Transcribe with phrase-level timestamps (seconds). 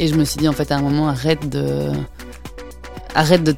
[0.00, 1.92] Et je me suis dit, en fait, à un moment, arrête de,
[3.14, 3.54] arrête de,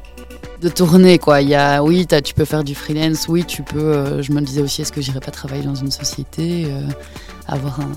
[0.61, 1.41] de tourner, quoi.
[1.41, 3.79] Il y a, oui, tu peux faire du freelance, oui, tu peux.
[3.79, 6.81] euh, je me disais aussi, est-ce que j'irais pas travailler dans une société, euh,
[7.47, 7.93] avoir un,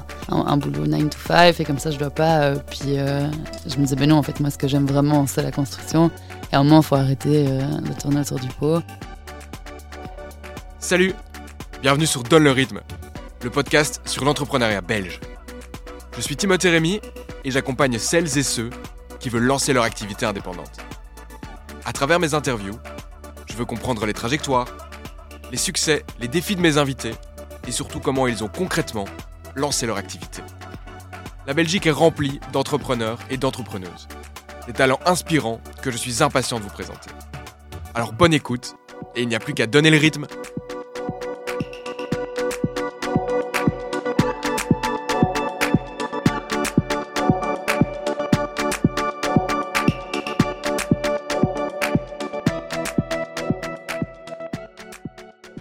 [0.46, 2.42] un, boulot 9 to 5, et comme ça, je dois pas.
[2.42, 3.26] euh, puis euh,
[3.66, 6.12] je me disais, ben non, en fait, moi, ce que j'aime vraiment, c'est la construction.
[6.52, 8.80] Et à un moment, il faut arrêter de tourner autour du pot.
[10.78, 11.14] Salut
[11.82, 12.80] Bienvenue sur Donne le rythme,
[13.42, 15.18] le podcast sur l'entrepreneuriat belge.
[16.16, 17.00] Je suis Timothée Rémy
[17.46, 18.70] et j'accompagne celles et ceux
[19.20, 20.78] qui veulent lancer leur activité indépendante.
[21.84, 22.76] À travers mes interviews,
[23.48, 24.66] je veux comprendre les trajectoires,
[25.52, 27.14] les succès, les défis de mes invités
[27.68, 29.04] et surtout comment ils ont concrètement
[29.54, 30.42] lancé leur activité.
[31.46, 34.08] La Belgique est remplie d'entrepreneurs et d'entrepreneuses,
[34.66, 37.10] des talents inspirants que je suis impatient de vous présenter.
[37.94, 38.74] Alors bonne écoute
[39.14, 40.26] et il n'y a plus qu'à donner le rythme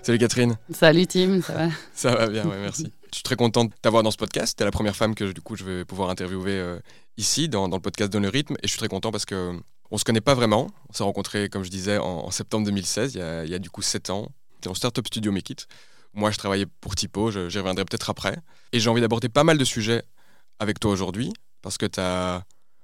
[0.06, 1.70] Salut Catherine, Salut, Tim, ça va?
[1.96, 2.94] Ça va bien, ouais, merci.
[3.12, 4.56] Je suis très content de t'avoir dans ce podcast.
[4.56, 6.78] T'es la première femme que du coup je vais pouvoir interviewer euh,
[7.18, 9.34] ici dans, dans le podcast Donne le rythme et je suis très content parce que
[9.34, 10.70] euh, on se connaît pas vraiment.
[10.90, 13.56] On s'est rencontrés, comme je disais, en, en septembre 2016, il y, a, il y
[13.56, 14.30] a du coup 7 ans.
[14.62, 15.68] T'es en startup studio Make It.
[16.14, 18.38] Moi, je travaillais pour Typo, j'y reviendrai peut-être après.
[18.74, 20.04] Et j'ai envie d'aborder pas mal de sujets
[20.60, 21.34] avec toi aujourd'hui
[21.64, 22.44] parce que tu as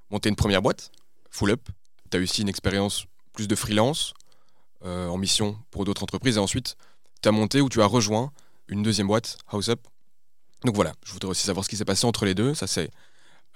[0.09, 0.89] monté une première boîte,
[1.30, 1.69] Full Up.
[2.09, 4.16] Tu as eu aussi une expérience plus de freelance
[4.86, 6.77] euh, en mission pour d'autres entreprises et ensuite
[7.22, 8.31] tu as monté ou tu as rejoint
[8.67, 9.80] une deuxième boîte, House Up.
[10.64, 12.53] Donc voilà, je voudrais aussi savoir ce qui s'est passé entre les deux.
[12.53, 12.89] Ça, c'est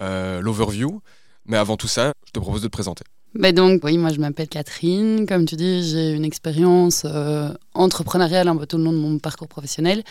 [0.02, 1.02] euh, l'overview.
[1.45, 3.03] Mais avant tout ça, je te propose de te présenter.
[3.36, 5.25] Ben donc, oui, moi je m'appelle Catherine.
[5.27, 9.19] Comme tu dis, j'ai une expérience euh, entrepreneuriale un peu tout le long de mon
[9.19, 10.03] parcours professionnel.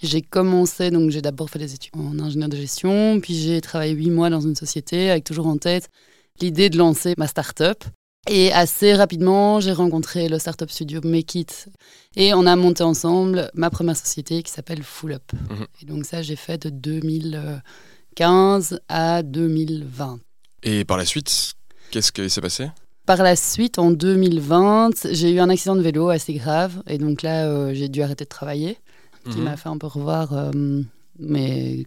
[0.00, 3.94] J'ai commencé, donc j'ai d'abord fait des études en ingénieur de gestion, puis j'ai travaillé
[3.94, 5.88] huit mois dans une société avec toujours en tête
[6.40, 7.82] l'idée de lancer ma start-up.
[8.30, 11.68] Et assez rapidement, j'ai rencontré le startup studio Make It
[12.14, 15.22] et on a monté ensemble ma première société qui s'appelle Full Up.
[15.50, 15.66] Mhm.
[15.82, 20.20] Et donc ça, j'ai fait de 2015 à 2020.
[20.62, 21.54] Et par la suite,
[21.90, 22.68] qu'est-ce qui s'est passé?
[23.06, 26.82] Par la suite, en 2020, j'ai eu un accident de vélo assez grave.
[26.86, 28.76] Et donc là, euh, j'ai dû arrêter de travailler,
[29.24, 29.44] ce qui Mhm.
[29.44, 30.50] m'a fait un peu revoir euh,
[31.18, 31.86] mes-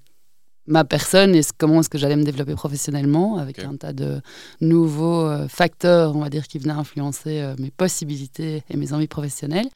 [0.67, 4.22] ma personne et comment est-ce que j'allais me développer professionnellement avec un tas de
[4.61, 9.07] nouveaux euh, facteurs, on va dire, qui venaient influencer euh, mes possibilités et mes envies
[9.07, 9.67] professionnelles.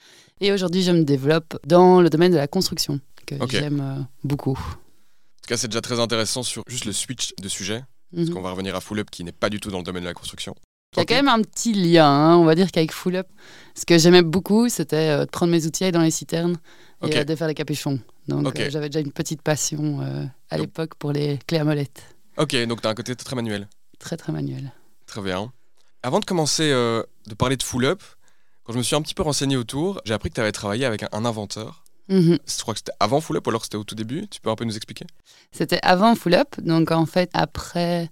[0.41, 4.51] Et aujourd'hui, je me développe dans le domaine de la construction, que j'aime euh, beaucoup.
[4.57, 7.83] En tout cas, c'est déjà très intéressant sur juste le switch de sujet.
[8.15, 8.33] Parce Mhm.
[8.35, 10.07] qu'on va revenir à Full Up qui n'est pas du tout dans le domaine de
[10.07, 10.55] la construction.
[10.95, 13.27] Il y a quand même un petit lien, hein, on va dire qu'avec Full Up,
[13.75, 16.55] ce que j'aimais beaucoup, c'était de prendre mes outils dans les citernes
[17.05, 17.15] et Ok.
[17.15, 17.99] euh, de faire les capuchons.
[18.27, 22.03] Donc euh, j'avais déjà une petite passion euh, à l'époque pour les clés à molette.
[22.37, 23.67] Ok, donc tu as un côté très manuel.
[23.99, 24.71] Très très manuel.
[25.05, 25.51] Très bien.
[26.03, 28.03] Avant de commencer de parler de Full Up,
[28.63, 30.85] quand je me suis un petit peu renseigné autour, j'ai appris que tu avais travaillé
[30.85, 31.83] avec un, inventeur.
[32.09, 32.37] Mhm.
[32.45, 34.27] Je crois que c'était avant Full Up ou alors c'était au tout début.
[34.27, 35.05] Tu peux un peu nous expliquer?
[35.51, 38.09] C'était avant Full Up, donc en fait après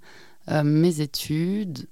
[0.49, 1.87] euh, mes études,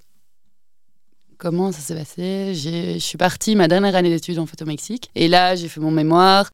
[1.42, 5.10] comment ça s'est passé Je suis partie ma dernière année d'études en fait au Mexique
[5.16, 6.50] et là j'ai fait mon mémoire.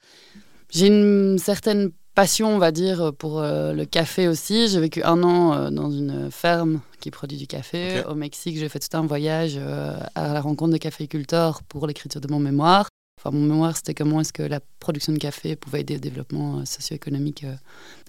[0.71, 4.69] J'ai une certaine passion, on va dire, pour euh, le café aussi.
[4.69, 8.03] J'ai vécu un an euh, dans une ferme qui produit du café.
[8.09, 12.22] Au Mexique, j'ai fait tout un voyage euh, à la rencontre de caféiculteurs pour l'écriture
[12.22, 12.88] de mon mémoire.
[13.21, 16.65] Enfin, mon mémoire, c'était comment est-ce que la production de café pouvait aider au développement
[16.65, 17.44] socio-économique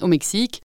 [0.01, 0.61] au Mexique.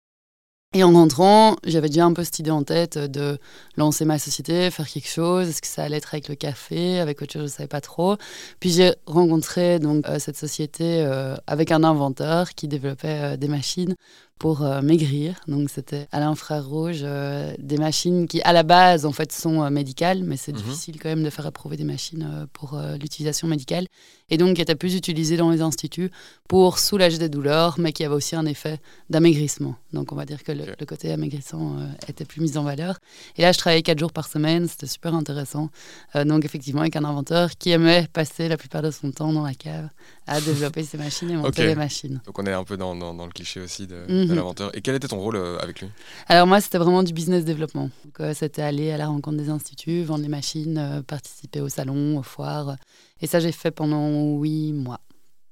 [0.74, 3.38] Et en rentrant, j'avais déjà un peu cette idée en tête de
[3.76, 5.50] lancer ma société, faire quelque chose.
[5.50, 7.82] Est-ce que ça allait être avec le café, avec autre chose, je ne savais pas
[7.82, 8.16] trop.
[8.58, 13.48] Puis j'ai rencontré donc euh, cette société euh, avec un inventeur qui développait euh, des
[13.48, 13.94] machines
[14.38, 15.40] pour euh, maigrir.
[15.46, 19.70] Donc c'était à l'infrarouge, euh, des machines qui à la base en fait sont euh,
[19.70, 20.58] médicales, mais c'est Mhm.
[20.58, 23.86] difficile quand même de faire approuver des machines pour l'utilisation médicale.
[24.30, 26.10] Et donc qui étaient plus utilisées dans les instituts
[26.48, 28.80] pour soulager des douleurs, mais qui avaient aussi un effet
[29.10, 29.76] d'amaigrissement.
[29.92, 31.76] Donc on va dire que le, le côté amaigrissant
[32.08, 32.98] était plus mis en valeur.
[33.36, 35.68] Et là je travaillais quatre jours par semaine, c'était super intéressant.
[36.14, 39.54] Donc effectivement avec un inventeur qui aimait passer la plupart de son temps dans la
[39.54, 39.88] cave
[40.26, 41.68] à développer ses machines et monter Ok.
[41.68, 42.20] les machines.
[42.26, 44.26] Donc on est un peu dans, dans- dans le cliché aussi de, Mhm.
[44.28, 44.76] de l'inventeur.
[44.76, 45.88] Et quel était ton rôle euh, avec lui?
[46.28, 47.90] Alors moi, c'était vraiment du business développement.
[48.20, 52.18] Euh, c'était aller à la rencontre des instituts, vendre les machines, euh, participer au salon,
[52.18, 52.76] aux foires.
[53.20, 55.00] Et ça, j'ai fait pendant huit mois.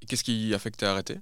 [0.02, 1.18] Et qu'est-ce qui a fait que tu as arrêté?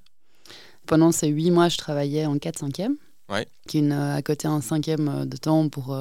[0.87, 2.97] Pendant ces huit mois, je travaillais en 4-5e,
[3.31, 3.47] Ouais.
[3.75, 5.95] une, à côté un cinquième de temps pour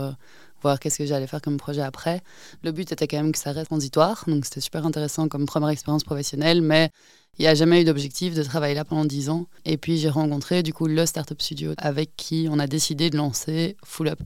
[0.61, 2.21] voir qu'est-ce que j'allais faire comme projet après.
[2.63, 5.69] Le but était quand même que ça reste transitoire, donc c'était super intéressant comme première
[5.69, 6.89] expérience professionnelle, mais
[7.39, 9.45] Il n'y a jamais eu d'objectif de travailler là pendant 10 ans.
[9.66, 13.18] Et puis j'ai rencontré du coup le startup studio avec qui on a décidé de
[13.18, 14.19] lancer Full Up.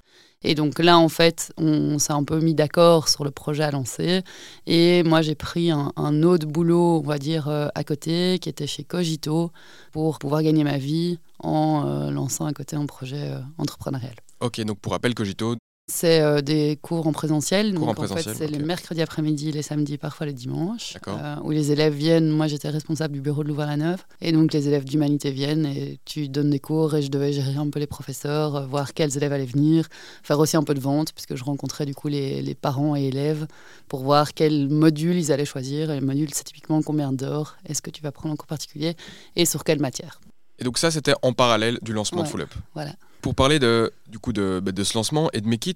[0.43, 3.71] Et donc là, en fait, on s'est un peu mis d'accord sur le projet à
[3.71, 4.21] lancer.
[4.65, 8.65] Et moi, j'ai pris un, autre boulot, on va dire, euh, à côté, qui était
[8.65, 9.51] chez Cogito,
[9.91, 14.15] pour pouvoir gagner ma vie en euh, lançant à côté un projet euh, entrepreneurial.
[14.39, 15.55] Ok, donc pour rappel, Cogito,
[15.91, 17.73] c'est euh, des cours en présentiel.
[17.73, 20.97] donc en, fait, c'est les mercredis après-midi, les samedis, parfois les dimanches.
[21.07, 22.29] Euh, où les élèves viennent.
[22.29, 24.01] Moi, j'étais responsable du bureau de Louvain-la-Neuve.
[24.21, 26.95] Et donc, les élèves d'humanité viennent et tu donnes des cours.
[26.95, 29.87] Et je devais gérer un peu les professeurs, euh, voir quels élèves allaient venir,
[30.23, 33.03] faire aussi un peu de vente, puisque je rencontrais du coup les, les parents et
[33.03, 33.45] élèves
[33.87, 35.91] pour voir quel module ils allaient choisir.
[35.91, 38.95] Et le module, c'est typiquement combien d'heures est-ce que tu vas prendre en cours particulier
[39.35, 40.21] et sur quelle matière.
[40.57, 42.53] Et donc, ça, c'était en parallèle du lancement de Full Up.
[42.75, 42.93] Voilà.
[43.21, 45.75] Pour parler de, du coup de, bah, de ce lancement et de mes kits,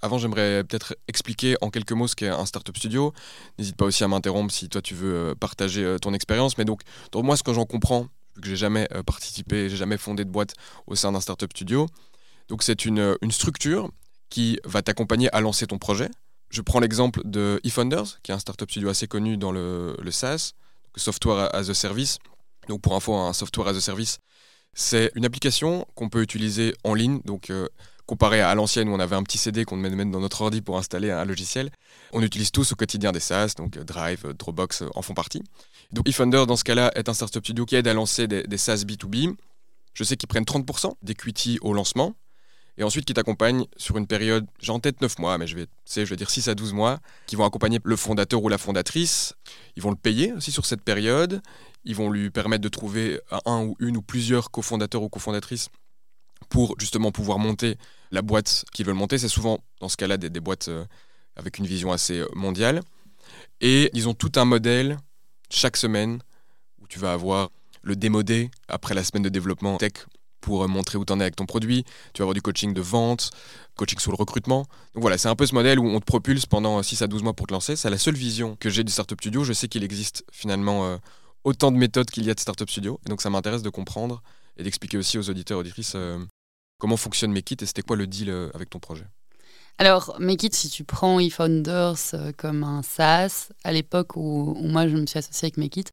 [0.00, 3.12] avant, j'aimerais peut-être expliquer en quelques mots ce qu'est un startup studio.
[3.58, 6.56] N'hésite pas aussi à m'interrompre si toi tu veux euh, partager euh, ton expérience.
[6.56, 8.02] Mais donc, donc moi, ce que j'en comprends,
[8.36, 10.54] vu que j'ai jamais euh, participé, j'ai jamais fondé de boîte
[10.86, 11.88] au sein d'un startup studio,
[12.48, 13.90] donc c'est une, une structure
[14.30, 16.08] qui va t'accompagner à lancer ton projet.
[16.50, 20.10] Je prends l'exemple de eFounders, qui est un startup studio assez connu dans le, le
[20.10, 20.52] SaaS,
[20.96, 22.18] Software as a Service.
[22.68, 24.18] Donc pour info, un software as a service,
[24.74, 27.66] c'est une application qu'on peut utiliser en ligne, donc euh,
[28.06, 30.62] comparé à l'ancienne où on avait un petit CD qu'on devait mettre dans notre ordi
[30.62, 31.70] pour installer un logiciel.
[32.12, 35.42] On utilise tous au quotidien des SaaS, donc euh, Drive, euh, Dropbox en font partie.
[35.92, 38.84] Donc eFunder, dans ce cas-là, est un startup studio qui aide à lancer des, SaaS
[38.86, 39.34] B2B.
[39.94, 42.14] Je sais qu'ils prennent 30% d'equity au lancement
[42.78, 45.66] et ensuite qui t'accompagnent sur une période, j'ai en tête 9 mois, mais je vais,
[45.84, 49.34] je vais dire 6 à 12 mois, qui vont accompagner le fondateur ou la fondatrice.
[49.74, 51.42] Ils vont le payer aussi sur cette période.
[51.84, 55.70] Ils vont lui permettre de trouver un ou une ou plusieurs cofondateurs ou cofondatrices
[56.50, 57.76] pour justement pouvoir monter
[58.12, 59.18] la boîte qu'ils veulent monter.
[59.18, 60.84] C'est souvent, dans ce cas-là, des, des boîtes euh,
[61.34, 62.82] avec une vision assez euh, mondiale.
[63.60, 64.98] Et ils ont tout un modèle
[65.50, 66.20] chaque semaine
[66.80, 67.50] où tu vas avoir
[67.82, 69.94] le démodé après la semaine de développement tech
[70.48, 71.84] pour euh, montrer où tu en es avec ton produit.
[72.14, 73.30] Tu vas avoir du coaching de vente,
[73.76, 74.66] coaching sur le recrutement.
[74.94, 77.22] Donc voilà, c'est un peu ce modèle où on te propulse pendant 6 à 12
[77.22, 77.76] mois pour te lancer.
[77.76, 79.44] C'est la seule vision que j'ai du Startup Studio.
[79.44, 80.98] Je sais qu'il existe finalement
[81.44, 83.00] autant de méthodes qu'il y a de Startup Studio.
[83.06, 84.22] Et donc ça m'intéresse de comprendre
[84.56, 86.18] et d'expliquer aussi aux auditeurs et auditrices euh,
[86.78, 89.06] comment fonctionne Mekit et c'était quoi le deal euh, avec ton projet.
[89.80, 94.96] Alors, Mekit, si tu prends eFounders euh, comme un SaaS, à l'époque où, moi je
[94.96, 95.84] me suis associé avec Mekit,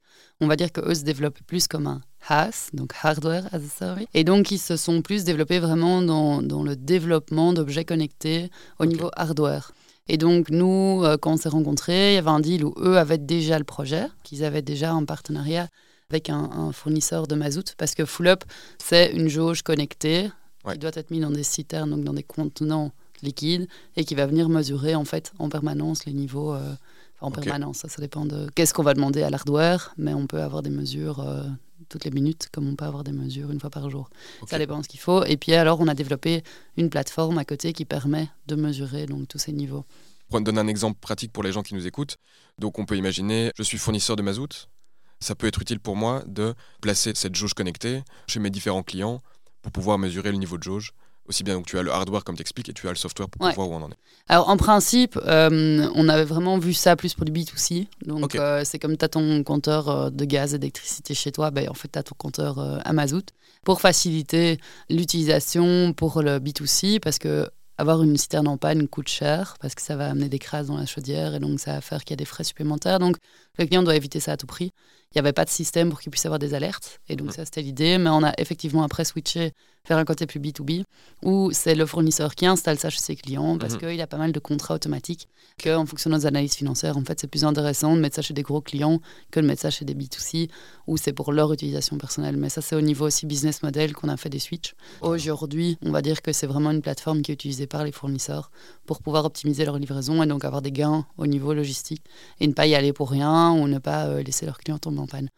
[0.41, 4.07] on va dire qu'eux se développaient plus comme un HaaS, donc Hardware as a Service.
[4.15, 8.49] Et donc, ils se sont plus développés vraiment dans, dans le développement d'objets connectés
[8.79, 9.71] au niveau hardware.
[10.07, 12.97] Et donc, nous, euh, quand on s'est rencontrés, il y avait un deal où eux
[12.97, 15.67] avaient déjà le projet, qu'ils avaient déjà un partenariat
[16.09, 18.43] avec un, fournisseur de mazout, parce que Full Up,
[18.79, 20.31] c'est une jauge connectée
[20.71, 24.25] qui doit être mise dans des citernes, donc dans des contenants liquides, et qui va
[24.25, 26.53] venir mesurer en fait en permanence les niveaux.
[26.53, 26.73] Euh,
[27.21, 30.41] en permanence, ça, ça dépend de qu'est-ce qu'on va demander à l'hardware, mais on peut
[30.41, 31.43] avoir des mesures euh,
[31.89, 34.09] toutes les minutes, comme on peut avoir des mesures une fois par jour.
[34.47, 35.23] Ça dépend de ce qu'il faut.
[35.23, 36.43] Et puis alors, on a développé
[36.77, 39.85] une plateforme à côté qui permet de mesurer donc tous ces niveaux.
[40.29, 42.17] Pour donner un exemple pratique pour les gens qui nous écoutent,
[42.59, 44.67] donc on peut imaginer, je suis fournisseur de mazout,
[45.19, 49.21] ça peut être utile pour moi de placer cette jauge connectée chez mes différents clients
[49.61, 50.93] pour pouvoir mesurer le niveau de jauge
[51.27, 53.29] aussi bien donc tu as le hardware comme tu expliques et tu as le software
[53.29, 53.97] pour voir où on en est.
[54.27, 57.87] Alors en principe, euh, on avait vraiment vu ça plus pour du B2C.
[58.05, 61.51] Donc euh, c'est comme tu as ton compteur euh, de gaz et d'électricité chez toi,
[61.51, 63.25] ben, en fait tu as ton compteur à mazout
[63.63, 69.55] pour faciliter l'utilisation pour le B2C parce que avoir une citerne en panne coûte cher
[69.59, 72.03] parce que ça va amener des crasses dans la chaudière et donc ça va faire
[72.03, 72.99] qu'il y a des frais supplémentaires.
[72.99, 73.17] Donc
[73.57, 74.71] le client doit éviter ça à tout prix.
[75.11, 77.31] Il n'y avait pas de système pour qu'il puisse avoir des alertes et donc mmh.
[77.31, 77.97] ça c'était l'idée.
[77.97, 79.51] Mais on a effectivement après switché
[79.87, 80.83] vers un côté plus B2B,
[81.23, 83.79] où c'est le fournisseur qui installe ça chez ses clients parce mhm.
[83.79, 85.27] qu'il a pas mal de contrats automatiques,
[85.63, 88.33] qu'en fonction de nos analyses financières, en fait, c'est plus intéressant de mettre ça chez
[88.33, 88.99] des gros clients
[89.31, 90.49] que de mettre ça chez des B2C,
[90.87, 92.37] où c'est pour leur utilisation personnelle.
[92.37, 94.75] Mais ça, c'est au niveau aussi business model qu'on a fait des switches.
[95.01, 98.51] Aujourd'hui, on va dire que c'est vraiment une plateforme qui est utilisée par les fournisseurs
[98.85, 102.03] pour pouvoir optimiser leur livraison et donc avoir des gains au niveau logistique
[102.39, 104.99] et ne pas y aller pour rien ou ne pas euh, laisser leurs clients tomber
[104.99, 105.29] en panne.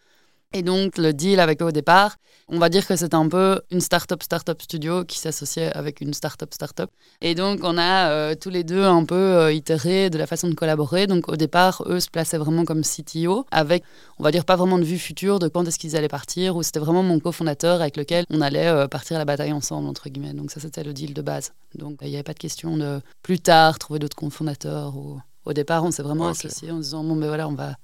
[0.54, 2.16] Et donc, le deal avec eux au départ,
[2.48, 6.14] on va dire que c'est un peu une start-up start-up studio qui s'associait avec une
[6.14, 6.90] start-up start-up.
[7.20, 10.48] Et donc, on a euh, tous les deux un peu euh, itéré de la façon
[10.48, 11.06] de collaborer.
[11.06, 13.84] Donc, au départ, eux se plaçaient vraiment comme CTO, avec,
[14.20, 16.64] on va dire, pas vraiment de vue future de quand est-ce qu'ils allaient partir, ou
[16.64, 20.08] c'était vraiment mon cofondateur avec lequel on allait euh, partir à la bataille ensemble, entre
[20.08, 20.34] guillemets.
[20.34, 21.52] Donc, ça, c'était le deal de base.
[21.76, 24.96] Donc, il n'y avait pas de question de plus tard trouver d'autres cofondateurs.
[24.96, 25.20] Ou...
[25.44, 27.76] Au départ, on s'est vraiment associés en se disant, bon, ben voilà, on va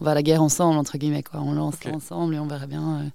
[0.00, 1.22] on va à la guerre ensemble, entre guillemets.
[1.22, 1.40] Quoi.
[1.40, 3.00] On lance ensemble et on verra bien.
[3.00, 3.08] Euh.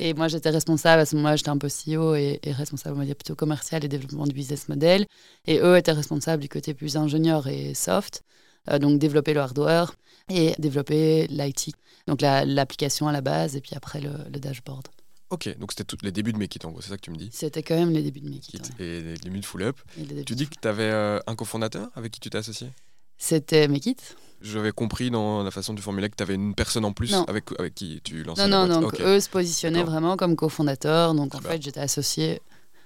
[0.00, 3.04] Et moi, j'étais responsable, à ce moment-là, j'étais un peu CEO et, responsable, on va
[3.04, 5.06] dire, plutôt commercial et développement du business model.
[5.46, 8.22] Et eux étaient responsables du côté plus ingénieur et soft,
[8.70, 9.94] euh, donc développer le hardware.
[10.30, 11.74] et développer l'IT,
[12.06, 14.88] donc l'application à la base et puis après le, dashboard.
[15.30, 17.16] Ok, donc c'était tous les débuts de Mekit en gros, c'est ça que tu me
[17.16, 17.30] dis?
[17.32, 18.60] C'était quand même les débuts de Mekit.
[18.78, 19.80] Et les débuts de Full Up.
[20.26, 22.68] Tu dis que tu avais euh, un cofondateur avec qui tu t'es associé?
[23.16, 23.96] C'était Mekit.
[24.40, 27.46] J'avais compris dans la façon de formuler que tu avais une personne en plus avec,
[27.58, 31.14] avec qui tu lançais Non, non, donc eux se positionnaient vraiment comme cofondateurs.
[31.14, 32.40] Donc en fait, j'étais associé,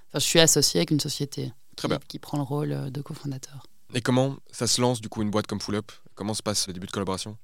[0.09, 1.99] enfin je suis associé avec une société Très qui, bien.
[2.07, 3.63] qui prend le rôle euh, de cofondateur.
[3.93, 5.91] Et comment ça se lance du coup une boîte comme Full Up?
[6.15, 7.37] Comment se passe le début de collaboration?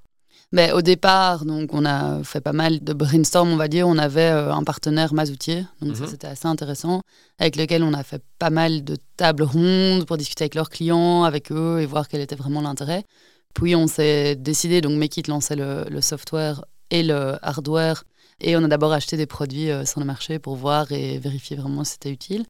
[0.51, 3.87] Mais au départ, donc, on a fait pas mal de brainstorm, on va dire.
[3.87, 6.09] On avait euh, un partenaire mazoutier, donc ça mhm.
[6.09, 7.01] c'était assez intéressant,
[7.37, 11.23] avec lequel on a fait pas mal de tables rondes pour discuter avec leurs clients,
[11.23, 13.03] avec eux et voir quel était vraiment l'intérêt.
[13.53, 18.03] Puis on s'est décidé, donc Mekit lançait le, le, software et le hardware,
[18.41, 21.57] et on a d'abord acheté des produits euh, sur le marché pour voir et vérifier
[21.57, 22.45] vraiment si c'était utile.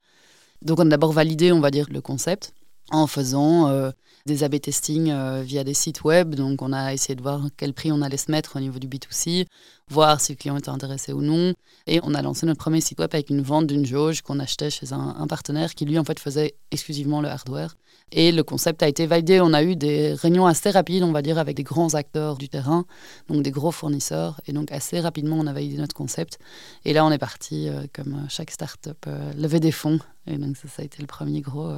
[0.61, 2.53] Donc on a d'abord validé, on va dire, le concept
[2.91, 3.91] en faisant euh,
[4.25, 6.35] des A-B testing euh, via des sites web.
[6.35, 8.87] Donc, on a essayé de voir quel prix on allait se mettre au niveau du
[8.87, 9.45] B2C,
[9.89, 11.53] voir si le client était intéressé ou non.
[11.87, 14.69] Et on a lancé notre premier site web avec une vente d'une jauge qu'on achetait
[14.69, 17.75] chez un, partenaire qui, lui, en fait, faisait exclusivement le hardware.
[18.11, 19.41] Et le concept a été validé.
[19.41, 22.49] On a eu des réunions assez rapides, on va dire, avec des grands acteurs du
[22.49, 22.85] terrain,
[23.27, 24.41] donc des gros fournisseurs.
[24.47, 26.39] Et donc, assez rapidement, on a validé notre concept.
[26.85, 29.05] Et là, on est parti, euh, comme chaque start-up,
[29.37, 29.99] lever des fonds.
[30.27, 31.71] Et donc, ça, ça a été le premier gros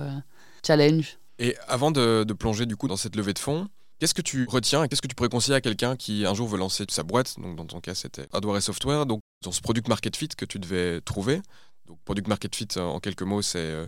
[0.66, 1.18] challenge.
[1.42, 3.68] Et avant de, plonger du coup dans cette levée de fonds,
[4.00, 6.48] qu'est-ce que tu retiens et qu'est-ce que tu pourrais conseiller à quelqu'un qui un jour
[6.48, 7.40] veut lancer sa boîte?
[7.40, 9.08] Donc dans ton cas, c'était hardware et software.
[9.08, 11.42] Donc dans ce product market fit que tu devais trouver.
[11.88, 13.88] Donc product market fit, en quelques mots, c'est euh,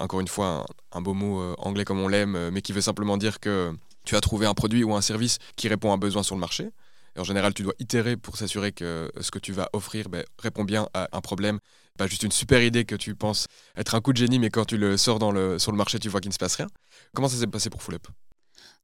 [0.00, 2.80] encore une fois un, beau mot euh, anglais comme on l'aime, euh, mais qui veut
[2.80, 3.72] simplement dire que
[4.04, 6.40] tu as trouvé un produit ou un service qui répond à un besoin sur le
[6.40, 6.70] marché.
[7.16, 10.24] Et en général, tu dois itérer pour s'assurer que ce que tu vas offrir ben,
[10.38, 11.58] répond bien à un problème
[12.00, 14.64] pas juste une super idée que tu penses être un coup de génie, mais quand
[14.64, 16.66] tu le sors dans le, sur le marché, tu vois qu'il ne se passe rien.
[17.14, 18.06] Comment ça s'est passé pour Full Up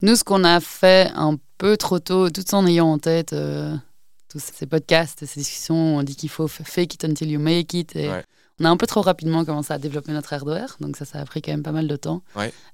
[0.02, 3.74] Nous, ce qu'on a fait un peu trop tôt, tout en ayant en tête euh,
[4.28, 7.96] tous ces podcasts, ces discussions, on dit qu'il faut fake it until you make it.
[7.96, 8.10] Et
[8.58, 11.24] On a un peu trop rapidement commencé à développer notre hardware, donc ça, ça a
[11.26, 12.22] pris quand même pas mal de temps.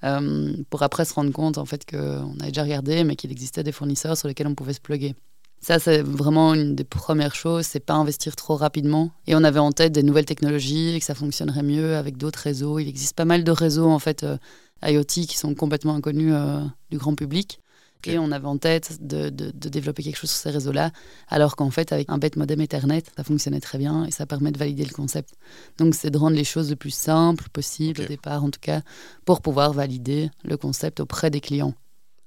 [0.05, 3.65] Euh, pour après se rendre compte en fait qu'on avait déjà regardé, mais qu'il existait
[3.65, 5.17] des fournisseurs sur lesquels on pouvait se plugger.
[5.61, 9.13] Ça, c'est vraiment une des premières choses, c'est pas investir trop rapidement.
[9.29, 12.41] Et on avait en tête des nouvelles technologies et que ça fonctionnerait mieux avec d'autres
[12.41, 12.81] réseaux.
[12.81, 14.37] Il existe pas mal de réseaux en fait euh,
[14.85, 16.61] IoT qui sont complètement inconnus euh,
[16.91, 17.61] du grand public.
[18.07, 20.91] Et on avait en tête de, de, développer quelque chose sur ces réseaux-là,
[21.29, 24.53] alors qu'en fait, avec un bête modem Ethernet, ça fonctionnait très bien et ça permet
[24.53, 25.35] de valider le concept.
[25.79, 28.83] Donc, c'est de rendre les choses le plus simples possible au départ, en tout cas,
[29.25, 31.75] pour pouvoir valider le concept auprès des clients.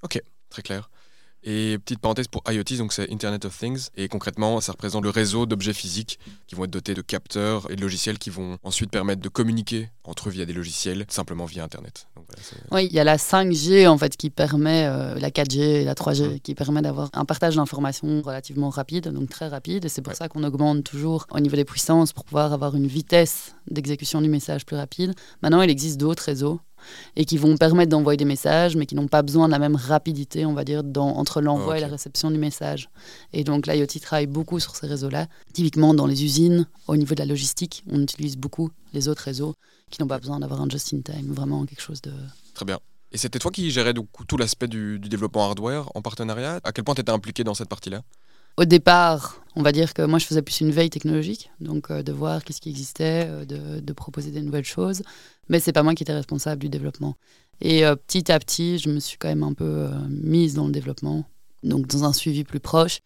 [0.02, 0.90] Ok, très clair.
[1.42, 3.88] Et petite parenthèse pour IoT, donc c'est Internet of Things.
[3.96, 7.76] Et concrètement, ça représente le réseau d'objets physiques qui vont être dotés de capteurs et
[7.76, 11.62] de logiciels qui vont ensuite permettre de communiquer entre eux via des logiciels, simplement via
[11.62, 12.08] Internet.
[12.72, 15.94] oui, il y a la 5G en fait qui permet, euh, la 4G et la
[15.94, 16.40] 3G, mmh.
[16.40, 19.84] qui permet d'avoir un partage d'informations relativement rapide, donc très rapide.
[19.84, 22.86] Et c'est pour ça qu'on augmente toujours au niveau des puissances pour pouvoir avoir une
[22.86, 25.14] vitesse d'exécution du message plus rapide.
[25.42, 26.60] Maintenant, il existe d'autres réseaux
[27.16, 29.76] et qui vont permettre d'envoyer des messages, mais qui n'ont pas besoin de la même
[29.76, 32.88] rapidité, on va dire, dans, entre l'envoi et la réception du message.
[33.32, 35.26] Et donc l'IoT travaille beaucoup sur ces réseaux-là.
[35.52, 39.54] Typiquement dans les usines, au niveau de la logistique, on utilise beaucoup les autres réseaux
[39.90, 42.12] qui n'ont pas besoin d'avoir un just-in-time, vraiment quelque chose de...
[42.54, 42.78] Très bien.
[43.12, 43.94] Et c'était toi qui gérais
[44.26, 46.60] tout l'aspect du, du développement hardware en partenariat?
[46.64, 48.02] À quel point tu étais impliqué dans cette partie-là?
[48.56, 52.02] Au départ, on va dire que moi, je faisais plus une veille technologique, donc euh,
[52.02, 53.44] de voir qu'est-ce qui existait, euh,
[53.80, 55.02] de, proposer des nouvelles choses.
[55.48, 57.16] Mais c'est pas moi qui étais responsable du développement.
[57.60, 60.72] Et euh, petit à petit, je me suis quand même un peu mise dans le
[60.72, 61.24] développement,
[61.62, 63.00] donc dans un suivi plus proche,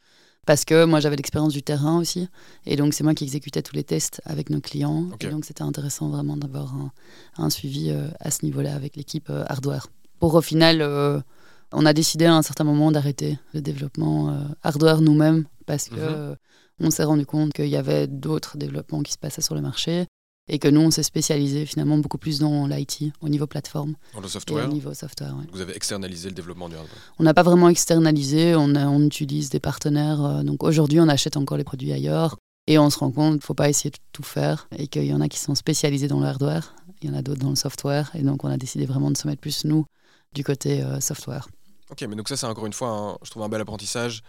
[0.47, 2.29] parce que moi, j'avais l'expérience du terrain aussi.
[2.67, 5.07] Et donc, c'est moi qui exécutais tous les tests avec nos clients.
[5.21, 6.93] Et donc, c'était intéressant vraiment d'avoir un,
[7.37, 9.87] un, suivi à ce niveau-là avec l'équipe hardware.
[10.19, 11.23] Pour au final
[11.73, 15.95] on a décidé à un certain moment d'arrêter le développement euh, hardware nous-mêmes parce que
[15.95, 16.01] mhm.
[16.01, 16.35] euh,
[16.81, 20.07] on s'est rendu compte qu'il y avait d'autres développements qui se passaient sur le marché
[20.49, 23.95] et que nous, on s'est spécialisé finalement beaucoup plus dans l'IT au niveau plateforme.
[24.15, 26.97] Dans le software Au niveau software, Vous avez externalisé le développement du hardware?
[27.19, 30.25] On n'a pas vraiment externalisé, on, on utilise des partenaires.
[30.25, 32.37] Euh, donc aujourd'hui, on achète encore les produits ailleurs.
[32.67, 35.05] Et on se rend compte qu'il ne faut pas essayer de tout faire et qu'il
[35.05, 37.51] y en a qui sont spécialisés dans le hardware, il y en a d'autres dans
[37.51, 38.11] le software.
[38.15, 39.87] Et donc on a décidé vraiment de se mettre plus, nous,
[40.35, 41.49] du côté software.
[41.91, 44.23] Ok, mais donc ça, c'est encore une fois, je trouve un bel apprentissage.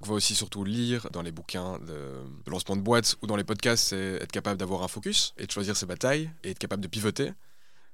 [0.00, 3.42] On va aussi surtout lire dans les bouquins de, lancement de boîtes ou dans les
[3.42, 6.82] podcasts, c'est être capable d'avoir un focus et de choisir ses batailles et être capable
[6.82, 7.26] de pivoter.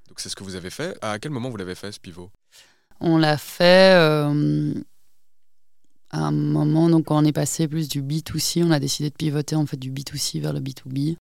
[0.09, 0.99] Donc c'est ce que vous avez fait.
[1.01, 2.31] À quel moment vous l'avez fait ce pivot?
[3.01, 4.75] On l'a fait euh,
[6.11, 9.15] à un moment donc quand on est passé plus du B2C, on a décidé de
[9.15, 11.17] pivoter en fait du B2C vers le B2B.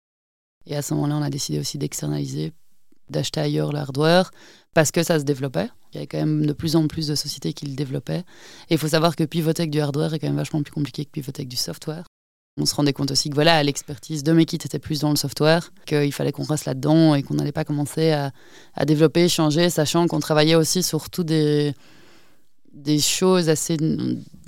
[0.67, 2.53] Et à ce moment-là, on a décidé aussi d'externaliser,
[3.09, 4.33] d'acheter ailleurs le hardware
[4.75, 5.69] parce que ça se développait.
[5.93, 8.25] Il y avait quand même de plus en plus de sociétés qui le développaient.
[8.71, 11.05] Et il faut savoir que pivoter avec du hardware est quand même vachement plus compliqué
[11.05, 12.05] que pivoter avec du software.
[12.59, 15.73] On se rendait compte aussi que voilà, l'expertise de Mekit était plus dans le software,
[15.87, 18.31] qu'il fallait qu'on reste là-dedans et qu'on n'allait pas commencer à,
[18.75, 21.75] à, développer, changer, sachant qu'on travaillait aussi sur tout des,
[22.75, 23.79] des choses assez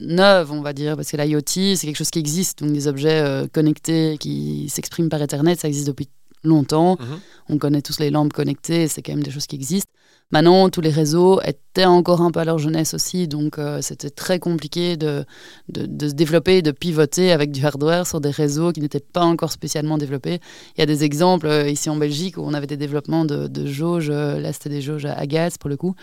[0.00, 3.20] neuves, on va dire, parce que l'IoT, c'est quelque chose qui existe, donc des objets
[3.20, 6.08] euh, connectés qui s'expriment par Ethernet, ça existe depuis
[6.42, 6.96] longtemps.
[7.00, 7.20] Mhm.
[7.48, 9.90] On connaît tous les lampes connectées, c'est quand même des choses qui existent.
[10.30, 14.10] Maintenant, tous les réseaux étaient encore un peu à leur jeunesse aussi, donc euh, c'était
[14.10, 15.24] très compliqué de,
[15.68, 19.52] de, se développer, de pivoter avec du hardware sur des réseaux qui n'étaient pas encore
[19.52, 20.40] spécialement développés.
[20.76, 23.66] Il y a des exemples euh, ici en Belgique où on avait des développements de,
[23.66, 25.94] jauges, là c'était des jauges à gaz pour le coup,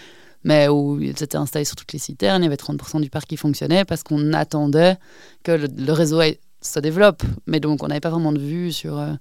[0.43, 3.37] mais où c'était installé sur toutes les citernes, il y avait 30% du parc qui
[3.37, 4.97] fonctionnait parce qu'on attendait
[5.43, 6.21] que le, réseau
[6.61, 7.23] se développe.
[7.47, 8.97] Mais donc, on n'avait pas vraiment de vue sur.
[8.97, 9.13] Euh,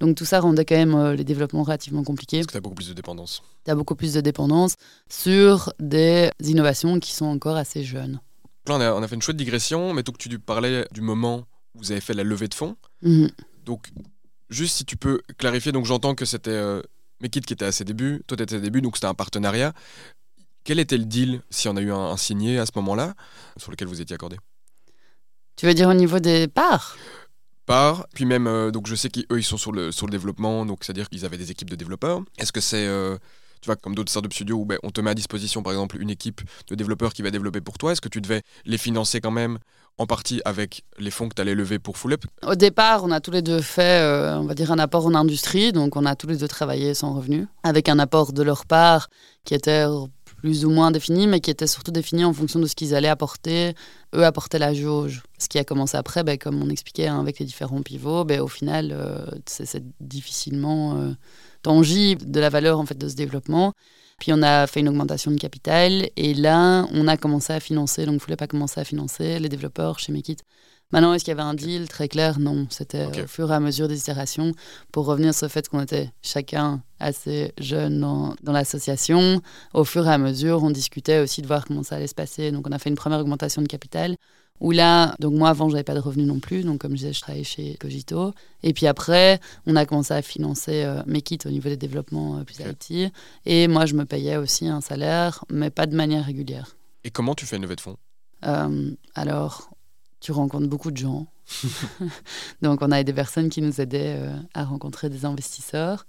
[0.00, 2.38] donc, tout ça rendait quand même euh, les développements relativement compliqués.
[2.38, 3.42] Parce que tu as beaucoup plus de dépendance.
[3.64, 4.74] Tu as beaucoup plus de dépendance
[5.08, 8.20] sur des innovations qui sont encore assez jeunes.
[8.66, 11.00] Là, on a, on a fait une chouette digression, mais tout que tu parlais du
[11.00, 12.76] moment où vous avez fait la levée de fonds.
[13.02, 13.30] Mhm.
[13.64, 13.90] Donc,
[14.50, 16.82] juste si tu peux clarifier, donc j'entends que c'était euh,
[17.20, 19.14] Mekit qui était à ses débuts, toi tu étais à ses débuts, donc c'était un
[19.14, 19.72] partenariat.
[20.64, 23.14] Quel était le deal, si on a eu un, signé à ce moment-là,
[23.58, 24.36] sur lequel vous étiez accordé?
[25.56, 26.96] Tu veux dire au niveau des parts?
[27.66, 30.66] Parts, puis même, euh, donc je sais qu'eux, ils sont sur le, sur le développement,
[30.66, 32.20] donc c'est-à-dire qu'ils avaient des équipes de développeurs.
[32.38, 33.16] Est-ce que c'est, euh,
[33.60, 35.96] tu vois, comme d'autres startup studios où ben, on te met à disposition, par exemple,
[36.00, 39.20] une équipe de développeurs qui va développer pour toi Est-ce que tu devais les financer
[39.20, 39.58] quand même
[39.96, 43.20] en partie avec les fonds que tu allais lever pour Full Au départ, on a
[43.20, 46.16] tous les deux fait, euh, on va dire, un apport en industrie, donc on a
[46.16, 49.08] tous les deux travaillé sans revenu, avec un apport de leur part
[49.44, 49.84] qui était
[50.44, 53.08] plus ou moins définis, mais qui étaient surtout définis en fonction de ce qu'ils allaient
[53.08, 53.72] apporter.
[54.14, 55.22] Eux apportaient la jauge.
[55.38, 58.42] Ce qui a commencé après, ben, comme on expliquait hein, avec les différents pivots, ben,
[58.42, 61.12] au final, euh, c'est difficilement euh,
[61.62, 63.72] tangible de la valeur en fait, de ce développement.
[64.18, 68.04] Puis on a fait une augmentation de capital et là, on a commencé à financer,
[68.04, 70.36] donc il ne voulait pas commencer à financer les développeurs chez Mekit
[70.94, 72.38] Maintenant, est-ce qu'il y avait un deal très clair?
[72.38, 74.52] Non, c'était au fur et à mesure des itérations
[74.92, 79.42] pour revenir sur le fait qu'on était chacun assez jeune dans, dans l'association.
[79.72, 82.52] Au fur et à mesure, on discutait aussi de voir comment ça allait se passer.
[82.52, 84.14] Donc, on a fait une première augmentation de capital
[84.60, 86.62] où là, donc moi avant, j'avais pas de revenus non plus.
[86.62, 88.32] Donc, comme je disais, je travaillais chez Cogito.
[88.62, 92.38] Et puis après, on a commencé à financer euh, mes kits au niveau des développements
[92.38, 93.12] euh, plus IT.
[93.46, 96.76] Et moi, je me payais aussi un salaire, mais pas de manière régulière.
[97.02, 97.96] Et comment tu fais une levée de fonds?
[98.46, 99.73] Euh, Alors,
[100.24, 101.26] tu rencontres beaucoup de gens.
[102.62, 106.06] Donc, on a des personnes qui nous aidaient euh, à rencontrer des investisseurs.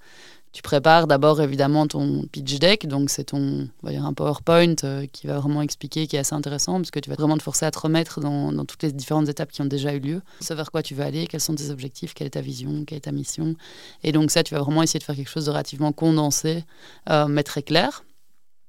[0.54, 4.76] Tu prépares d'abord évidemment ton pitch deck, donc c'est ton, on va dire un PowerPoint
[4.86, 7.44] euh, qui va vraiment expliquer, qui est assez intéressant, parce que tu vas vraiment te
[7.44, 10.22] forcer à te remettre dans, dans, toutes les différentes étapes qui ont déjà eu lieu,
[10.40, 13.00] savoir vers quoi tu veux aller, quels sont tes objectifs, quelle est ta vision, quelle
[13.00, 13.58] est ta mission.
[14.02, 16.64] Et donc ça, tu vas vraiment essayer de faire quelque chose de relativement condensé,
[17.10, 18.06] euh, mais très clair.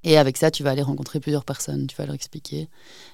[0.02, 2.68] Et avec ça, tu vas aller rencontrer plusieurs personnes, tu vas leur expliquer.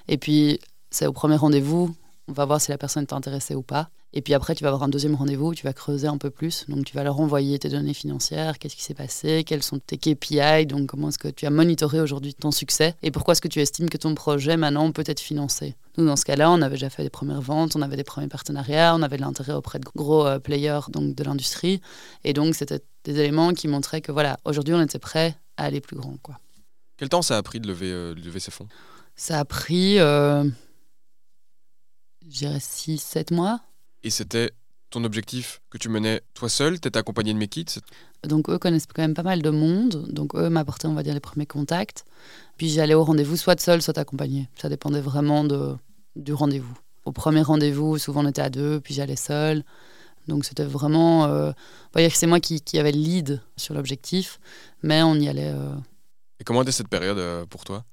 [0.07, 1.93] Et puis, c'est au premier rendez-vous
[2.27, 3.89] on va voir si la personne est intéressée ou pas.
[4.15, 6.29] Et puis après, tu vas avoir un deuxième rendez-vous où tu vas creuser un peu
[6.29, 6.65] plus.
[6.67, 9.97] Donc, tu vas leur envoyer tes données financières, qu'est-ce qui s'est passé, quels sont tes
[9.97, 13.47] KPI, donc comment est-ce que tu as monitoré aujourd'hui ton succès et pourquoi est-ce que
[13.47, 15.75] tu estimes que ton projet maintenant peut être financé.
[15.97, 18.27] Nous, dans ce cas-là, on avait déjà fait des premières ventes, on avait des premiers
[18.27, 21.81] partenariats, on avait de l'intérêt auprès de gros euh, players donc de l'industrie.
[22.23, 25.81] Et donc, c'était des éléments qui montraient que voilà, aujourd'hui, on était prêt à aller
[25.81, 26.17] plus grand.
[26.21, 26.39] Quoi.
[26.97, 28.67] Quel temps ça a pris de lever, euh, lever ces fonds?
[29.15, 29.99] Ça a pris.
[29.99, 30.43] Euh,
[32.29, 33.61] dirais 6-7 mois.
[34.03, 34.51] Et c'était
[34.89, 37.65] ton objectif que tu menais toi seul Tu étais accompagné de mes kits
[38.23, 40.07] Donc eux connaissent quand même pas mal de monde.
[40.09, 42.05] Donc eux m'apportaient, on va dire, les premiers contacts.
[42.57, 44.47] Puis j'allais au rendez-vous soit seul, soit accompagné.
[44.55, 45.75] Ça dépendait vraiment de,
[46.15, 46.77] du rendez-vous.
[47.05, 49.63] Au premier rendez-vous, souvent on était à deux, puis j'allais seul.
[50.27, 51.25] Donc c'était vraiment...
[51.25, 54.39] Euh, on va dire que c'est moi qui, qui avais le lead sur l'objectif,
[54.83, 55.51] mais on y allait...
[55.53, 55.75] Euh.
[56.39, 57.83] Et comment était cette période euh, pour toi?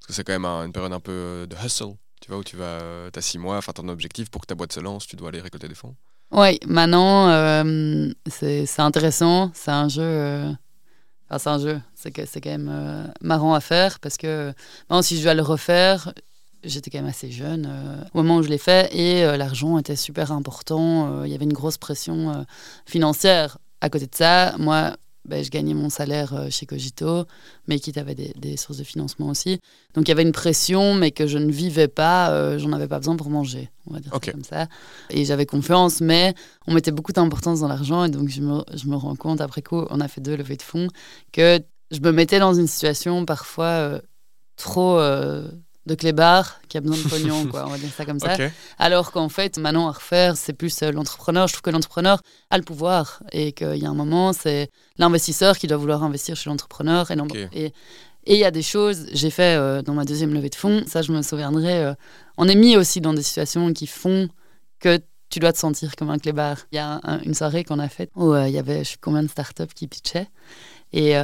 [0.00, 1.94] Parce que c'est quand même une période un peu de hustle.
[2.20, 4.54] Tu vois, où tu vas, euh, as six mois, enfin ton objectif pour que ta
[4.54, 5.94] boîte se lance, tu dois aller récolter des fonds.
[6.32, 9.50] Oui, maintenant, euh, c'est intéressant.
[9.54, 10.02] C'est un jeu.
[10.02, 10.52] Euh,
[11.28, 11.80] enfin, c'est un jeu.
[11.94, 14.52] C'est quand même marrant à faire parce que
[14.82, 16.12] maintenant, si je dois le refaire,
[16.62, 17.68] j'étais quand même assez jeune
[18.14, 21.24] au moment où je l'ai fait et l'argent était super important.
[21.24, 22.46] Il y avait une grosse pression
[22.86, 23.58] financière.
[23.80, 24.96] À côté de ça, moi,
[25.30, 27.24] ben, je gagnais mon salaire euh, chez Cogito,
[27.68, 29.60] mais qui avait des, sources de financement aussi.
[29.94, 32.88] Donc il y avait une pression, mais que je ne vivais pas, euh, j'en avais
[32.88, 34.66] pas besoin pour manger, on va dire comme ça.
[35.08, 36.34] Et j'avais confiance, mais
[36.66, 39.62] on mettait beaucoup d'importance dans l'argent, et donc je me, je me, rends compte, après
[39.62, 40.88] coup, on a fait deux levées de fonds,
[41.32, 41.60] que
[41.92, 44.00] je me mettais dans une situation parfois euh,
[44.56, 44.98] trop
[45.90, 48.36] de clébard qui a besoin de pognon, quoi, on va dire ça comme ça.
[48.78, 51.48] Alors qu'en fait, maintenant à refaire, c'est plus euh, l'entrepreneur.
[51.48, 55.58] Je trouve que l'entrepreneur a le pouvoir et qu'il y a un moment, c'est l'investisseur
[55.58, 57.10] qui doit vouloir investir chez l'entrepreneur.
[57.52, 57.72] Et, et
[58.34, 61.02] il y a des choses, j'ai fait euh, dans ma deuxième levée de fonds, ça
[61.02, 61.94] je me souviendrai, euh,
[62.36, 64.28] on est mis aussi dans des situations qui font
[64.78, 66.58] que tu dois te sentir comme un clébard.
[66.70, 69.22] Il y a une soirée qu'on a faite où il y avait je sais combien
[69.22, 70.28] de startups qui pitchaient.
[70.92, 71.14] Et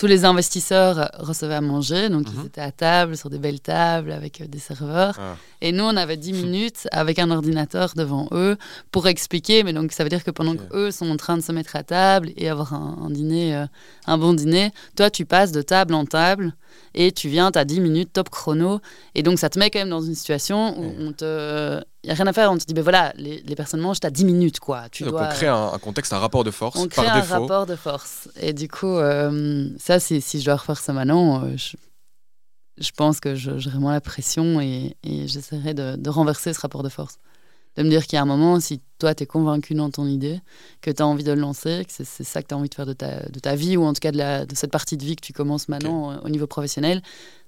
[0.00, 2.46] tous les investisseurs recevaient à manger, donc ils mhm.
[2.46, 5.14] étaient à table, sur des belles tables, avec euh, des serveurs.
[5.18, 5.36] Ah.
[5.60, 8.56] Et nous, on avait 10 minutes avec un ordinateur devant eux
[8.92, 9.62] pour expliquer.
[9.62, 11.82] Mais donc, ça veut dire que pendant qu'eux sont en train de se mettre à
[11.82, 13.66] table et avoir un, dîner, euh,
[14.06, 16.54] un bon dîner, toi, tu passes de table en table
[16.94, 18.80] et tu viens, tu as 10 minutes top chrono.
[19.14, 22.12] Et donc, ça te met quand même dans une situation où on te il n'y
[22.12, 22.50] a rien à faire.
[22.50, 24.58] On te dit, ben voilà, les, les personnes mangent, tu as 10 minutes.
[24.58, 24.88] Quoi.
[24.90, 26.78] Tu Donc on crée un, contexte, un rapport de force.
[26.78, 28.28] On crée un rapport de force.
[28.40, 31.76] Et du coup, euh, ça, si, si je dois refaire ça maintenant, euh, je,
[32.78, 36.82] je, pense que j'aurai vraiment la pression et, et j'essaierai de, de, renverser ce rapport
[36.82, 37.18] de force.
[37.76, 40.06] De me dire qu'il y a un moment, si toi, tu es convaincu dans ton
[40.06, 40.40] idée,
[40.80, 42.74] que tu as envie de le lancer, que c'est ça que tu as envie de
[42.74, 44.96] faire de ta, de ta vie, ou en tout cas de, la, de cette partie
[44.96, 47.00] de vie que tu commences maintenant au niveau professionnel,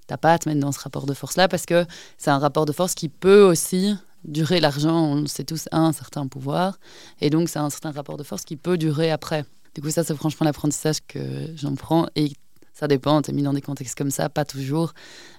[0.07, 1.87] t'as pas à te mettre dans ce rapport de force-là parce que
[2.19, 6.27] c'est un rapport de force qui peut aussi durer l'argent, on sait tous, un certain
[6.27, 6.79] pouvoir.
[7.21, 9.45] Et donc, c'est un certain rapport de force qui peut durer après.
[9.75, 11.21] Du coup, ça, c'est franchement l'apprentissage que
[11.57, 12.07] j'en prends.
[12.15, 12.33] Et
[12.73, 14.93] ça dépend, tu es mis dans des contextes comme ça, pas toujours.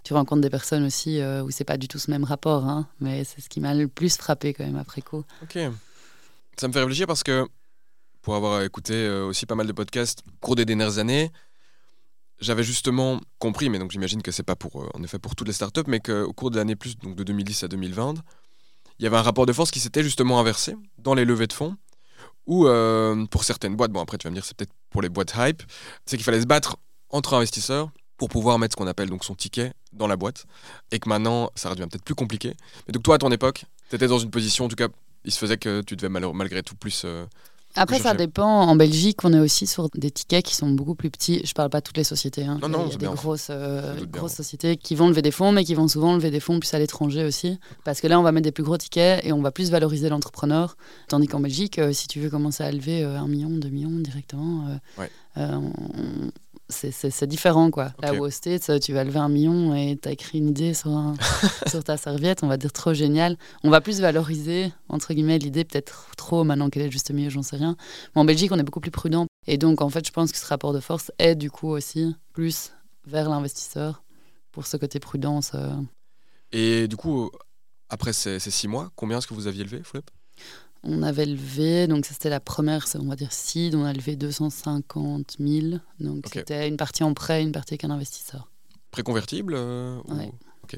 [0.04, 2.66] Tu rencontres des personnes aussi euh, où c'est pas du tout ce même rapport.
[2.66, 5.24] Hein, mais c'est ce qui m'a le plus frappé quand même après coup.
[5.42, 5.58] Ok.
[6.58, 7.48] Ça me fait réfléchir parce que,
[8.22, 11.32] pour avoir écouté euh, aussi pas mal de podcasts au cours des dernières années,
[12.40, 15.48] j'avais justement compris, mais donc j'imagine que c'est pas pour, euh, en effet pour toutes
[15.48, 18.16] les startups, mais qu'au cours de l'année plus, donc de 2010 à 2020,
[19.00, 21.54] il y avait un rapport de force qui s'était justement inversé dans les levées de
[21.54, 21.76] fonds,
[22.46, 25.10] où euh, pour certaines boîtes, bon après tu vas me dire c'est peut-être pour les
[25.10, 25.64] boîtes hype,
[26.06, 26.78] c'est qu'il fallait se battre
[27.10, 30.46] entre investisseurs pour pouvoir mettre ce qu'on appelle donc son ticket dans la boîte,
[30.92, 32.54] et que maintenant ça devient peut-être plus compliqué.
[32.88, 34.88] Mais donc toi à ton époque, tu étais dans une position, en tout cas
[35.26, 37.04] il se faisait que tu devais malgré tout plus...
[37.06, 37.26] Euh,
[37.76, 38.62] après, ça dépend.
[38.62, 41.42] En Belgique, on est aussi sur des tickets qui sont beaucoup plus petits.
[41.46, 42.46] Je parle pas de toutes les sociétés.
[42.46, 42.60] Hein.
[42.62, 45.52] Non, non, Il y a des grosses, euh, grosses sociétés qui vont lever des fonds,
[45.52, 47.60] mais qui vont souvent lever des fonds plus à l'étranger aussi.
[47.84, 50.10] Parce que là, on va mettre des plus gros tickets et on va plus valoriser
[50.10, 50.78] l'entrepreneur.
[51.08, 53.90] Tandis qu'en Belgique, euh, si tu veux commencer à lever euh, un million, deux millions
[53.90, 54.68] directement,
[56.74, 57.94] c'est différent quoi.
[58.02, 60.74] Là où au States, tu vas lever un million et tu as écrit une idée
[60.74, 60.90] sur,
[61.68, 63.38] sur ta serviette, on va dire trop génial.
[63.64, 67.44] On va plus valoriser, entre guillemets, l'idée peut-être trop maintenant qu'elle est juste mieux, j'en
[67.44, 67.76] sais rien.
[68.16, 69.28] Mais en Belgique, on est beaucoup plus prudent.
[69.48, 72.16] Et donc, en fait, je pense que ce rapport de force est du coup aussi
[72.34, 72.72] plus
[73.06, 74.04] vers l'investisseur
[74.52, 75.52] pour ce côté prudence.
[75.56, 75.74] Euh.
[76.52, 77.32] Et du coup,
[77.90, 80.10] après ces, ces six mois, combien est-ce que vous aviez levé, Flip
[80.84, 85.38] on avait levé, donc c'était la première, on va dire seed, on a levé 250
[85.40, 85.78] 000.
[86.00, 88.50] Donc c'était une partie en prêt, une partie avec un investisseur.
[88.92, 90.00] Préconvertible euh,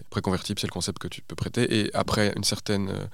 [0.10, 1.80] Préconvertible, c'est le concept que tu peux prêter.
[1.80, 3.06] Et après une certaine euh,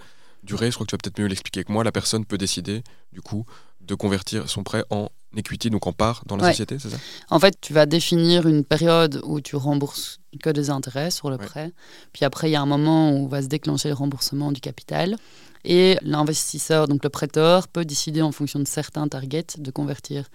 [0.43, 2.83] durée, je crois que tu vas peut-être mieux l'expliquer que moi, la personne peut décider,
[3.13, 3.45] du coup,
[3.85, 6.97] de convertir son prêt en equity, donc en part dans la société, c'est ça?
[7.29, 11.37] En fait, tu vas définir une période où tu rembourses que des intérêts sur le
[11.37, 11.71] prêt.
[12.13, 15.15] Puis après, il y a un moment où va se déclencher le remboursement du capital.
[15.63, 20.27] Et l'investisseur, donc le prêteur, peut décider en fonction de certains targets de convertir.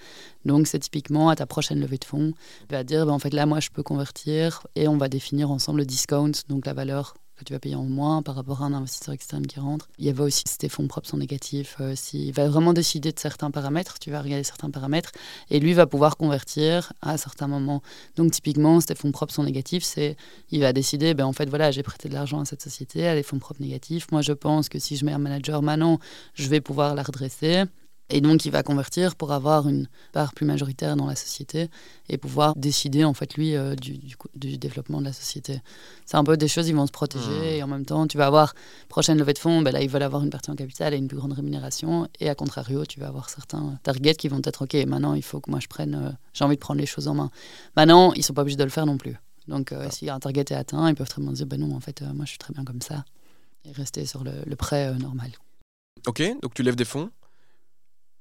[0.44, 2.32] Donc c'est typiquement à ta prochaine levée de fonds,
[2.70, 5.50] il va dire ben, en fait là moi je peux convertir et on va définir
[5.50, 8.66] ensemble le discount, donc la valeur que tu vas payer en moins par rapport à
[8.66, 9.88] un investisseur externe qui rentre.
[9.98, 13.12] Il y avait aussi si tes fonds propres sont négatifs, euh, s'il va vraiment décider
[13.12, 15.12] de certains paramètres, tu vas regarder certains paramètres,
[15.50, 17.82] et lui va pouvoir convertir à certains moments.
[18.16, 20.16] Donc typiquement, si tes fonds propres sont négatifs, c'est
[20.50, 23.14] il va décider, ben en fait voilà, j'ai prêté de l'argent à cette société, à
[23.14, 24.06] des fonds propres négatifs.
[24.12, 25.98] Moi je pense que si je mets un manager maintenant,
[26.34, 27.64] je vais pouvoir la redresser.
[28.08, 31.68] Et donc, il va convertir pour avoir une part plus majoritaire dans la société
[32.08, 33.98] et pouvoir décider, en fait, lui, euh, du,
[34.34, 35.60] du, développement de la société.
[36.04, 37.56] C'est un peu des choses, ils vont se protéger hmm.
[37.56, 38.54] et en même temps, tu vas avoir,
[38.88, 41.08] prochaine levée de fonds, ben là, ils veulent avoir une partie en capital et une
[41.08, 42.08] plus grande rémunération.
[42.20, 45.40] Et à contrario, tu vas avoir certains targets qui vont être, OK, maintenant, il faut
[45.40, 47.30] que moi je prenne, euh, j'ai envie de prendre les choses en main.
[47.76, 49.16] Maintenant, ils sont pas obligés de le faire non plus.
[49.48, 51.80] Donc, euh, si un target est atteint, ils peuvent très bien dire, ben non, en
[51.80, 53.04] fait, moi, je suis très bien comme ça.
[53.64, 55.32] Et rester sur le, le prêt normal.
[56.06, 57.10] Ok, donc tu lèves des fonds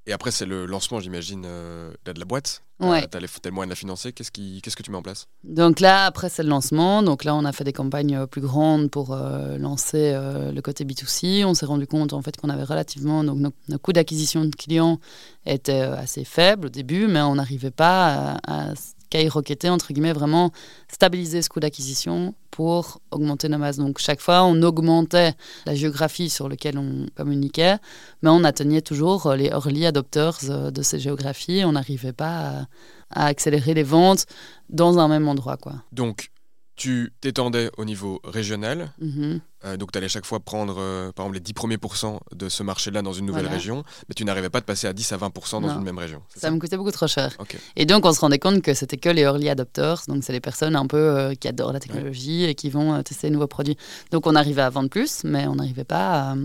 [0.06, 2.62] et après, c'est le lancement, j'imagine, euh, de la boîte.
[2.78, 3.08] Ouais.
[3.08, 4.12] Tu as, le moyen de la financer.
[4.12, 5.26] Qu'est-ce, qu'est-ce que tu mets en place?
[5.42, 7.02] Donc là, après, c'est le lancement.
[7.02, 10.84] Donc là, on a fait des campagnes euh, plus grandes pour euh, lancer le côté
[10.84, 11.44] B2C.
[11.44, 13.24] On s'est rendu compte en fait qu'on avait relativement.
[13.24, 15.00] Donc nos, coûts d'acquisition de clients
[15.44, 18.74] étaient assez faibles au début, mais on n'arrivait pas à, à
[19.06, 20.50] skyrocketté, entre guillemets, vraiment
[20.88, 23.76] stabiliser ce coût d'acquisition pour augmenter nos masses.
[23.76, 25.34] Donc chaque fois, on augmentait
[25.66, 27.76] la géographie sur laquelle on communiquait,
[28.22, 31.62] mais on atteignait toujours les early adopters euh, de ces géographies.
[31.64, 32.66] On n'arrivait pas
[33.10, 34.26] à, accélérer les ventes
[34.68, 35.56] dans un même endroit.
[35.56, 35.74] Quoi.
[35.92, 36.30] Donc,
[36.76, 38.92] tu t'étendais au niveau régional.
[39.00, 39.40] Mhm.
[39.64, 42.48] Euh, donc, tu allais chaque fois prendre, euh, par exemple, les 10 premiers pourcents de
[42.50, 43.56] ce marché-là dans une nouvelle Voilà.
[43.56, 45.78] région, mais tu n'arrivais pas de passer à 10 à 20% dans Non.
[45.78, 46.22] une même région.
[46.36, 47.36] Ça me coûtait beaucoup trop cher.
[47.76, 50.02] Et donc, on se rendait compte que c'était que les early adopters.
[50.06, 53.28] Donc, c'est les personnes un peu euh, qui adorent la technologie et qui vont tester
[53.28, 53.76] les nouveaux produits.
[54.12, 56.36] Donc, on arrivait à vendre plus, mais on n'arrivait pas à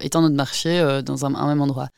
[0.00, 1.88] étendre notre marché dans un, un même endroit.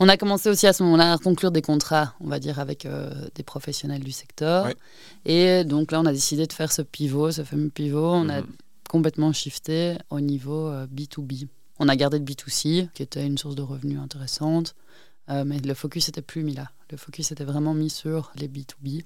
[0.00, 2.86] On a commencé aussi à ce moment-là à conclure des contrats, on va dire, avec
[2.86, 4.66] euh, des professionnels du secteur.
[4.66, 4.76] Ouais.
[5.24, 8.12] Et donc là, on a décidé de faire ce pivot, ce fameux pivot.
[8.12, 8.46] On a Mhm.
[8.88, 11.48] complètement shifté au niveau euh, B2B.
[11.80, 14.74] On a gardé le B2C, qui était une source de revenus intéressante,
[15.30, 16.70] euh, mais le focus n'était plus mis là.
[16.90, 19.04] Le focus était vraiment mis sur les B2B.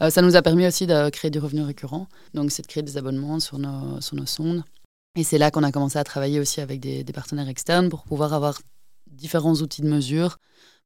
[0.00, 2.82] Euh, ça nous a permis aussi de créer du revenu récurrent, donc c'est de créer
[2.82, 4.64] des abonnements sur nos, sur nos sondes.
[5.16, 8.04] Et c'est là qu'on a commencé à travailler aussi avec des, des partenaires externes pour
[8.04, 8.58] pouvoir avoir
[9.12, 10.38] différents outils de mesure.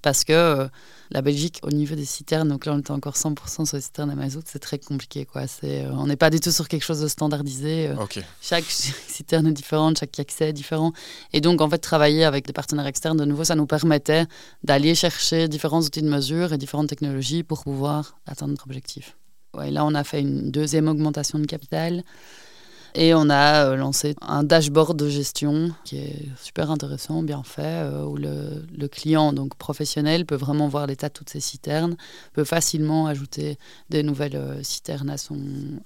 [0.03, 0.69] Parce que euh,
[1.11, 4.11] la Belgique, au niveau des citernes, donc là on était encore 100% sur les citernes
[4.11, 5.25] à mazout, c'est très compliqué.
[5.25, 5.47] Quoi.
[5.47, 7.89] C'est, euh, on n'est pas du tout sur quelque chose de standardisé.
[7.89, 7.95] euh,
[8.41, 10.93] chaque citerne est différente, chaque accès est différent.
[11.33, 14.27] Et donc, en fait, travailler avec des partenaires externes, de nouveau, ça nous permettait
[14.63, 19.17] d'aller chercher différents outils de mesure et différentes technologies pour pouvoir atteindre notre objectif.
[19.55, 22.05] Ouais, là, on a fait une deuxième augmentation de capital
[22.97, 27.63] et on a euh, lancé un dashboard de gestion qui est super intéressant, bien fait,
[27.63, 31.97] euh, où le, client, donc professionnel, peut vraiment voir l'état de toutes ses citernes,
[32.33, 33.59] peut facilement ajouter
[33.91, 35.39] des nouvelles euh, citernes à son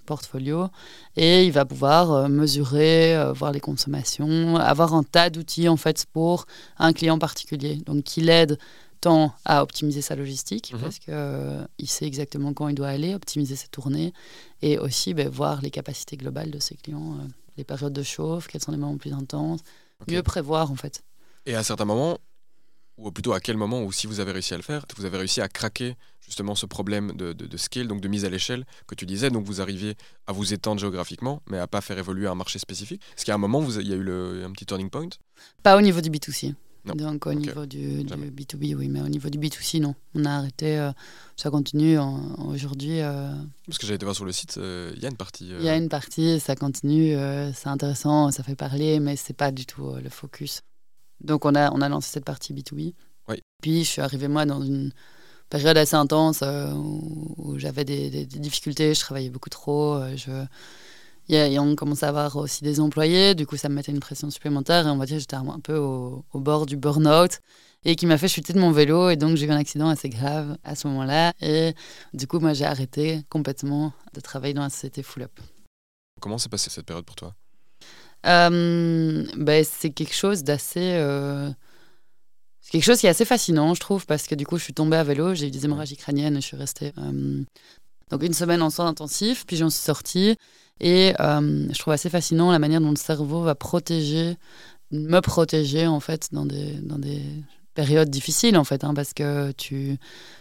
[0.06, 0.68] portfolio
[1.16, 6.46] et il va pouvoir mesurer, voir les consommations, avoir un tas d'outils en fait pour
[6.78, 7.76] un client particulier.
[7.86, 8.58] Donc qui l'aide
[9.00, 10.80] tant à optimiser sa logistique Mhm.
[10.80, 14.12] parce que euh, sait exactement quand il doit aller, optimiser ses tournées
[14.62, 17.24] et aussi ben, voir les capacités globales de ses clients, euh,
[17.56, 19.60] les périodes de chauffe, quels sont les moments plus intenses,
[20.08, 21.02] mieux prévoir en fait.
[21.46, 22.18] Et à certains moments,
[22.98, 25.16] ou plutôt à quel moment, ou si vous avez réussi à le faire, vous avez
[25.16, 28.66] réussi à craquer justement ce problème de, de, de scale, donc de mise à l'échelle
[28.86, 29.94] que tu disais, donc vous arriviez
[30.26, 33.02] à vous étendre géographiquement, mais à pas faire évoluer un marché spécifique.
[33.16, 35.08] Est-ce qu'à un moment, vous, il y a eu le- un petit turning point?
[35.62, 36.54] Pas au niveau du B2C.
[36.84, 36.94] Non.
[36.94, 38.30] Donc au niveau du, du Jamais.
[38.30, 39.94] B2B, oui, mais au niveau du B2C, non.
[40.14, 40.90] On a arrêté, euh,
[41.36, 41.98] ça continue
[42.38, 43.00] aujourd'hui.
[43.00, 43.32] euh,
[43.66, 45.46] Parce que j'avais été voir sur le site, euh, il y a une partie.
[45.48, 47.14] Il y a une partie, ça continue,
[47.54, 50.62] c'est intéressant, ça fait parler, mais c'est pas du tout le focus.
[51.22, 52.94] Donc on a, on a lancé cette partie B2B.
[53.28, 53.42] Oui.
[53.62, 54.90] Puis je suis arrivée moi dans une
[55.50, 60.00] période assez intense où, où j'avais des, des- des difficultés, je travaillais beaucoup trop.
[60.16, 60.30] je...
[61.36, 64.30] et on commençait à avoir aussi des employés, du coup ça me mettait une pression
[64.30, 67.40] supplémentaire et on va dire que j'étais un, un peu au, au bord du burn-out
[67.84, 70.08] et qui m'a fait chuter de mon vélo et donc j'ai eu un accident assez
[70.08, 71.74] grave à ce moment-là et
[72.14, 75.40] du coup moi j'ai arrêté complètement de travailler dans la société Full Up.
[76.20, 77.34] Comment s'est passée cette période pour toi?
[78.26, 80.92] Euh, ben, c'est quelque chose d'assez.
[80.94, 81.50] euh,
[82.60, 84.74] C'est quelque chose qui est assez fascinant, je trouve, parce que du coup, je suis
[84.74, 86.92] tombée à vélo, j'ai eu des hémorragies crâniennes et je suis restée.
[86.98, 87.42] euh,
[88.10, 90.36] Donc, une semaine en soins intensifs, puis j'en suis sortie.
[90.80, 94.36] Et euh, je trouve assez fascinant la manière dont le cerveau va protéger,
[94.90, 97.22] me protéger, en fait, dans des, dans des
[97.74, 99.98] périodes difficiles, en fait, hein, parce que tu,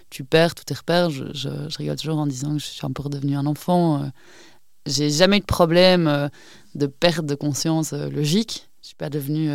[0.10, 1.10] tu perds tous tes repères.
[1.10, 4.04] Je, je, rigole toujours en disant que je suis un peu redevenue un enfant.
[4.04, 4.08] euh,
[4.86, 6.30] j'ai jamais eu de problème euh,
[6.76, 8.70] de perte de conscience euh, logique.
[8.82, 9.52] Je suis pas devenue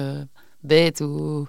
[0.63, 1.47] bête ou,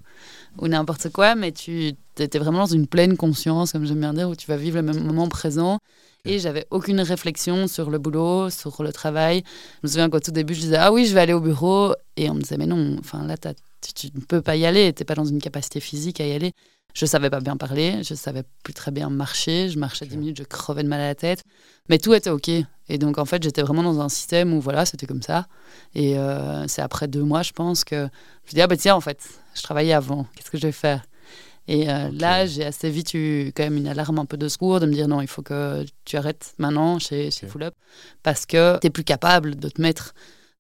[0.60, 4.30] ou n'importe quoi, mais tu étais vraiment dans une pleine conscience, comme j'aime bien dire,
[4.30, 5.80] où tu vas vivre le même moment présent.
[6.26, 9.44] Et j'avais aucune réflexion sur le boulot, sur le travail.
[9.82, 11.94] Je me souviens qu'au tout début, je disais Ah oui, je vais aller au bureau.
[12.18, 14.92] Et on me disait Mais non, enfin là, tu, ne peux pas y aller.
[14.94, 16.54] Tu n'es pas dans une capacité physique à y aller.
[16.96, 19.70] Je savais pas bien parler, je savais plus très bien marcher.
[19.70, 21.44] Je marchais 10 minutes, je crevais de mal à la tête.
[21.90, 22.50] Mais tout était OK.
[22.50, 25.48] Et donc, en fait, j'étais vraiment dans un système où, voilà, c'était comme ça.
[25.94, 28.08] Et euh, c'est après deux mois, je pense, que
[28.46, 29.20] je me dit, ah bah tiens, en fait,
[29.56, 30.26] je travaillais avant.
[30.36, 31.04] Qu'est-ce que je vais faire?
[31.68, 34.80] Et euh, là, j'ai assez vite eu quand même une alarme un peu de secours
[34.80, 37.30] de me dire, non, il faut que tu arrêtes maintenant chez.
[37.32, 37.76] Full Up
[38.24, 40.14] parce que tu plus capable de te mettre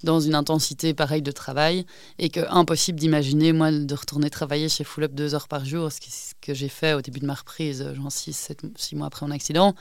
[0.03, 1.85] dans une intensité pareille de travail
[2.19, 5.91] et que impossible d'imaginer, moi, de retourner travailler chez Full Up deux heures par jour,
[5.91, 5.99] ce,
[6.41, 9.25] que j'ai fait au début de ma reprise, euh, genre six, sept, six mois après
[9.25, 9.73] mon accident.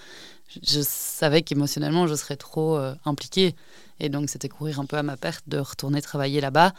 [0.48, 3.54] Je, je savais qu'émotionnellement, je serais trop euh, impliquée.
[4.00, 6.72] Et donc, c'était courir un peu à ma perte de retourner travailler là-bas.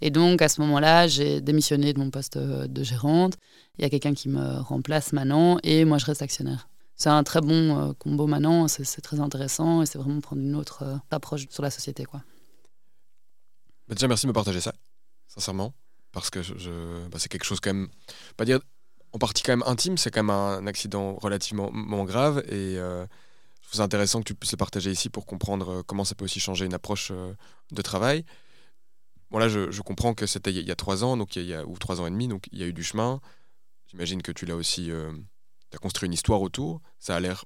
[0.00, 3.34] Et donc, à ce moment-là, j'ai démissionné de mon poste euh, de gérante.
[3.78, 6.68] Il y a quelqu'un qui me remplace maintenant et moi, je reste actionnaire.
[6.94, 10.54] C'est un très bon euh, combo maintenant, c'est très intéressant et c'est vraiment prendre une
[10.54, 12.04] autre euh, approche sur la société.
[12.04, 12.22] Quoi.
[13.88, 14.74] Bah, déjà, merci de me partager ça,
[15.26, 15.74] sincèrement,
[16.12, 16.40] parce que
[17.08, 17.88] bah, c'est quelque chose quand même,
[18.36, 18.60] pas dire
[19.12, 23.04] en partie quand même intime, c'est quand même un accident relativement grave et euh,
[23.62, 26.24] je trouve intéressant que tu puisses le partager ici pour comprendre euh, comment ça peut
[26.26, 28.24] aussi changer une approche de travail.
[29.30, 31.54] Bon là, je, je comprends que c'était il y a- trois ans, donc il y
[31.54, 33.20] a, ou trois ans et demi, donc il y a eu du chemin.
[33.92, 36.82] J'imagine que tu l'as aussi, tu as construit une histoire autour.
[36.98, 37.44] Ça a l'air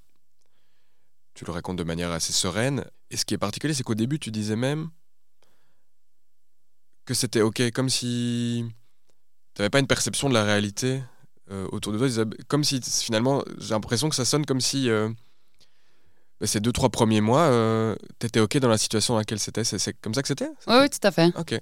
[1.37, 2.85] tu le racontes de manière assez sereine.
[3.11, 4.88] Et ce qui est particulier, c'est qu'au début, tu disais même
[7.04, 8.64] que c'était OK, comme si
[9.54, 11.02] tu n'avais pas une perception de la réalité
[11.52, 12.24] euh, autour de toi.
[12.48, 15.11] Comme si finalement, j'ai l'impression que ça sonne comme si euh,
[16.40, 19.38] bah, ces deux, trois premiers mois, euh, tu étais OK dans la situation dans laquelle
[19.38, 19.62] c'était.
[19.62, 21.32] C'est comme ça que c'était oui, oui, tout à fait.
[21.37, 21.61] OK.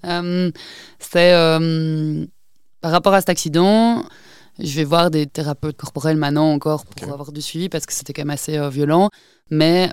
[0.99, 1.33] c'était
[2.81, 4.07] par rapport à cet accident.
[4.59, 8.13] Je vais voir des thérapeutes corporels maintenant encore pour avoir du suivi parce que c'était
[8.13, 9.11] quand même assez violent.
[9.51, 9.91] Mais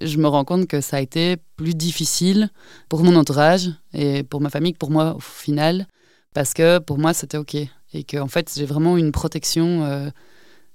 [0.00, 2.50] je me rends compte que ça a été plus difficile
[2.88, 5.86] pour mon entourage et pour ma famille que pour moi au final.
[6.34, 7.56] Parce que pour moi, c'était OK
[7.92, 9.84] et que en fait j'ai vraiment une protection.
[9.84, 10.10] Euh,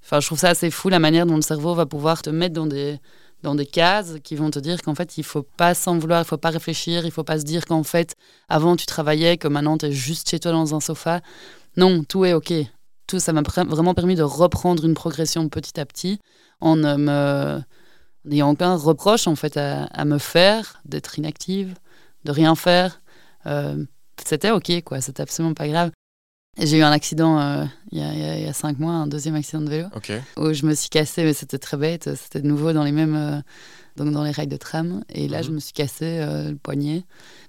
[0.04, 2.54] enfin, je trouve ça assez fou la manière dont le cerveau va pouvoir te mettre
[2.54, 2.98] dans des
[3.42, 6.24] dans des cases qui vont te dire qu'en fait il faut pas s'en vouloir, il
[6.24, 8.14] faut pas réfléchir, il faut pas se dire qu'en fait
[8.48, 11.20] avant tu travaillais, que maintenant tu es juste chez toi dans un sofa.
[11.76, 12.52] Non, tout est ok.
[13.06, 16.18] Tout ça m'a vraiment permis de reprendre une progression petit à petit
[16.60, 17.60] en me
[18.26, 21.74] n'ayant aucun reproche en fait à, me faire d'être inactive,
[22.24, 23.00] de rien faire.
[23.46, 23.84] Euh,
[24.22, 25.90] c'était ok quoi, c'était absolument pas grave.
[26.58, 29.60] J'ai eu un accident euh, il, y a, y, a, cinq mois, un deuxième accident
[29.60, 29.88] de vélo,
[30.38, 32.08] où je me suis cassé, mais c'était très bête.
[32.16, 33.40] C'était de nouveau dans les mêmes, euh,
[33.96, 35.04] donc dans les rails de tram.
[35.10, 35.56] Et là, je mhm.
[35.56, 37.04] me suis cassé euh, le poignet.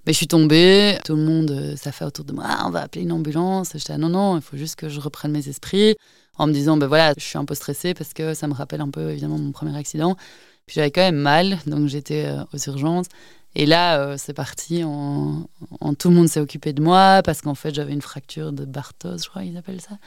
[0.06, 0.98] Mais je suis tombée.
[1.06, 3.72] Tout le monde, ça fait autour de moi, ah, on va appeler une ambulance.
[3.76, 5.96] J'étais, ah, non, non, il faut juste que je reprenne mes esprits,
[6.38, 8.82] en me disant, ben voilà, je suis un peu stressée parce que ça me rappelle
[8.82, 10.18] un peu évidemment mon premier accident.
[10.66, 13.08] Puis j'avais quand même mal, donc j'étais aux urgences.
[13.60, 14.84] Et là, euh, c'est parti.
[14.84, 15.48] En,
[15.98, 19.18] tout le monde s'est occupé de moi parce qu'en fait, j'avais une fracture de Bartos,
[19.24, 19.98] je crois qu'ils appellent ça.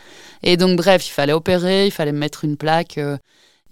[0.44, 2.96] Et donc, bref, il fallait opérer, il fallait mettre une plaque.
[2.98, 3.18] Euh,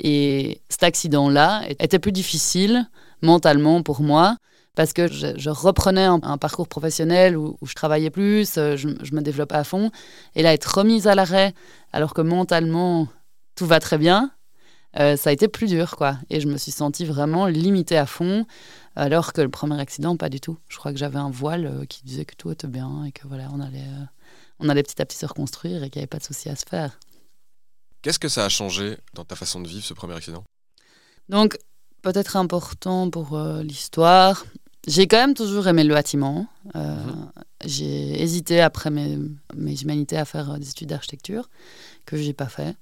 [0.00, 2.88] et cet accident-là était plus difficile
[3.22, 4.36] mentalement pour moi
[4.74, 9.20] parce que je, reprenais un, parcours professionnel où, je travaillais plus, euh, je, je, me
[9.20, 9.92] développais à fond.
[10.34, 11.54] Et là, être remise à l'arrêt
[11.92, 13.06] alors que mentalement,
[13.54, 14.32] tout va très bien,
[14.94, 16.18] ça a été plus dur, quoi.
[16.30, 18.46] Et je me suis sentie vraiment limitée à fond.
[18.98, 20.58] Alors que le premier accident, pas du tout.
[20.68, 23.28] Je crois que j'avais un voile euh, qui disait que tout était bien et que
[23.28, 24.04] voilà, on allait, euh,
[24.58, 26.56] on allait petit à petit se reconstruire et qu'il n'y avait pas de souci à
[26.56, 26.98] se faire.
[28.02, 30.42] Qu'est-ce que ça a changé dans ta façon de vivre ce premier accident?
[31.28, 31.58] Donc,
[32.02, 34.44] peut-être important pour euh, l'histoire.
[34.88, 36.48] J'ai quand même toujours aimé le bâtiment.
[36.74, 37.30] Mhm.
[37.66, 39.16] J'ai hésité après mes,
[39.54, 41.50] mes, humanités à faire des études d'architecture,
[42.04, 42.76] que je n'ai pas fait.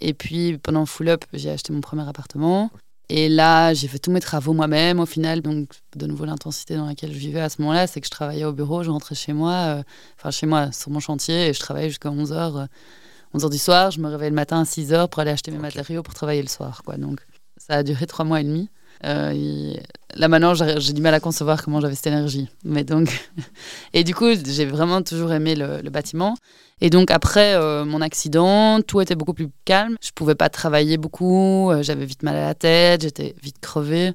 [0.00, 2.70] Et puis, pendant Full Up, j'ai acheté mon premier appartement.
[3.12, 5.42] Et là, j'ai fait tous mes travaux moi-même au final.
[5.42, 8.44] Donc, de nouveau, l'intensité dans laquelle je vivais à ce moment-là, c'est que je travaillais
[8.44, 9.82] au bureau, je rentrais chez moi, euh,
[10.16, 12.68] enfin chez moi, sur mon chantier, et je travaillais jusqu'à 11h.
[13.34, 15.58] 11h euh, du soir, je me réveillais le matin à 6h pour aller acheter mes
[15.58, 16.82] matériaux pour travailler le soir.
[16.84, 16.98] Quoi.
[16.98, 17.20] Donc,
[17.56, 18.70] ça a duré trois mois et demi.
[19.04, 19.74] Euh,
[20.14, 22.48] là maintenant, j'ai du mal à concevoir comment j'avais cette énergie.
[22.64, 23.30] Mais donc,
[23.92, 26.36] et du coup, j'ai vraiment toujours aimé le, bâtiment.
[26.82, 29.96] Et donc après euh, mon accident, tout était beaucoup plus calme.
[30.02, 31.70] Je pouvais pas travailler beaucoup.
[31.70, 33.02] Euh, j'avais vite mal à la tête.
[33.02, 34.12] J'étais vite crevée.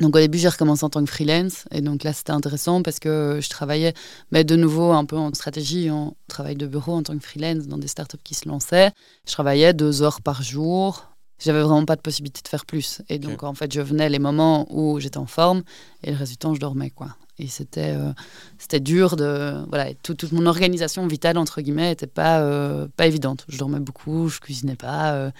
[0.00, 1.64] Donc au début, j'ai recommencé en tant que freelance.
[1.72, 3.94] Et donc là, c'était intéressant parce que je travaillais
[4.30, 7.66] mais de nouveau un peu en stratégie, en travail de bureau en tant que freelance
[7.66, 8.92] dans des startups qui se lançaient.
[9.26, 11.07] Je travaillais deux heures par jour
[11.38, 13.02] j'avais vraiment pas de possibilité de faire plus.
[13.08, 15.62] Et donc, en fait, je venais les moments où j'étais en forme
[16.02, 17.16] et le résultat, je dormais, quoi.
[17.38, 18.12] Et c'était euh,
[18.58, 19.64] c'était dur de...
[19.68, 23.44] Voilà, toute mon organisation vitale, entre guillemets, n'était pas, euh, pas évidente.
[23.48, 25.30] Je dormais beaucoup, je cuisinais pas euh,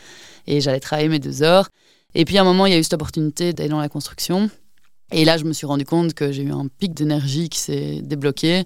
[0.47, 1.69] et j'allais travailler mes deux heures.
[2.15, 4.49] Et puis, à un moment, il y a eu cette opportunité d'aller dans la construction.
[5.11, 8.01] Et là, je me suis rendu compte que j'ai eu un pic d'énergie qui s'est
[8.03, 8.65] débloqué.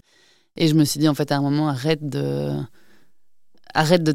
[0.57, 2.53] Et je me suis dit, en fait, à un moment, arrête de...
[3.73, 4.14] Arrête de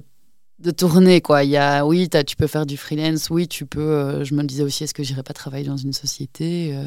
[0.59, 1.43] de tourner quoi.
[1.43, 4.43] Il y a oui tu peux faire du freelance oui tu peux euh, je me
[4.43, 6.85] disais aussi est-ce que j'irai pas travailler dans une société euh,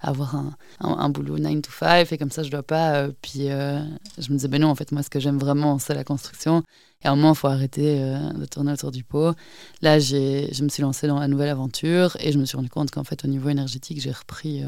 [0.00, 3.48] avoir un, un, boulot 9 to 5 et comme ça je dois pas euh, puis
[3.48, 6.62] je me disais ben non en fait moi ce que j'aime vraiment c'est la construction.
[7.02, 9.34] Et à un moment il faut arrêter de tourner autour du pot.
[9.82, 12.68] Là j'ai je me suis lancée dans la nouvelle aventure et je me suis rendu
[12.68, 14.62] compte qu'en fait au niveau énergétique j'ai repris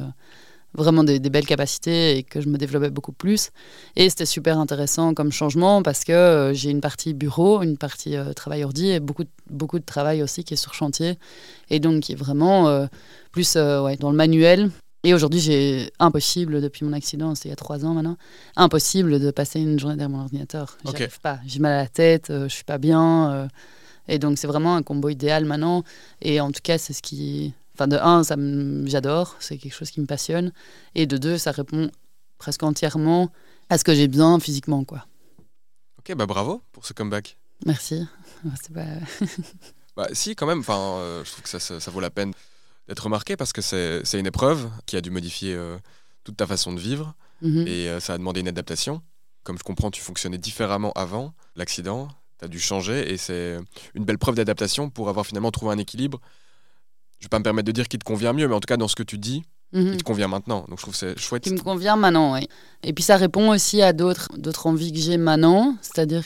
[0.74, 3.50] vraiment des, belles capacités et que je me développais beaucoup plus.
[3.96, 8.16] Et c'était super intéressant comme changement parce que euh, j'ai une partie bureau, une partie
[8.16, 11.18] euh, travail ordi et beaucoup, beaucoup de travail aussi qui est sur chantier
[11.70, 12.87] et donc qui est vraiment euh,
[13.32, 14.70] plus ouais, dans le manuel.
[15.04, 18.16] Et aujourd'hui, j'ai impossible, depuis mon accident, c'est il y a trois ans maintenant,
[18.54, 20.78] impossible de passer une journée derrière mon ordinateur.
[20.85, 21.40] J'y arrive pas.
[21.44, 23.48] J'ai mal à la tête, je suis pas bien.
[24.06, 25.82] et donc, c'est vraiment un combo idéal maintenant.
[26.20, 28.37] Et en tout cas, c'est ce qui Enfin, de un, ça
[28.85, 30.52] j'adore, c'est quelque chose qui me passionne.
[30.94, 31.90] Et de deux, ça répond
[32.38, 33.31] presque entièrement
[33.70, 34.85] à ce que j'ai besoin physiquement.
[34.85, 35.06] quoi.
[35.98, 37.38] Ok, bah bravo pour ce comeback.
[37.64, 38.06] Merci.
[39.96, 42.33] bah, si, quand même, enfin, euh, je trouve que ça, ça, vaut la peine
[42.88, 45.79] d'être remarqué parce que c'est une épreuve qui a dû modifier euh,
[46.25, 47.66] toute ta façon de vivre mhm.
[47.66, 49.02] et euh, ça a demandé une adaptation.
[49.44, 52.08] Comme je comprends, tu fonctionnais différemment avant l'accident,
[52.38, 53.58] tu as dû changer et c'est
[53.94, 56.20] une belle preuve d'adaptation pour avoir finalement trouvé un équilibre
[57.23, 58.77] je vais pas me permettre de dire qu'il te convient mieux, mais en tout cas,
[58.77, 59.92] dans ce que tu dis, Mhm.
[59.92, 60.64] il te convient maintenant.
[60.68, 61.44] Donc je trouve c'est chouette.
[61.44, 62.48] Qui me convient maintenant, oui.
[62.83, 65.77] Et puis ça répond aussi à d'autres d'autres envies que j'ai maintenant.
[65.83, 66.25] C'est-à-dire,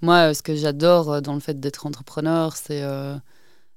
[0.00, 3.16] moi, ce que j'adore euh, dans le fait d'être entrepreneur, c'est euh,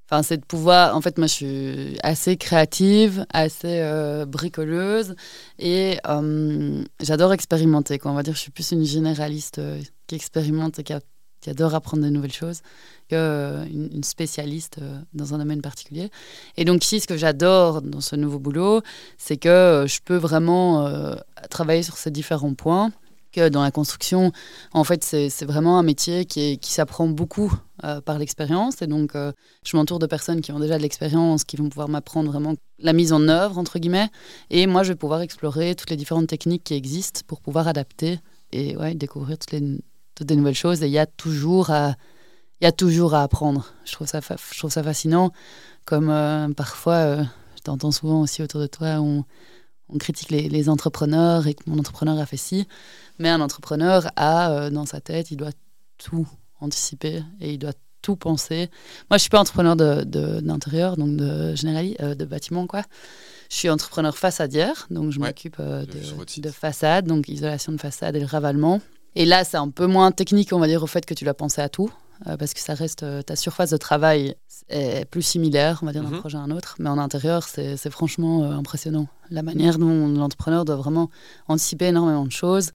[0.10, 0.96] enfin, c'est de pouvoir.
[0.96, 5.16] En fait, moi, je suis assez créative, assez euh, bricoleuse
[5.58, 7.98] et euh, j'adore expérimenter.
[7.98, 8.12] Quoi.
[8.12, 9.60] On va dire, je suis plus une généraliste
[10.08, 11.02] qui expérimente et qui, a-
[11.42, 12.62] qui adore apprendre de nouvelles choses
[13.10, 13.66] que euh,
[14.04, 16.10] spécialiste euh, dans un domaine particulier.
[16.58, 18.82] Et donc ici, ce que j'adore dans ce nouveau boulot,
[19.18, 20.90] c'est que euh, je peux vraiment
[21.50, 22.92] travailler sur ces différents points.
[23.32, 24.32] Que dans la construction,
[24.74, 27.54] en fait, c'est vraiment un métier qui, s'apprend beaucoup
[28.04, 28.82] par l'expérience.
[28.82, 32.32] Et donc, je m'entoure de personnes qui ont déjà de l'expérience, qui vont pouvoir m'apprendre
[32.32, 34.10] vraiment la mise en œuvre, entre guillemets.
[34.50, 38.20] Et moi, je vais pouvoir explorer toutes les différentes techniques qui existent pour pouvoir adapter
[38.52, 39.80] et découvrir toutes, les,
[40.20, 40.84] toutes des nouvelles choses.
[40.84, 41.96] Et il y a toujours à,
[42.62, 43.74] il y a toujours à apprendre.
[43.86, 45.32] Je trouve ça, je trouve ça fascinant.
[45.86, 47.24] Comme euh, parfois, euh,
[47.56, 49.24] je t'entends souvent aussi autour de toi, on,
[49.88, 52.68] on critique les, les entrepreneurs et que mon entrepreneur a fait ci.
[53.18, 55.52] Mais un entrepreneur a euh, dans sa tête, il doit
[55.98, 56.28] tout
[56.60, 58.70] anticiper et il doit tout penser.
[59.10, 62.84] Moi, je suis pas entrepreneur de- de- d'intérieur, donc de générali, euh, de bâtiment, quoi.
[63.50, 68.16] Je suis entrepreneur façadière, donc je Ouais, m'occupe de, de façade, donc isolation de façade
[68.16, 68.80] et le ravalement.
[69.16, 71.34] Et là, c'est un peu moins technique, on va dire, au fait que tu dois
[71.34, 71.90] penser à tout,
[72.28, 74.36] euh, parce que ça reste euh, ta surface de travail
[74.70, 76.20] est plus similaire, on va dire, d'un Mhm.
[76.20, 76.76] projet à un autre.
[76.80, 79.08] Mais en intérieur, c'est franchement euh, impressionnant.
[79.32, 81.10] La manière dont l'entrepreneur doit vraiment
[81.48, 82.72] anticiper énormément de choses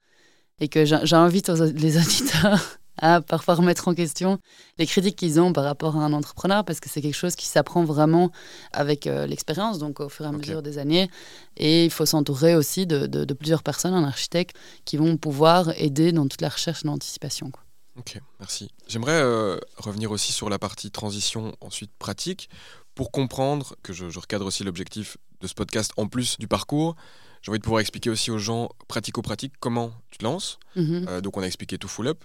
[0.60, 4.38] et que j'in- j'invite les auditeurs à parfois remettre en question
[4.78, 7.46] les critiques qu'ils ont par rapport à un entrepreneur parce que c'est quelque chose qui
[7.46, 8.30] s'apprend vraiment
[8.72, 11.10] avec euh, l'expérience, donc au fur et à mesure des années.
[11.56, 15.70] Et il faut s'entourer aussi de, de- de plusieurs personnes, un architecte, qui vont pouvoir
[15.80, 17.50] aider dans toute la recherche et l'anticipation.
[17.96, 18.70] Ok, merci.
[18.88, 22.48] J'aimerais euh, revenir aussi sur la partie transition, ensuite pratique,
[22.94, 26.96] pour comprendre que je, je recadre aussi l'objectif de ce podcast en plus du parcours.
[27.42, 30.58] J'ai envie de pouvoir expliquer aussi aux gens pratico-pratique comment tu te lances.
[30.76, 31.06] Mhm.
[31.08, 32.24] Euh, donc on a expliqué tout full up.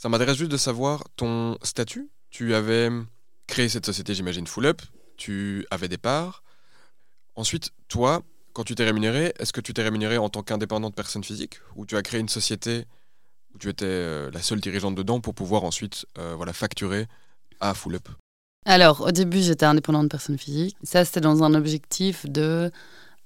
[0.00, 2.08] Ça m'intéresse juste de savoir ton statut.
[2.30, 2.88] Tu avais
[3.46, 4.80] créé cette société, j'imagine, full up.
[5.18, 6.42] Tu avais des parts.
[7.36, 8.22] Ensuite, toi,
[8.54, 11.60] quand tu t'es rémunéré, est-ce que tu t'es rémunéré en tant qu'indépendante personne physique?
[11.76, 12.86] Ou tu as créé une société
[13.54, 17.06] où tu étais euh, la seule dirigeante dedans pour pouvoir ensuite euh, voilà, facturer
[17.60, 18.08] à full up?
[18.64, 20.78] Alors, au début, j'étais indépendante personne physique.
[20.82, 22.70] Ça, c'était dans un objectif de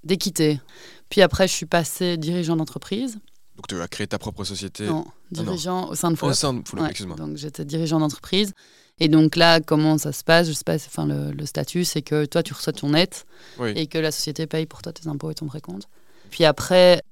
[0.02, 0.60] d'équité.
[1.08, 3.20] Puis après, je suis passée dirigeant d'entreprise.
[3.56, 6.54] Donc tu as créé ta propre société Non, dirigeant au sein de au Full sein
[6.54, 7.16] de full Ouais, excuse-moi.
[7.16, 8.52] Donc j'étais dirigeant d'entreprise.
[9.00, 10.46] Et donc là, comment ça se passe?
[10.48, 13.26] Je sais pas, enfin, le, le statut, c'est que toi, tu reçois ton net
[13.58, 13.70] Oui.
[13.76, 15.88] et que la société paye pour toi tes impôts et ton précompte.
[16.30, 17.02] Puis après,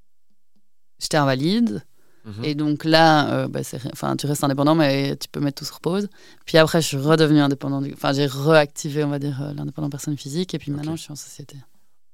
[0.99, 1.83] j'étais invalide.
[2.25, 2.45] Mhm.
[2.45, 3.59] Et donc là, euh, bah,
[3.91, 6.07] enfin, tu restes indépendant, mais tu peux mettre tout sur pause.
[6.45, 7.81] Puis après, je suis redevenue indépendant.
[7.81, 10.53] du- Enfin, j'ai réactivé, on va dire, euh, l'indépendant personne physique.
[10.53, 11.57] Et puis maintenant, je suis en société.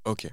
[0.05, 0.27] Ok.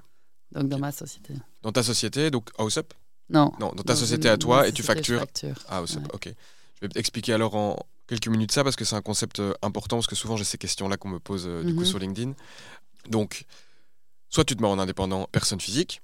[0.53, 1.35] Donc dans ma société.
[1.61, 2.91] Dans ta société, donc House Up?
[3.29, 3.51] Non.
[3.59, 5.55] Non, dans ta Dans société à toi et tu factures facture.
[5.67, 5.87] Ah, Ouais.
[6.13, 6.27] ok.
[6.75, 9.97] Je vais t'expliquer alors en quelques minutes ça parce que c'est un concept euh, important
[9.97, 11.85] parce que souvent j'ai ces questions-là qu'on me pose euh, du coup Mhm.
[11.85, 12.33] sur LinkedIn.
[13.09, 13.45] Donc,
[14.29, 16.01] soit tu te mets en indépendant personne physique.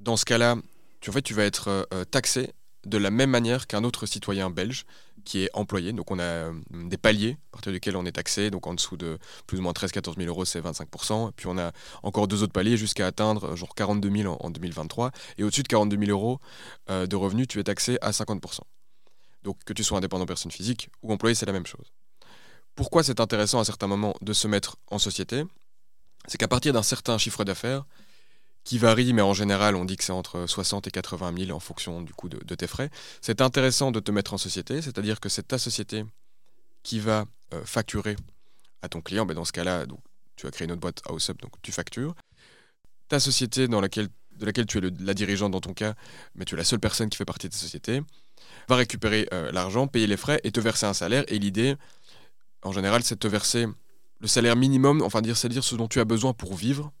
[0.00, 0.56] Dans ce cas-là,
[1.00, 2.52] tu, en fait, tu vas être euh, taxé
[2.86, 4.84] de la même manière qu'un autre citoyen belge
[5.24, 5.92] qui est employé.
[5.92, 8.50] Donc on a euh, des paliers à partir duquel on est taxé.
[8.50, 11.30] Donc en dessous de plus ou moins 13-14 000 euros, c'est 25%.
[11.30, 11.72] Et puis on a
[12.02, 15.10] encore deux autres paliers jusqu'à atteindre euh, genre 42 000 en, en 2023.
[15.38, 16.40] Et au-dessus de 42 000 euros
[16.90, 18.60] euh, de revenus, tu es taxé à 50%.
[19.42, 21.92] Donc que tu sois indépendant personne physique ou employé, c'est la même chose.
[22.74, 25.44] Pourquoi c'est intéressant à certains moments de se mettre en société?
[26.26, 27.84] C'est qu'à partir d'un certain chiffre d'affaires,
[28.64, 31.60] qui varie, mais en général, on dit que c'est entre 60 et 80 000 en
[31.60, 32.90] fonction du coût de, tes frais.
[33.20, 36.04] C'est intéressant de te mettre en société, c'est-à-dire que c'est ta société
[36.82, 38.16] qui va euh, facturer
[38.82, 39.26] à ton client.
[39.26, 39.84] Ben dans ce cas-là,
[40.36, 42.14] tu as créé une autre boîte House Up, donc tu factures.
[43.08, 45.94] Ta société de laquelle tu es la dirigeante dans ton cas,
[46.34, 48.00] mais tu es la seule personne qui fait partie de ta société,
[48.68, 51.24] va récupérer euh, l'argent, payer les frais et te verser un salaire.
[51.28, 51.76] Et l'idée,
[52.62, 53.66] en général, c'est de te verser
[54.20, 56.92] le salaire minimum, enfin dire, c'est dire ce dont tu as besoin pour vivre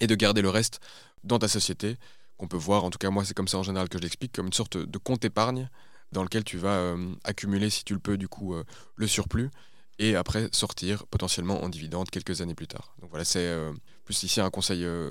[0.00, 0.80] et de garder le reste
[1.24, 1.96] dans ta société,
[2.36, 4.32] qu'on peut voir, en tout cas moi c'est comme ça en général que je l'explique,
[4.32, 5.68] comme une sorte de compte épargne
[6.12, 8.64] dans lequel tu vas euh, accumuler, si tu le peux, du coup, euh,
[8.96, 9.50] le surplus
[9.98, 12.94] et après sortir potentiellement en dividende quelques années plus tard.
[13.00, 13.72] Donc voilà, c'est euh,
[14.04, 15.10] plus ici un conseil, une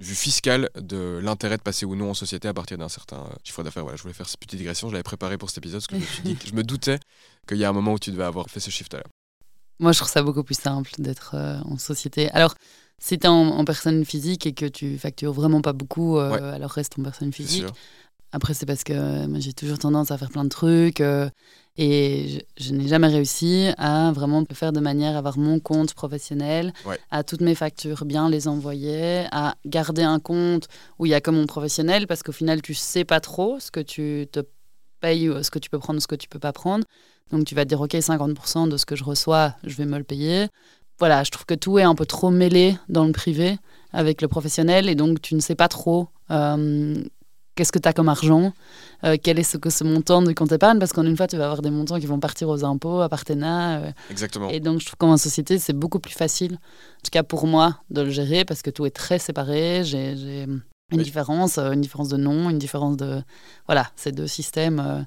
[0.00, 3.62] vue fiscale de l'intérêt de passer ou non en société à partir d'un certain chiffre
[3.62, 3.84] d'affaires.
[3.84, 6.22] Voilà, je voulais faire cette petite digression, je l'avais préparé pour cet épisode parce que
[6.24, 6.98] je me, je me doutais
[7.46, 9.04] qu'il y a un moment où tu devais avoir fait ce shift-là.
[9.78, 12.28] Moi, je trouve ça beaucoup plus simple d'être en société.
[12.30, 12.56] Alors,
[12.98, 16.30] si tu es en, en personne physique et que tu factures vraiment pas beaucoup, euh,
[16.32, 16.42] Ouais.
[16.42, 17.64] alors reste en personne physique.
[18.30, 21.00] Après, c'est parce que euh, moi, j'ai toujours tendance à faire plein de trucs.
[21.00, 21.30] euh,
[21.78, 25.94] Et je, n'ai jamais réussi à vraiment le faire de manière à avoir mon compte
[25.94, 26.72] professionnel,
[27.10, 30.66] à toutes mes factures bien les envoyer, à garder un compte
[30.98, 33.70] où il y a que mon professionnel, parce qu'au final, tu sais pas trop ce
[33.70, 34.40] que tu te
[35.00, 36.84] payes, ce que tu peux prendre, ce que tu peux pas prendre.
[37.30, 39.98] Donc tu vas te dire, OK, 50% de ce que je reçois, je vais me
[39.98, 40.48] le payer.
[40.98, 43.58] Voilà, je trouve que tout est un peu trop mêlé dans le privé
[43.92, 47.02] avec le professionnel, et donc tu ne sais pas trop euh,
[47.54, 48.52] qu'est-ce que tu as comme argent,
[49.04, 51.36] euh, quel est ce que ce montant de compte épargne, parce qu'en une fois, tu
[51.36, 53.78] vas avoir des montants qui vont partir aux impôts, à Partena.
[53.78, 53.92] Euh.
[54.10, 54.48] Exactement.
[54.50, 57.78] Et donc, je trouve qu'en société, c'est beaucoup plus facile, en tout cas pour moi,
[57.90, 59.82] de le gérer, parce que tout est très séparé.
[59.84, 60.46] J'ai
[60.92, 63.22] une différence, une différence de nom, une différence de...
[63.66, 65.06] Voilà, ces deux systèmes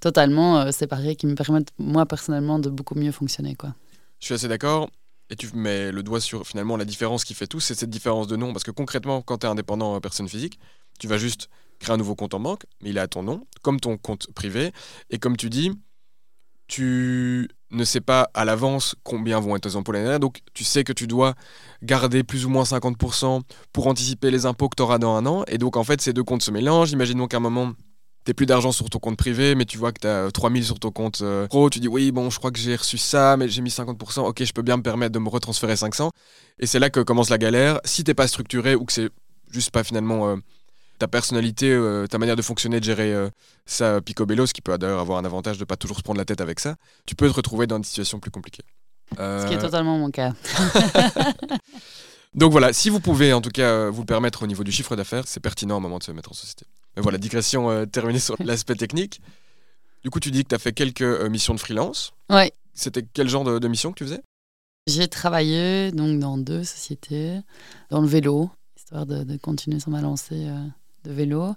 [0.00, 3.54] totalement séparés qui me permettent, moi, personnellement, de beaucoup mieux fonctionner.
[3.54, 3.74] Quoi.
[4.18, 4.88] Je suis assez d'accord.
[5.32, 8.26] Et tu mets le doigt sur finalement la différence qui fait tout, c'est cette différence
[8.26, 8.52] de nom.
[8.52, 10.58] Parce que concrètement, quand tu es indépendant personne physique,
[10.98, 13.46] tu vas juste créer un nouveau compte en banque, mais il est à ton nom,
[13.62, 14.72] comme ton compte privé.
[15.08, 15.72] Et comme tu dis,
[16.68, 20.84] tu ne sais pas à l'avance combien vont être tes impôts l'année donc tu sais
[20.84, 21.34] que tu dois
[21.82, 23.40] garder plus ou moins 50%
[23.72, 25.44] pour anticiper les impôts que tu auras dans un an.
[25.48, 26.92] Et donc en fait, ces deux comptes se mélangent.
[26.92, 27.72] Imaginons qu'à un moment,
[28.24, 30.78] tu plus d'argent sur ton compte privé, mais tu vois que tu as 3000 sur
[30.78, 33.48] ton compte euh, pro, tu dis oui, bon, je crois que j'ai reçu ça, mais
[33.48, 36.10] j'ai mis 50%, ok, je peux bien me permettre de me retransférer 500.
[36.60, 37.80] Et c'est là que commence la galère.
[37.84, 39.10] Si t'es pas structuré ou que c'est
[39.50, 40.36] juste pas finalement euh,
[40.98, 43.12] ta personnalité, euh, ta manière de fonctionner, de gérer
[43.66, 46.24] ça picobello, ce qui peut d'ailleurs avoir un avantage de pas toujours se prendre la
[46.24, 48.64] tête avec ça, tu peux te retrouver dans des situations plus compliquées.
[49.18, 50.32] Ce qui est totalement mon cas.
[52.34, 54.96] Donc voilà, si vous pouvez en tout cas vous le permettre au niveau du chiffre
[54.96, 56.64] d'affaires, c'est pertinent au moment de se mettre en société.
[56.96, 59.20] Mais voilà, digression terminée sur l'aspect technique.
[60.04, 62.12] Du coup, tu dis que tu as fait quelques missions de freelance.
[62.28, 62.52] Ouais.
[62.74, 64.22] C'était quel genre de, de mission que tu faisais?
[64.86, 67.38] J'ai travaillé donc dans deux sociétés,
[67.90, 70.48] dans le vélo, histoire de, de continuer sur ma lancée
[71.04, 71.54] de vélo.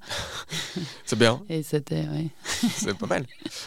[1.05, 1.41] C'est bien.
[1.49, 2.29] Et c'était, oui.
[2.43, 3.25] C'est pas mal.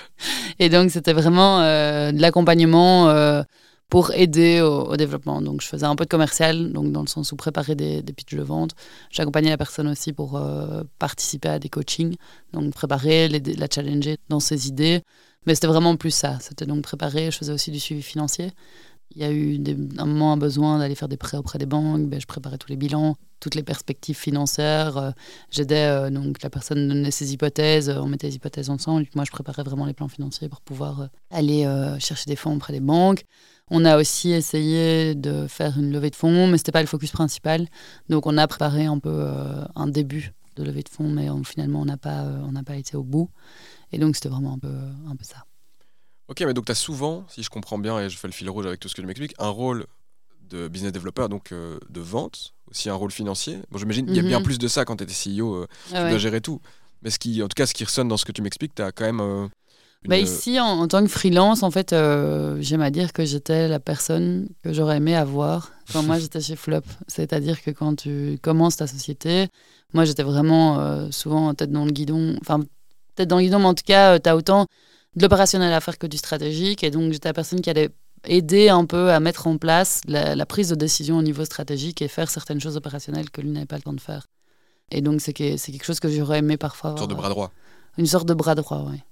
[0.59, 3.43] Et donc, c'était vraiment euh, de l'accompagnement euh,
[3.89, 5.41] pour aider au, développement.
[5.41, 8.13] Donc, je faisais un peu de commercial, donc dans le sens où préparer des, des
[8.13, 8.73] pitchs de vente.
[9.11, 12.17] J'accompagnais la personne aussi pour euh, participer à des coachings,
[12.53, 15.03] donc préparer, la challenger dans ses idées.
[15.47, 16.39] Mais c'était vraiment plus ça.
[16.41, 17.31] C'était donc préparer.
[17.31, 18.51] Je faisais aussi du suivi financier.
[19.13, 19.59] Il y a eu
[19.97, 22.09] un moment un besoin d'aller faire des prêts auprès des banques.
[22.09, 24.99] Ben, je préparais tous les bilans, toutes les perspectives financières.
[24.99, 25.11] Euh,
[25.51, 27.89] j'aidais euh, donc la personne donner ses hypothèses.
[27.89, 29.07] On mettait les hypothèses ensemble.
[29.15, 31.67] Moi, je préparais vraiment les plans financiers pour pouvoir aller
[32.01, 33.25] chercher des fonds auprès des banques.
[33.71, 36.87] On a aussi essayé de faire une levée de fonds, mais ce n'était pas le
[36.87, 37.67] focus principal.
[38.09, 39.29] Donc, on a préparé un peu
[39.75, 42.97] un début de levée de fonds, mais finalement, on n'a pas, on n'a pas été
[42.97, 43.31] au bout.
[43.93, 44.75] Et donc, c'était vraiment un peu,
[45.09, 45.45] un peu ça.
[46.29, 48.49] Ok, mais donc tu as souvent, si je comprends bien et je fais le fil
[48.51, 49.87] rouge avec tout ce que tu m'expliques, un rôle
[50.51, 53.59] de business developer, donc euh, de vente, aussi un rôle financier.
[53.71, 54.45] Bon, j'imagine qu'il y a bien mhm.
[54.45, 56.61] plus de ça quand tu étais CEO, euh, ah tu dois gérer tout.
[57.03, 58.83] Mais ce qui, en tout cas, ce qui ressonne dans ce que tu m'expliques, tu
[58.83, 59.21] as quand même.
[59.21, 59.49] Euh,
[60.07, 64.49] bah ici, en, tant que freelance, en fait, j'aime à dire que j'étais la personne
[64.63, 66.83] que j'aurais aimé avoir quand moi j'étais chez Flop.
[67.09, 69.49] C'est-à-dire que quand tu commences ta société,
[69.93, 72.37] moi j'étais vraiment souvent tête dans le guidon.
[72.41, 72.61] Enfin,
[73.17, 74.67] tête dans le guidon, mais en tout cas, tu as autant
[75.17, 76.83] de l'opérationnel à faire que du stratégique.
[76.85, 77.91] Et donc, j'étais la personne qui allait
[78.25, 82.09] aider un peu à mettre en place la, prise de décision au niveau stratégique et
[82.09, 84.27] faire certaines choses opérationnelles que lui n'avait pas le temps de faire.
[84.91, 86.93] Et donc, c'est quelque chose que j'aurais aimé parfois.
[86.93, 87.53] Une sorte de bras droit.
[87.99, 89.03] Une sorte de bras droit, oui.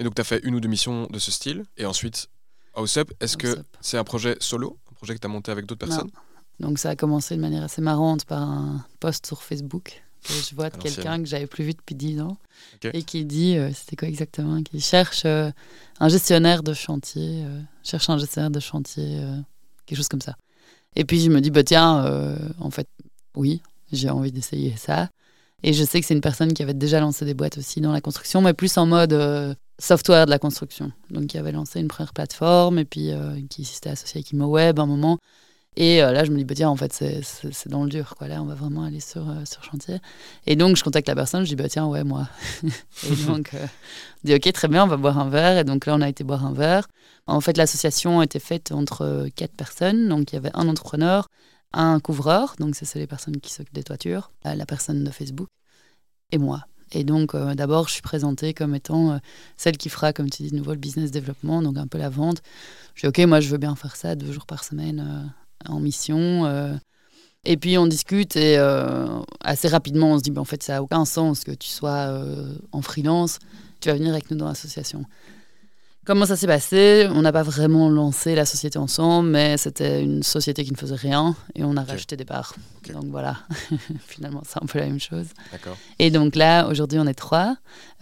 [0.00, 1.62] Et donc, tu as fait une ou deux missions de ce style.
[1.76, 2.30] Et ensuite,
[2.74, 4.78] House Up, est-ce que c'est un projet solo?
[4.90, 6.10] Un projet que tu as monté avec d'autres personnes?
[6.58, 10.02] Donc, ça a commencé de manière assez marrante par un post sur Facebook.
[10.22, 12.36] Que je vois de quelqu'un que j'avais plus vu depuis 10 ans
[12.92, 14.62] et qui dit, euh, c'était quoi exactement?
[14.62, 15.50] Qui cherche euh,
[15.98, 19.22] un gestionnaire de chantier, euh, cherche un gestionnaire de chantier,
[19.86, 20.36] quelque chose comme ça.
[20.96, 22.86] Et puis je me dis, bah tiens, en fait,
[23.34, 25.08] oui, j'ai envie d'essayer ça.
[25.62, 27.92] Et je sais que c'est une personne qui avait déjà lancé des boîtes aussi dans
[27.92, 30.92] la construction, mais plus en mode software de la construction.
[31.10, 33.10] Donc qui avait lancé une première plateforme et puis
[33.50, 35.18] qui s'était associé avec ImoWeb à un moment.
[35.76, 38.14] Et euh, là, je me dis, bah, tiens, en fait, c'est dans le dur.
[38.18, 38.28] Quoi.
[38.28, 39.98] Là, on va vraiment aller sur, euh, sur chantier.
[40.46, 42.28] Et donc, je contacte la personne, je dis, bah, tiens, ouais, moi.
[42.64, 43.66] et donc, euh,
[44.24, 45.58] je dis, ok, très bien, on va boire un verre.
[45.58, 46.88] Et donc là, on a été boire un verre.
[47.26, 50.08] En fait, l'association a été faite entre quatre personnes.
[50.08, 51.28] Donc, il y avait un entrepreneur,
[51.72, 55.48] un couvreur, donc c'est les personnes qui s'occupent des toitures, la personne de Facebook,
[56.32, 56.64] et moi.
[56.92, 59.20] Et donc, d'abord, je suis présentée comme étant
[59.56, 62.08] celle qui fera, comme tu dis de nouveau, le business développement, donc un peu la
[62.08, 62.42] vente.
[62.94, 65.32] Je dis, OK, moi, je veux bien faire ça deux jours par semaine
[65.68, 66.46] en mission.
[66.46, 66.74] Euh.
[67.44, 70.74] et puis on discute et euh, assez rapidement on se dit ben, en fait ça
[70.74, 73.38] n'a aucun sens que tu sois euh, en freelance,
[73.80, 75.04] tu vas venir avec nous dans l'association.
[76.10, 77.06] Comment ça s'est passé?
[77.14, 80.96] On n'a pas vraiment lancé la société ensemble, mais c'était une société qui ne faisait
[80.96, 82.56] rien et on a racheté des parts.
[82.92, 83.36] Donc voilà,
[84.08, 85.26] finalement c'est un peu la même chose.
[86.00, 87.54] Et donc là, aujourd'hui on est trois.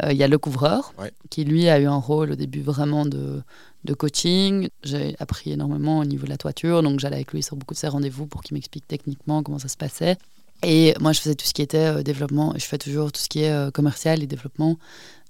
[0.03, 0.95] Euh, il y a le couvreur
[1.29, 3.43] qui lui a eu un rôle au début vraiment de,
[3.85, 4.71] de coaching.
[4.83, 7.79] J'ai appris énormément au niveau de la toiture, donc j'allais avec lui sur beaucoup de
[7.79, 10.17] ses rendez-vous pour qu'il m'explique techniquement comment ça se passait.
[10.65, 12.53] Et moi, je faisais tout ce qui était euh, développement.
[12.57, 14.77] Je fais toujours tout ce qui est euh, commercial et développement.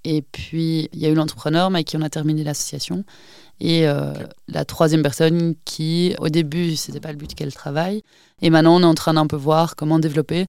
[0.04, 3.04] Et puis, il y a eu l'entrepreneur, mais avec qui on a terminé l'association.
[3.60, 4.12] Et euh,
[4.46, 8.02] la troisième personne qui, au début, c'était pas le but qu'elle travaille.
[8.40, 10.46] Et maintenant, on est en train d'un peu voir comment développer.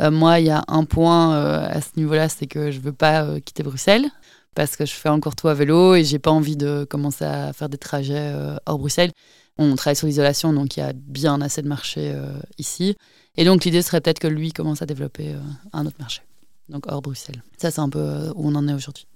[0.00, 3.62] moi, il y a un point à ce niveau-là, c'est que je veux pas quitter
[3.62, 4.06] Bruxelles
[4.54, 7.52] parce que je fais encore tout à vélo et j'ai pas envie de commencer à
[7.52, 8.32] faire des trajets
[8.66, 9.10] hors Bruxelles.
[9.58, 12.14] On travaille sur l'isolation, donc il y a bien assez de marché
[12.58, 12.96] ici.
[13.36, 15.40] Et donc l'idée serait peut-être que lui commence à développer euh,
[15.72, 16.22] un autre marché,
[16.68, 17.42] donc hors Bruxelles.
[17.58, 19.06] Ça, c'est un peu euh, où on en est aujourd'hui.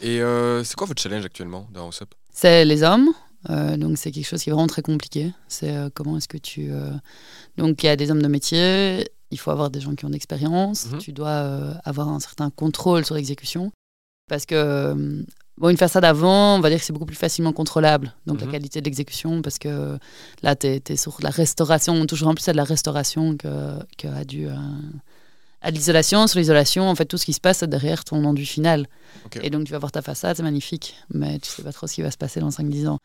[0.00, 3.08] Et euh, c'est quoi votre challenge actuellement dans House C'est les hommes.
[3.48, 5.32] donc c'est quelque chose qui est vraiment très compliqué.
[5.48, 6.70] C'est comment est-ce que tu...
[7.56, 10.10] Donc il y a des hommes de métier, il faut avoir des gens qui ont
[10.10, 10.98] d'expérience, mhm.
[10.98, 13.70] tu dois avoir un certain contrôle sur l'exécution.
[14.28, 15.24] Parce que
[15.56, 18.46] Bon, une façade avant, on va dire que c'est beaucoup plus facilement contrôlable, donc la
[18.46, 18.52] mhm.
[18.52, 19.98] qualité de l'exécution, parce que
[20.42, 24.24] là, tu es, sur la restauration, toujours en plus à de la restauration que, que
[24.24, 24.56] du, euh,
[25.64, 26.26] à de l'isolation.
[26.26, 28.86] Sur l'isolation, en fait, tout ce qui se passe derrière ton enduit final.
[29.42, 31.94] Et donc, tu vas voir ta façade, c'est magnifique, mais tu sais pas trop ce
[31.94, 32.98] qui va se passer dans 5-10 ans.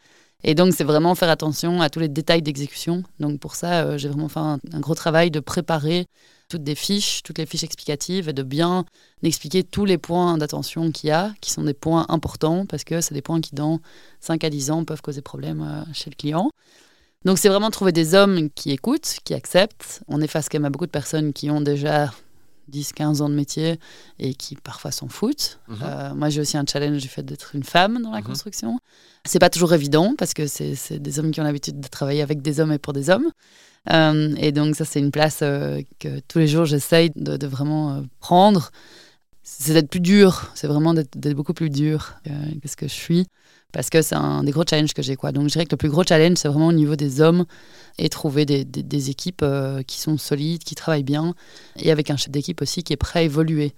[0.44, 3.04] Et donc, c'est vraiment faire attention à tous les détails d'exécution.
[3.20, 6.06] Donc, pour ça, euh, j'ai vraiment fait un, gros travail de préparer
[6.50, 8.86] toutes des fiches, toutes les fiches explicatives et de bien
[9.22, 13.02] expliquer tous les points d'attention qu'il y a, qui sont des points importants parce que
[13.02, 13.80] c'est des points qui, dans
[14.22, 16.52] 5 à 10 ans, peuvent causer problème euh, chez le client.
[17.26, 20.02] Donc, c'est vraiment trouver des hommes qui écoutent, qui acceptent.
[20.08, 22.12] On est face quand même à beaucoup de personnes qui ont déjà
[22.70, 23.80] 10-15 ans de métier
[24.20, 25.60] et qui parfois s'en foutent.
[25.68, 25.78] Mhm.
[25.84, 28.26] Euh, moi, j'ai aussi un challenge du fait d'être une femme dans la mhm.
[28.26, 28.80] construction.
[29.26, 32.42] C'est pas toujours évident parce que c'est des hommes qui ont l'habitude de travailler avec
[32.42, 33.30] des hommes et pour des hommes.
[33.92, 37.48] Euh, et donc, ça, c'est une place euh, que tous les jours, j'essaye de, de,
[37.48, 38.72] vraiment prendre.
[39.44, 43.28] C'est d'être plus dur, c'est vraiment d'être beaucoup plus dur que ce que je suis
[43.72, 45.16] parce que c'est un des gros challenges que j'ai.
[45.16, 45.32] quoi.
[45.32, 47.46] Donc je dirais que le plus gros challenge, c'est vraiment au niveau des hommes
[47.98, 51.34] et trouver des, des, équipes euh, qui sont solides, qui travaillent bien,
[51.78, 53.74] et avec un chef d'équipe aussi qui est prêt à évoluer.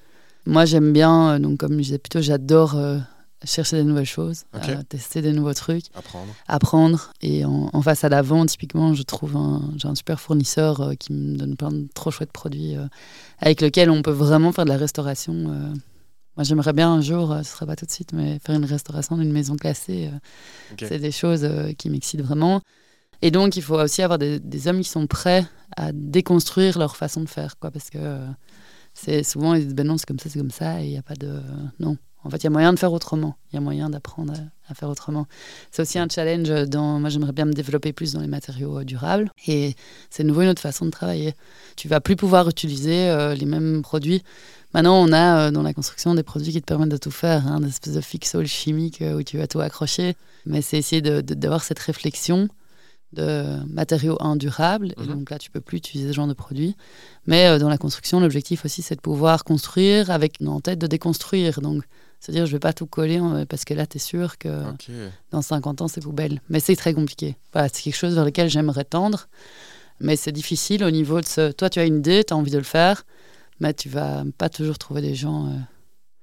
[0.46, 3.00] Moi, j'aime bien, euh, donc comme je disais plutôt, j'adore euh,
[3.44, 4.44] chercher des nouvelles choses,
[4.88, 6.34] tester des nouveaux trucs, apprendre.
[6.48, 7.12] apprendre.
[7.22, 11.36] Et en, face à l'avant, typiquement, je trouve un, j'ai un super fournisseur qui me
[11.36, 12.76] donne plein de trop chouettes produits
[13.40, 15.74] avec lesquels on peut vraiment faire de la restauration
[16.38, 18.56] moi, j'aimerais bien un jour, euh, ce ne sera pas tout de suite, mais faire
[18.56, 20.10] une restauration d'une maison classée.
[20.12, 22.62] Euh, c'est des choses euh, qui m'excitent vraiment.
[23.22, 27.22] Et donc, il faut aussi avoir des, hommes qui sont prêts à déconstruire leur façon
[27.22, 28.18] de faire, quoi, parce que
[28.94, 30.98] c'est souvent ils disent ben non, c'est comme ça, c'est comme ça, et il n'y
[30.98, 31.40] a pas de
[31.80, 31.98] non.
[32.24, 33.36] En fait, il y a moyen de faire autrement.
[33.52, 34.34] Il y a moyen d'apprendre
[34.68, 35.28] à, faire autrement.
[35.72, 37.00] C'est aussi un challenge dans.
[37.00, 39.32] Moi, j'aimerais bien me développer plus dans les matériaux durables.
[39.48, 39.76] Et
[40.10, 41.34] c'est nouveau une autre façon de travailler.
[41.78, 44.24] Tu vas plus pouvoir utiliser les mêmes produits
[44.74, 47.46] Maintenant, on a euh, dans la construction des produits qui te permettent de tout faire,
[47.48, 50.16] hein, des espèces de fixoles chimiques euh, où tu vas tout accrocher.
[50.46, 52.48] Mais c'est essayer d'avoir cette réflexion
[53.14, 54.94] de matériaux indurables.
[54.98, 55.08] Et mhm.
[55.08, 56.76] donc là, tu peux plus utiliser ce genre de produits.
[57.28, 60.88] Mais euh, dans la construction, l'objectif aussi, c'est de pouvoir construire avec en tête de
[60.88, 61.60] déconstruire.
[61.60, 61.84] Donc,
[62.22, 63.20] c'est-à-dire, je vais pas tout coller
[63.50, 64.64] parce que là, tu es sûr que
[65.32, 66.40] dans 50 ans, c'est poubelle.
[66.50, 67.36] Mais c'est très compliqué.
[67.54, 69.28] c'est quelque chose vers lequel j'aimerais tendre.
[70.00, 71.52] Mais c'est difficile au niveau de ce.
[71.52, 73.04] Toi, tu as une idée, tu as envie de le faire
[73.62, 75.56] mais tu vas pas toujours trouver des gens euh,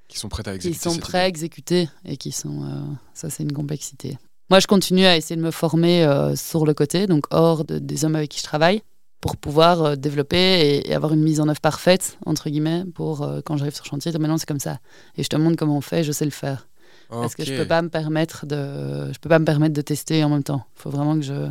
[0.08, 0.76] qui sont prêts à exécuter.
[0.76, 2.64] Qui sont prêts à exécuter et qui sont.
[2.64, 2.82] Euh,
[3.14, 4.18] ça, c'est une complexité.
[4.50, 8.04] Moi, je continue à essayer de me former euh, sur le côté, donc hors des
[8.04, 8.82] hommes avec qui je travaille,
[9.20, 13.74] pour pouvoir développer et, avoir une mise en œuvre parfaite, entre guillemets, pour quand j'arrive
[13.74, 14.10] sur chantier.
[14.12, 14.80] Maintenant, c'est comme ça.
[15.16, 16.66] Et je te montre comment on fait, je sais le faire.
[17.08, 20.24] Parce que je peux pas me permettre de, je peux pas me permettre de tester
[20.24, 20.66] en même temps.
[20.76, 21.50] Il faut vraiment que je,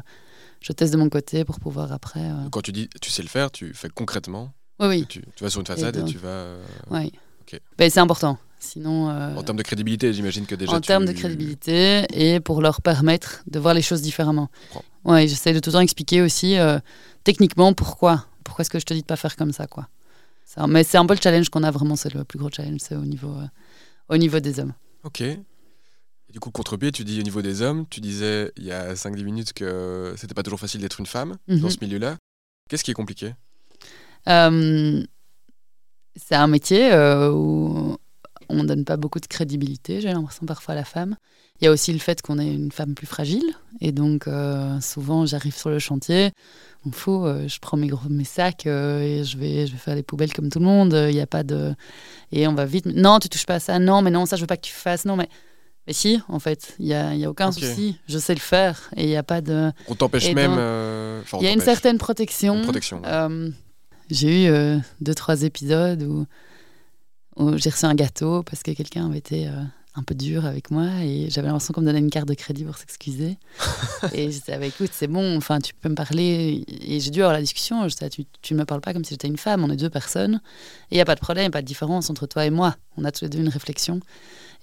[0.59, 2.29] je teste de mon côté pour pouvoir après.
[2.51, 5.05] Quand tu dis tu sais le faire, tu fais concrètement oui, oui.
[5.07, 6.27] Tu, vas sur une façade et, tu vas.
[6.27, 7.11] Euh, oui.
[7.77, 8.37] Ben, c'est important.
[8.59, 10.73] Sinon, euh, En termes de crédibilité, j'imagine que déjà.
[10.73, 14.49] En termes de crédibilité et pour leur permettre de voir les choses différemment.
[15.05, 16.79] Oui, j'essaie de tout le temps expliquer aussi euh,
[17.23, 18.25] techniquement pourquoi.
[18.43, 19.87] Pourquoi est-ce que je te dis de pas faire comme ça, quoi.
[20.67, 22.95] Mais c'est un peu le challenge qu'on a vraiment, c'est le plus gros challenge, c'est
[22.95, 23.35] au niveau,
[24.09, 24.73] au niveau des hommes.
[25.03, 25.21] Ok.
[25.21, 28.93] Et du coup, contre-pied, tu dis au niveau des hommes, tu disais il y a
[28.93, 31.69] 5-10 minutes que c'était pas toujours facile d'être une femme dans mhm.
[31.69, 32.17] ce milieu-là.
[32.69, 33.33] Qu'est-ce qui est compliqué?
[34.27, 35.03] Euh,
[36.15, 37.97] c'est un métier euh, où
[38.49, 41.15] on ne donne pas beaucoup de crédibilité, j'ai l'impression parfois à la femme.
[41.59, 43.43] Il y a aussi le fait qu'on est une femme plus fragile.
[43.81, 46.31] Et donc, euh, souvent, j'arrive sur le chantier,
[46.85, 50.03] on fout, je prends mes, gros, mes sacs et je vais, je vais faire les
[50.03, 50.93] poubelles comme tout le monde.
[51.09, 51.73] Il n'y a pas de.
[52.31, 52.85] Et on va vite.
[52.85, 53.79] Non, tu touches pas à ça.
[53.79, 55.05] Non, mais non, ça, je veux pas que tu fasses.
[55.05, 55.29] Non, mais.
[55.87, 57.97] Mais si, en fait, il n'y a, y a aucun souci.
[58.07, 59.71] Je sais le faire et il n'y a pas de.
[59.87, 60.51] On t'empêche même.
[61.33, 62.57] Il y a une certaine protection.
[62.57, 63.01] Une protection.
[63.01, 63.51] ouais.
[64.09, 66.25] J'ai eu euh, deux, trois épisodes où,
[67.35, 69.63] où j'ai reçu un gâteau parce que quelqu'un avait été euh,
[69.95, 72.63] un peu dur avec moi et j'avais l'impression qu'on me donnait une carte de crédit
[72.63, 73.37] pour s'excuser.
[74.13, 76.63] et j'étais, écoute, c'est bon, enfin, tu peux me parler.
[76.81, 77.83] Et j'ai dû avoir la discussion.
[77.83, 79.69] Je disais, ah, tu, tu ne me parles pas comme si j'étais une femme, on
[79.69, 80.39] est deux personnes.
[80.91, 82.75] Et il n'y a pas de problème, pas de différence entre toi et moi.
[82.95, 83.99] On a tous les deux une réflexion.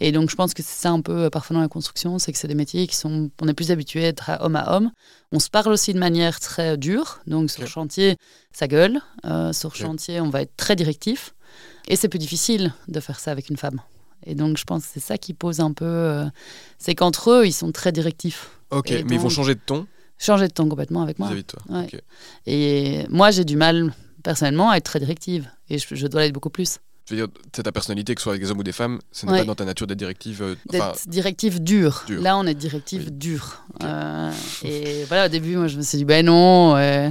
[0.00, 2.32] Et donc, je pense que c'est ça un peu euh, parfois dans la construction, c'est
[2.32, 3.30] que c'est des métiers qui sont.
[3.40, 4.90] On est plus habitué à être homme à homme.
[5.32, 7.20] On se parle aussi de manière très dure.
[7.26, 7.68] Donc, sur Ok.
[7.68, 8.16] chantier,
[8.52, 9.00] ça gueule.
[9.24, 9.76] Euh, sur Ok.
[9.76, 11.34] chantier, on va être très directif.
[11.88, 13.80] Et c'est plus difficile de faire ça avec une femme.
[14.26, 15.84] Et donc, je pense que c'est ça qui pose un peu.
[15.84, 16.24] euh,
[16.78, 18.50] c'est qu'entre eux, ils sont très directifs.
[18.70, 19.86] Ok, mais ils vont changer de ton?
[20.18, 21.28] Changer de ton complètement avec moi.
[21.28, 21.62] vis-à-vis de toi.
[21.68, 21.88] Ouais.
[22.46, 23.92] Et moi, j'ai du mal,
[24.22, 25.50] personnellement, à être très directive.
[25.68, 26.78] Et je, je dois l'être beaucoup plus.
[27.08, 28.98] Je veux dire, c'est ta personnalité, que ce soit avec des hommes ou des femmes,
[29.12, 29.38] ce n'est Ouais.
[29.40, 30.42] pas dans ta nature d'être directive.
[30.42, 32.04] euh, D'être enfin, directive dure.
[32.06, 32.22] dure.
[32.22, 33.12] Là, on est directive Oui.
[33.12, 33.62] dure.
[33.74, 33.84] Ok.
[33.84, 34.32] Euh,
[34.64, 37.10] et voilà, au début, moi, je me suis dit, ben non, euh,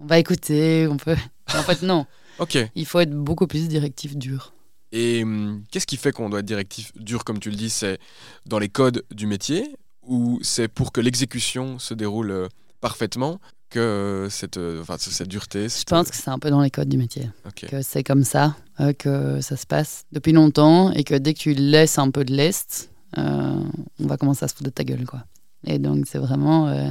[0.00, 1.16] on va écouter, on peut.
[1.54, 2.06] En fait, non.
[2.38, 2.56] ok.
[2.74, 4.54] Il faut être beaucoup plus directive dure.
[4.92, 7.98] Et hum, qu'est-ce qui fait qu'on doit être directif dur, comme tu le dis C'est
[8.46, 12.48] dans les codes du métier ou c'est pour que l'exécution se déroule euh,
[12.80, 13.38] parfaitement?
[13.68, 16.70] Que euh, cette, euh, enfin, cette dureté Je pense que c'est un peu dans les
[16.70, 17.30] codes du métier.
[17.56, 21.38] Que c'est comme ça, euh, que ça se passe depuis longtemps et que dès que
[21.38, 23.60] tu laisses un peu de l'Est, euh,
[24.00, 25.24] on va commencer à se foutre de ta gueule, quoi.
[25.64, 26.68] Et donc, c'est vraiment.
[26.68, 26.90] euh,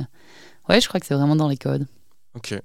[0.69, 1.87] Ouais, je crois que c'est vraiment dans les codes.
[2.35, 2.59] Ok.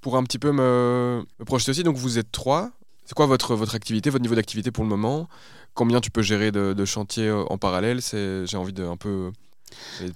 [0.00, 2.72] Pour un petit peu me, me projeter aussi, donc vous êtes trois.
[3.04, 5.28] C'est quoi votre, votre activité, votre niveau d'activité pour le moment?
[5.74, 8.00] Combien tu peux gérer de, de chantiers en parallèle?
[8.00, 9.30] J'ai envie de un peu.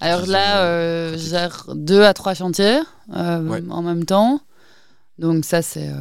[0.00, 1.28] Alors là, euh, euh, je pratiques.
[1.30, 2.80] gère deux à trois chantiers
[3.14, 3.62] euh, Ouais.
[3.70, 4.40] en même temps.
[5.18, 5.94] Donc ça, c'est, euh,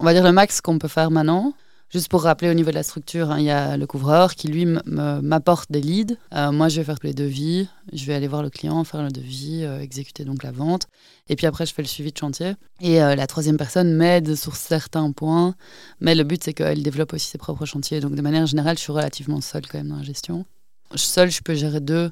[0.00, 1.52] on va dire, le max qu'on peut faire maintenant.
[1.90, 4.48] Juste pour rappeler au niveau de la structure, hein, il y a le couvreur qui,
[4.48, 6.16] lui, m'apporte des leads.
[6.34, 7.68] Euh, moi, je vais faire les devis.
[7.92, 10.86] Je vais aller voir le client, faire le devis, euh, exécuter donc la vente.
[11.28, 12.54] Et puis après, je fais le suivi de chantier.
[12.80, 15.54] Et euh, la troisième personne m'aide sur certains points.
[16.00, 18.00] Mais le but, c'est qu'elle développe aussi ses propres chantiers.
[18.00, 20.46] Donc de manière générale, je suis relativement seule quand même dans la gestion.
[20.94, 22.10] Seule, je peux gérer deux,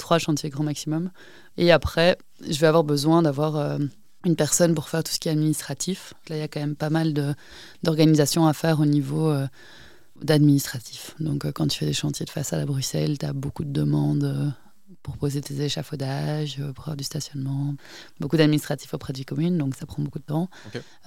[0.00, 1.10] trois chantiers grand maximum.
[1.56, 3.78] Et après, je vais avoir besoin d'avoir euh,
[4.24, 6.14] une personne pour faire tout ce qui est administratif.
[6.28, 7.34] Là, il y a quand même pas mal de-
[7.82, 9.46] d'organisation à faire au niveau euh,
[10.22, 11.14] d'administratif.
[11.20, 13.72] Donc, euh, quand tu fais des chantiers de façade à Bruxelles, tu as beaucoup de
[13.72, 14.48] demandes euh,
[15.02, 17.74] pour poser tes échafaudages, pour avoir du stationnement,
[18.18, 20.48] beaucoup d'administratifs auprès des communes, donc ça prend beaucoup de temps.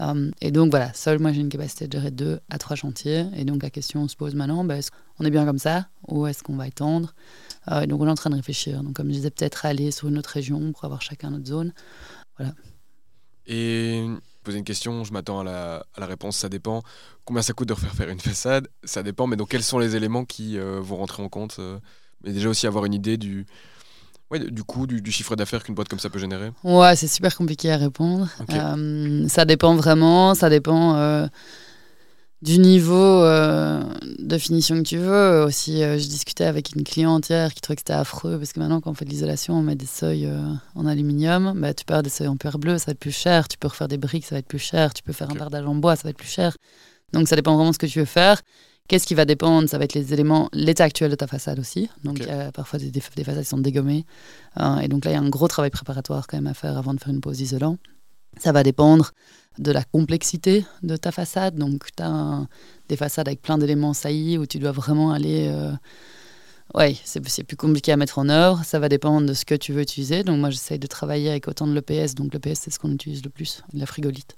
[0.01, 3.25] Euh, et donc, voilà, seule, moi, j'ai une capacité de gérer deux à trois chantiers.
[3.35, 6.25] Et donc, la question se pose maintenant, ben, est-ce qu'on est bien comme ça ou
[6.25, 7.13] est-ce qu'on va étendre?
[7.71, 8.83] Euh, donc, on est en train de réfléchir.
[8.83, 11.73] Donc, comme je disais, peut-être aller sur une autre région pour avoir chacun notre zone.
[13.45, 14.05] Et
[14.43, 16.83] poser une question, je m'attends à la, à la réponse, ça dépend.
[17.25, 19.95] Combien ça coûte de refaire faire une façade Ça dépend, mais donc quels sont les
[19.95, 21.79] éléments qui euh, vont rentrer en compte euh,
[22.23, 23.45] Mais déjà aussi avoir une idée du,
[24.31, 26.51] ouais, du coût, du, du chiffre d'affaires qu'une boîte comme ça peut générer?
[26.63, 28.27] Ouais, c'est super compliqué à répondre.
[28.49, 31.27] Euh, ça dépend vraiment, ça dépend euh,
[32.43, 33.81] du niveau euh,
[34.19, 35.43] de finition que tu veux.
[35.43, 38.59] Aussi, euh, je discutais avec une cliente hier qui trouvait que c'était affreux parce que
[38.59, 40.41] maintenant, quand on fait de l'isolation, on met des seuils euh,
[40.75, 41.53] en aluminium.
[41.55, 43.47] Bah, tu peux avoir des seuils en pierre bleue, ça va être plus cher.
[43.47, 44.93] Tu peux refaire des briques, ça va être plus cher.
[44.93, 46.57] Tu peux faire un bardage en bois, ça va être plus cher.
[47.13, 48.41] Donc, ça dépend vraiment de ce que tu veux faire.
[48.89, 49.69] Qu'est-ce qui va dépendre?
[49.69, 51.89] Ça va être les éléments, l'état actuel de ta façade aussi.
[52.03, 54.05] Donc, il y a parfois des, des, des façades qui sont dégommées.
[54.59, 56.77] Euh, et donc là, il y a un gros travail préparatoire quand même à faire
[56.77, 57.77] avant de faire une pose isolant.
[58.39, 59.11] Ça va dépendre
[59.59, 61.55] de la complexité de ta façade.
[61.55, 62.47] Donc, tu as
[62.89, 65.47] des façades avec plein d'éléments saillis où tu dois vraiment aller.
[65.49, 65.71] Euh...
[66.73, 68.63] Ouais, c'est plus compliqué à mettre en œuvre.
[68.63, 70.23] Ça va dépendre de ce que tu veux utiliser.
[70.23, 72.15] Donc, moi, j'essaye de travailler avec autant de l'EPS.
[72.15, 74.35] Donc, l'EPS, c'est ce qu'on utilise le plus, la frigolite.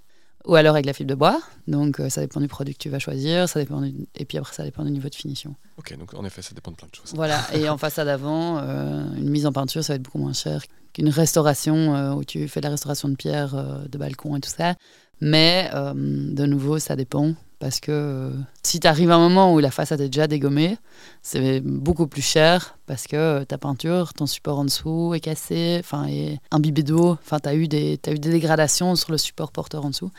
[0.47, 1.41] Ou alors avec la fibre de bois.
[1.67, 3.49] Donc, euh, ça dépend du produit que tu vas choisir.
[3.49, 5.55] Ça dépend du- Et puis après, ça dépend du niveau de finition.
[5.77, 7.13] Ok, donc en effet, ça dépend de plein de choses.
[7.15, 10.33] Voilà, et en façade avant, euh, une mise en peinture, ça va être beaucoup moins
[10.33, 14.35] cher qu'une restauration euh, où tu fais de la restauration de pierre, euh, de balcon
[14.35, 14.75] et tout ça.
[15.21, 17.33] Mais de nouveau, ça dépend.
[17.65, 18.29] Parce que euh,
[18.61, 20.77] si tu arrives à un moment où la façade est déjà dégommée,
[21.23, 25.77] c'est beaucoup plus cher parce que euh, ta peinture, ton support en dessous est cassé,
[25.79, 29.17] enfin est imbibé d'eau, enfin tu as, eu des- t'as eu des dégradations sur le
[29.17, 30.11] support porteur en dessous.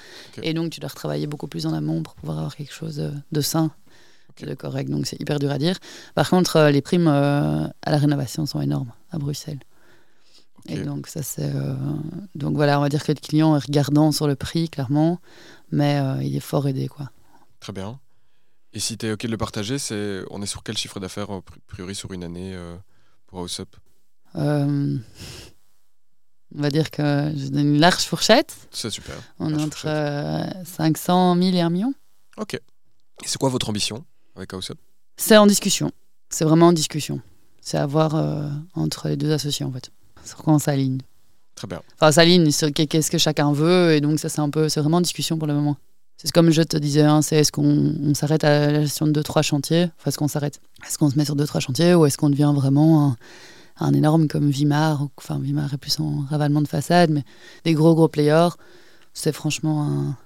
[0.43, 3.13] Et donc tu dois retravailler beaucoup plus en amont pour pouvoir avoir quelque chose de,
[3.31, 3.71] de sain,
[4.31, 4.45] Ok.
[4.49, 4.91] de correct.
[4.91, 5.77] Donc c'est hyper dur à dire.
[6.17, 9.61] Par contre, euh, les primes euh, à la rénovation sont énormes à Bruxelles.
[10.69, 11.45] Et donc, ça, c'est.
[11.55, 11.77] euh,
[12.35, 15.21] Donc, voilà, on va dire que le client est regardant sur le prix, clairement,
[15.71, 17.09] mais euh, il est fort aidé, quoi.
[17.67, 17.99] Très bien.
[18.75, 21.33] Et si tu es OK de le partager, c'est on est sur quel chiffre d'affaires,
[21.33, 22.77] a priori, sur une année euh,
[23.27, 23.75] pour House Up?
[24.37, 24.97] Euh,
[26.55, 27.03] On va dire que
[27.37, 28.55] je donne une large fourchette.
[28.71, 29.17] C'est super.
[29.41, 31.93] On est entre euh, 500 000 et 1 million.
[32.37, 32.55] Ok.
[32.55, 32.61] Et
[33.25, 34.05] c'est quoi votre ambition
[34.37, 34.79] avec House Up?
[35.17, 35.91] C'est en discussion.
[36.31, 37.21] C'est vraiment en discussion.
[37.61, 39.91] C'est à voir euh, entre les deux associés, en fait.
[40.25, 41.01] Sur quoi on s'aligne.
[41.57, 41.83] Très bien.
[41.97, 43.93] Enfin, s'aligne sur qu'est- qu'est-ce que chacun veut.
[43.95, 45.77] Et donc, ça, c'est un peu, c'est vraiment en discussion pour le moment.
[46.17, 49.13] C'est comme je te disais, hein, c'est est-ce qu'on on s'arrête à la gestion de
[49.13, 49.91] deux, trois chantiers?
[49.99, 52.31] Enfin, est-ce qu'on s'arrête Est-ce qu'on se met sur deux, trois chantiers Ou est-ce qu'on
[52.31, 53.15] devient vraiment
[53.79, 57.23] un, énorme comme Vimar Enfin, Vimar est plus en ravalement de façade, mais
[57.65, 58.49] des gros, gros players.
[59.13, 60.17] C'est franchement un-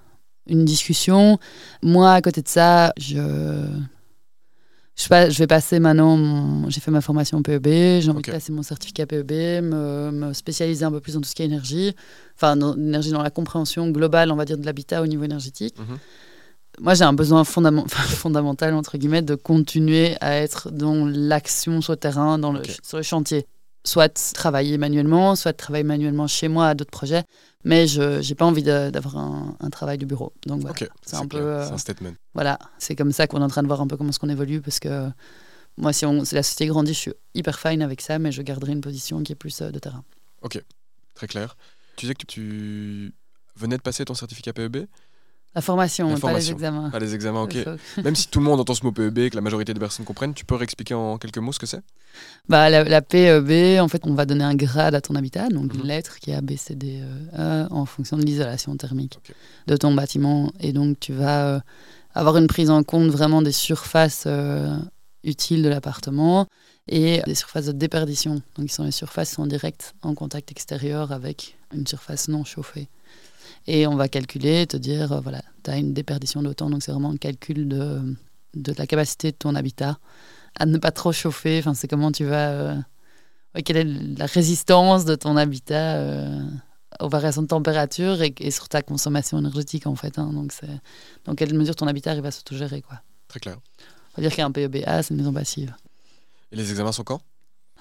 [0.47, 1.37] une discussion.
[1.83, 3.65] Moi, à côté de ça, je.
[4.97, 8.31] Je, sais pas, je vais passer maintenant, j'ai fait ma formation PEB, j'ai envie de
[8.31, 9.31] passer mon certificat PEB,
[9.63, 11.95] me, me spécialiser un peu plus dans tout ce qui est énergie,
[12.35, 15.75] enfin dans l'énergie dans la compréhension globale, on va dire, de l'habitat au niveau énergétique.
[15.79, 15.97] Mhm.
[16.79, 21.93] Moi, j'ai un besoin fondament- fondamental, entre guillemets, de continuer à être dans l'action sur
[21.93, 23.45] le terrain, dans le, sur le chantier.
[23.83, 27.23] Soit travailler manuellement, soit travailler manuellement chez moi à d'autres projets,
[27.63, 30.33] mais je n'ai pas envie d'avoir un, un travail de bureau.
[30.45, 30.75] Donc voilà.
[30.79, 32.13] Ok, c'est un peu, euh, un statement.
[32.33, 34.29] Voilà, c'est comme ça qu'on est en train de voir un peu comment est-ce qu'on
[34.29, 35.09] évolue parce que
[35.77, 38.41] moi, si, on, si la société grandit, je suis hyper fine avec ça, mais je
[38.41, 40.03] garderai une position qui est plus euh, de terrain.
[41.15, 41.55] Très clair.
[41.95, 43.13] Tu disais que tu
[43.55, 44.87] venais de passer ton certificat PEB
[45.53, 46.89] La formation, La pas les examens.
[46.89, 47.57] Pas les examens, ok.
[48.05, 50.05] Même si tout le monde entend ce mot PEB et que la majorité des personnes
[50.05, 51.81] comprennent, tu peux réexpliquer en quelques mots ce que c'est?
[52.47, 55.73] Bah, la, la PEB, en fait, on va donner un grade à ton habitat, donc
[55.73, 55.81] Mhm.
[55.81, 59.19] une lettre qui est A, B, C, D, E, E, en fonction de l'isolation thermique
[59.67, 60.51] de ton bâtiment.
[60.61, 61.59] Et donc, tu vas euh,
[62.13, 64.77] avoir une prise en compte vraiment des surfaces euh,
[65.25, 66.47] utiles de l'appartement
[66.87, 68.41] et des surfaces de déperdition.
[68.55, 72.43] Donc, qui sont les surfaces qui sont directes en contact extérieur avec une surface non
[72.45, 72.87] chauffée.
[73.67, 76.91] Et on va calculer, te dire, euh, voilà, tu as une déperdition d'autant, donc c'est
[76.91, 78.01] vraiment un calcul de,
[78.55, 79.97] de la capacité de ton habitat
[80.59, 81.59] à ne pas trop chauffer.
[81.59, 82.49] Enfin, c'est comment tu vas.
[82.51, 82.75] euh,
[83.65, 83.83] quelle est
[84.17, 86.39] la résistance de ton habitat euh,
[86.99, 90.19] aux variations de température et, et sur ta consommation énergétique, en fait.
[90.19, 90.31] hein.
[90.33, 90.67] Donc, c'est
[91.25, 93.01] dans quelle mesure ton habitat arrive à s'autogérer, quoi.
[93.27, 93.57] Très clair.
[94.17, 95.73] On va dire qu'un PEBA, c'est une maison passive.
[96.51, 97.21] Et les examens sont quand?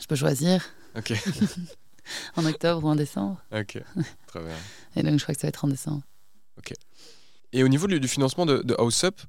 [0.00, 0.64] Je peux choisir
[0.96, 1.12] Ok,
[2.36, 3.40] en octobre ou en décembre.
[3.52, 3.82] ok,
[4.26, 4.56] très bien.
[4.96, 6.02] Et donc, je crois que ça va être en décembre.
[7.52, 9.20] Et au niveau du, du financement de, de House Up,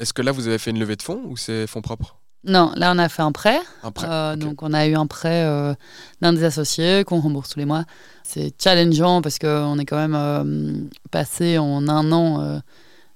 [0.00, 2.16] est-ce que là vous avez fait une levée de fonds ou c'est fonds propres?
[2.44, 3.58] Non, là, on a fait un prêt.
[3.82, 4.38] Un prêt Euh, ok.
[4.38, 5.74] Donc, on a eu un prêt euh,
[6.20, 7.84] d'un des associés qu'on rembourse tous les mois.
[8.22, 10.74] C'est challengeant parce qu'on est quand même euh,
[11.10, 12.60] passé en un an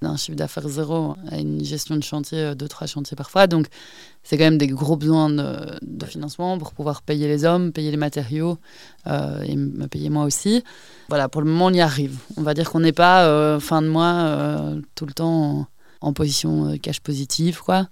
[0.02, 3.46] d'un chiffre d'affaires zéro à une gestion de chantier, euh, deux, trois chantiers parfois.
[3.46, 3.66] Donc,
[4.22, 7.90] c'est quand même des gros besoins de, de financement pour pouvoir payer les hommes, payer
[7.90, 8.58] les matériaux
[9.06, 10.64] euh, et me payer moi aussi.
[11.08, 12.16] Voilà, pour le moment, on y arrive.
[12.36, 15.66] On va dire qu'on n'est pas euh, fin de mois euh, tout le temps
[16.00, 17.88] en, en position cash positive, quoi.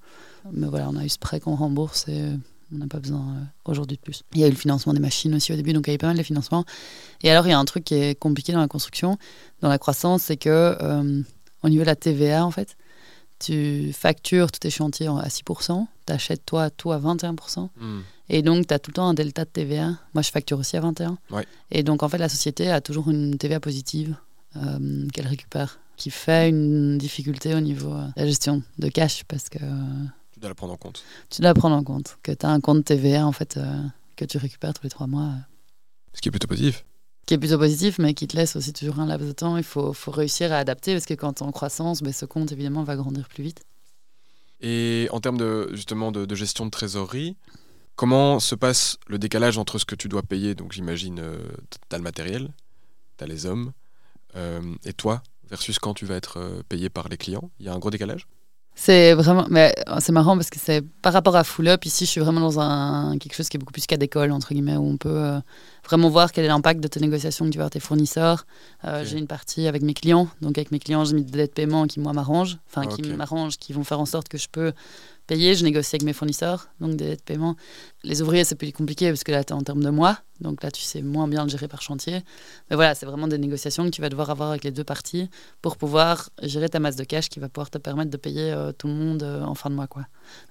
[0.52, 2.24] Mais voilà, on a eu ce prêt qu'on rembourse et
[2.72, 3.34] on n'a pas besoin
[3.64, 4.22] aujourd'hui de plus.
[4.34, 5.98] Il y a eu le financement des machines aussi au début, donc il y avait
[5.98, 6.64] pas mal de financements.
[7.22, 9.18] Et alors, il y a un truc qui est compliqué dans la construction,
[9.60, 10.76] dans la croissance, c'est que
[11.62, 12.76] au niveau de la TVA, en fait,
[13.38, 18.42] tu factures tous tes chantiers à 6%, tu achètes toi tout à 21%, Hmm, et
[18.42, 19.96] donc tu as tout le temps un delta de TVA.
[20.14, 21.16] Moi, je facture aussi à 21%.
[21.30, 21.46] Ouais.
[21.70, 24.16] Et donc, en fait, la société a toujours une TVA positive
[24.56, 29.24] euh, qu'elle récupère, qui fait une difficulté au niveau euh, de la gestion de cash,
[29.24, 31.02] parce que euh, Tu dois la prendre en compte.
[31.30, 33.82] tu dois prendre en compte que tu as un compte TVA en fait euh,
[34.16, 35.38] que tu récupères tous les trois mois, euh,
[36.14, 36.84] Ce qui est plutôt positif.
[37.28, 39.58] Qui est plutôt positif, mais qui te laisse aussi toujours un laps de temps.
[39.58, 42.24] Il faut, faut réussir à adapter parce que quand tu es en croissance, ben, ce
[42.24, 43.60] compte évidemment va grandir plus vite.
[44.62, 47.36] Et en termes de, justement de, gestion de trésorerie,
[47.96, 51.22] comment se passe le décalage entre ce que tu dois payer Donc j'imagine,
[51.70, 52.48] tu as le matériel,
[53.18, 53.72] tu as les hommes,
[54.34, 57.50] euh, et toi, versus quand tu vas être euh, payé par les clients?
[57.60, 58.26] Il y a un gros décalage?
[58.80, 62.06] C'est vraiment, mais euh, c'est marrant parce que c'est par rapport à Full Up ici,
[62.06, 64.76] je suis vraiment dans un quelque chose qui est beaucoup plus cas d'école entre guillemets
[64.76, 65.40] où on peut euh,
[65.84, 68.46] vraiment voir quel est l'impact de tes négociations que tu vas avoir avec tes fournisseurs.
[68.84, 69.04] Euh.
[69.04, 71.52] J'ai une partie avec mes clients, donc avec mes clients, j'ai mis des délais de
[71.52, 74.72] paiement qui moi m'arrangent, enfin qui m'arrangent, qui vont faire en sorte que je peux
[75.28, 75.54] payer.
[75.54, 77.54] Je négocie avec mes fournisseurs, donc des de paiement.
[78.02, 80.64] Les ouvriers c'est plus compliqué parce que là tu es en termes de mois, donc
[80.64, 82.22] là tu sais moins bien le gérer par chantier.
[82.68, 85.30] Mais voilà, c'est vraiment des négociations que tu vas devoir avoir avec les deux parties
[85.62, 88.72] pour pouvoir gérer ta masse de cash qui va pouvoir te permettre de payer euh,
[88.72, 89.86] tout le monde euh, en fin de mois.
[89.86, 90.02] Quoi.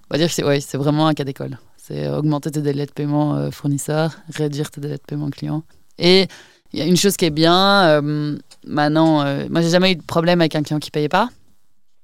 [0.10, 1.58] On va dire que c'est ouais, vraiment un cas d'école.
[1.76, 5.64] C'est augmenter tes délais de paiement euh, fournisseurs, réduire tes délais de paiement clients.
[5.98, 6.28] Et
[6.74, 8.02] il y a une chose qui est bien,
[8.66, 11.30] maintenant, moi j'ai jamais eu de problème avec un client qui payait pas.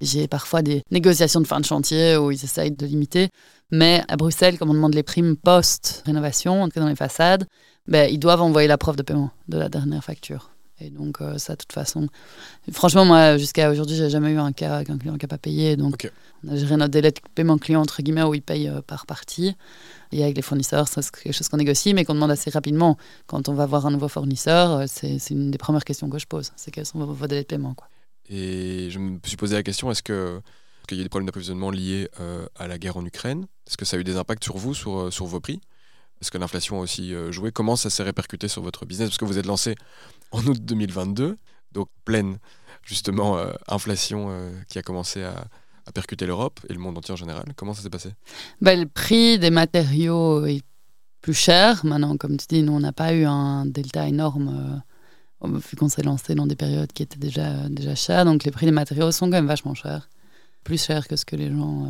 [0.04, 3.28] J'ai parfois des négociations de fin de chantier où ils essayent de limiter.
[3.70, 7.46] Mais à Bruxelles, comme on demande les primes post-rénovation, en tout cas dans les façades,
[7.88, 10.50] ben, ils doivent envoyer la preuve de paiement de la dernière facture.
[10.80, 12.08] Et donc, euh, ça, de toute façon.
[12.72, 15.38] Franchement, moi, jusqu'à aujourd'hui, j'ai jamais eu un cas avec un client qui n'a pas
[15.38, 15.76] payé.
[15.76, 16.10] Donc,
[16.44, 19.06] on a géré notre délai de paiement client, entre guillemets, où ils payent euh, par
[19.06, 19.54] partie.
[20.10, 22.96] Et avec les fournisseurs, c'est quelque chose qu'on négocie, mais qu'on demande assez rapidement.
[23.26, 26.18] Quand on va voir un nouveau fournisseur, euh, c'est c'est une des premières questions que
[26.18, 26.52] je pose.
[26.56, 27.74] C'est quels sont vos, vos délais de paiement.
[27.74, 27.86] Quoi.
[28.28, 31.70] Et je me suis posé la question est-ce qu'il y a eu des problèmes d'approvisionnement
[31.70, 33.46] liés euh, à la guerre en Ukraine?
[33.66, 35.60] Est-ce que ça a eu des impacts sur vous, sur, euh, vos prix?
[36.20, 37.50] Est-ce que l'inflation a aussi joué?
[37.52, 39.10] Comment ça s'est répercuté sur votre business?
[39.10, 39.74] Parce que vous êtes lancé
[40.30, 41.36] en août 2022,
[41.72, 42.38] donc pleine
[42.82, 44.30] justement inflation
[44.68, 45.44] qui a commencé à,
[45.92, 47.44] percuter l'Europe et le monde entier en général.
[47.56, 48.10] Comment ça s'est passé?
[48.62, 50.62] Ben, Le prix des matériaux est
[51.20, 51.84] plus cher.
[51.84, 54.82] Maintenant, comme tu dis, nous, on n'a pas eu un delta énorme
[55.46, 58.24] vu qu'on s'est lancé dans des périodes qui étaient déjà, déjà chères.
[58.24, 60.08] Donc les prix des matériaux sont quand même vachement chers.
[60.64, 61.88] Plus chers que ce que les gens euh,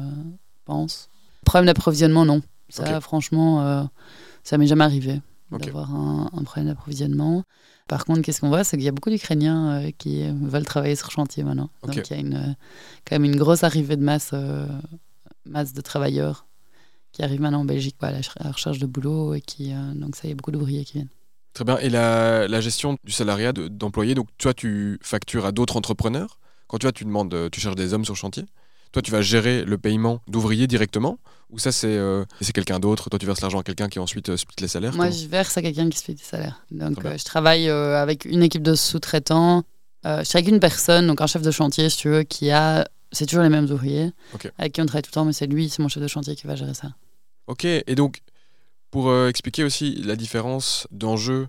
[0.64, 1.09] pensent.
[1.44, 2.42] Problème d'approvisionnement, non.
[2.68, 3.84] Ça, franchement, euh,
[4.42, 7.44] ça m'est jamais arrivé d'avoir un, problème d'approvisionnement.
[7.86, 10.96] Par contre, qu'est-ce qu'on voit C'est qu'il y a beaucoup d'Ukrainiens euh, qui veulent travailler
[10.96, 11.70] sur chantier maintenant.
[11.84, 12.57] Donc il y a une,
[13.07, 14.34] quand même une grosse arrivée de masse,
[15.44, 16.46] masse de travailleurs
[17.12, 19.34] qui arrivent maintenant en Belgique à la recherche de boulot.
[19.34, 21.11] Et qui, donc ça, il y a beaucoup d'ouvriers qui viennent.
[21.55, 21.78] Très bien.
[21.78, 26.38] Et la, gestion du salariat d'employés, donc toi, tu factures à d'autres entrepreneurs.
[26.66, 28.44] Quand tu, vois, tu demandes, euh, tu cherches des hommes sur chantier.
[28.90, 31.18] Toi, tu vas gérer le paiement d'ouvriers directement
[31.50, 33.11] ou ça, c'est euh, quelqu'un d'autre?
[33.11, 35.57] Toi, tu verses l'argent à quelqu'un qui ensuite euh, split les salaires Moi, je verse
[35.57, 36.64] à quelqu'un qui split les salaires.
[36.72, 39.62] Donc, je travaille avec une équipe de sous-traitants.
[40.02, 42.88] je travaille avec une personne, donc un chef de chantier, si tu veux, qui a.
[43.12, 44.11] C'est toujours les mêmes ouvriers
[44.59, 46.34] avec qui on travaille tout le temps, mais c'est lui, c'est mon chef de chantier
[46.34, 46.88] qui va gérer ça.
[47.46, 48.22] Ok, et donc
[48.95, 51.49] pour euh, expliquer aussi la différence d'enjeu,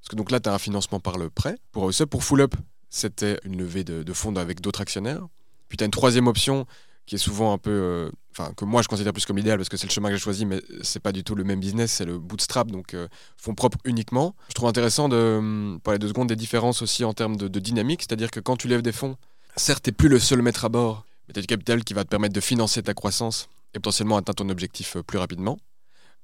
[0.00, 1.56] parce que donc là, tu as un financement par le prêt.
[1.70, 2.56] Pour ça, pour Full Up,
[2.90, 5.24] c'était une levée de, fonds avec d'autres actionnaires.
[5.68, 6.66] Puis tu as une troisième option
[7.06, 7.70] qui est souvent un peu.
[7.70, 10.16] euh, Enfin, que moi je considère plus comme idéal parce que c'est le chemin que
[10.16, 13.06] j'ai choisi, mais c'est pas du tout le même business, c'est le bootstrap, donc euh,
[13.36, 14.34] fonds propres uniquement.
[14.48, 18.02] Je trouve intéressant de hum, parler deux secondes des différences aussi en termes de, dynamique,
[18.02, 19.16] c'est-à-dire que quand tu lèves des fonds,
[19.54, 22.02] certes, tu plus le seul maître à bord, mais tu as du capital qui va
[22.02, 25.56] te permettre de financer ta croissance et potentiellement atteindre ton objectif plus rapidement.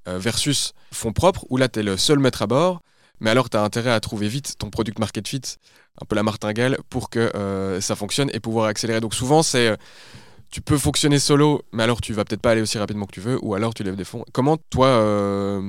[0.09, 2.81] Euh, versus fonds propres, où là, tu es le seul maître à bord,
[3.21, 5.43] mais alors tu as intérêt à trouver vite ton product market fit,
[6.01, 9.01] un peu la martingale, pour que euh, ça fonctionne et pouvoir accélérer.
[9.01, 9.77] Donc souvent, c'est euh,
[10.51, 13.21] tu peux fonctionner solo, mais alors tu vas peut-être pas aller aussi rapidement que tu
[13.21, 14.25] veux, ou alors tu lèves des fonds.
[14.33, 14.89] Comment toi,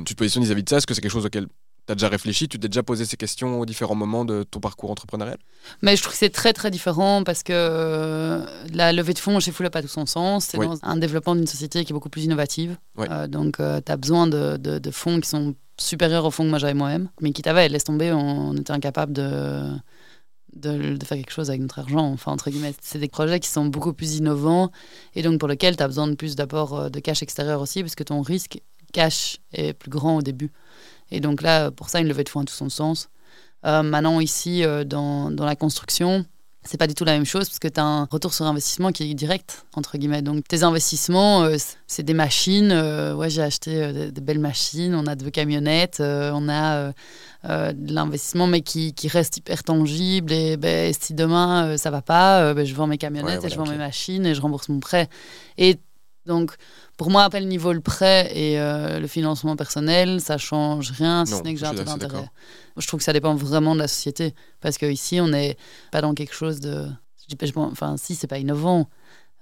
[0.06, 0.78] tu te positionnes vis-à-vis de ça?
[0.78, 1.48] Est-ce que c'est quelque chose auquel
[1.92, 4.60] tu as déjà réfléchi Tu t'es déjà posé ces questions aux différents moments de ton
[4.60, 5.38] parcours entrepreneurial?
[5.82, 9.40] Mais je trouve que c'est très très différent parce que euh, la levée de fonds
[9.40, 10.46] chez Full pas tout son sens.
[10.46, 12.78] C'est dans un développement d'une société qui est beaucoup plus innovative.
[13.00, 16.50] Euh, donc euh, tu as besoin de, de, fonds qui sont supérieurs aux fonds que
[16.50, 17.10] moi j'avais moi-même.
[17.22, 19.64] Mais qui t'avait, laisse tomber, on, était incapable de,
[20.56, 22.06] de, de, faire quelque chose avec notre argent.
[22.12, 24.72] Enfin, entre guillemets, c'est des projets qui sont beaucoup plus innovants
[25.16, 27.96] et donc pour lesquels tu as besoin de plus d'apport de cash extérieur aussi parce
[27.96, 28.62] que ton risque
[28.94, 30.52] cash est plus grand au début.
[31.12, 33.10] Et donc là, pour ça, une levée de fonds a tout son sens.
[33.66, 36.26] Euh, maintenant, ici, euh, dans, dans, la construction,
[36.64, 38.92] c'est pas du tout la même chose parce que tu as un retour sur investissement
[38.92, 40.22] qui est direct, entre guillemets.
[40.22, 41.58] Donc, tes investissements, euh,
[41.88, 42.72] c'est des machines.
[42.72, 46.94] ouais, j'ai acheté de, belles machines, on a deux camionnettes, on a
[47.44, 50.32] de l'investissement, mais qui, qui, reste hyper tangible.
[50.32, 53.68] Et ben, si demain, ça va pas, ben, je vends mes camionnettes et je vends
[53.68, 55.08] mes machines et je rembourse mon prêt.
[55.58, 55.80] Et
[56.32, 56.56] donc,
[56.98, 61.26] pour moi, après le niveau le prêt et euh, le financement personnel, ça change rien,
[61.26, 62.30] si ce n'est que j'ai un taux d'intérêt.
[62.78, 64.34] Je trouve que ça dépend vraiment de la société.
[64.62, 65.58] Parce qu'ici, on n'est
[65.92, 66.88] pas dans quelque chose de.
[67.56, 68.88] Enfin, si, c'est pas innovant.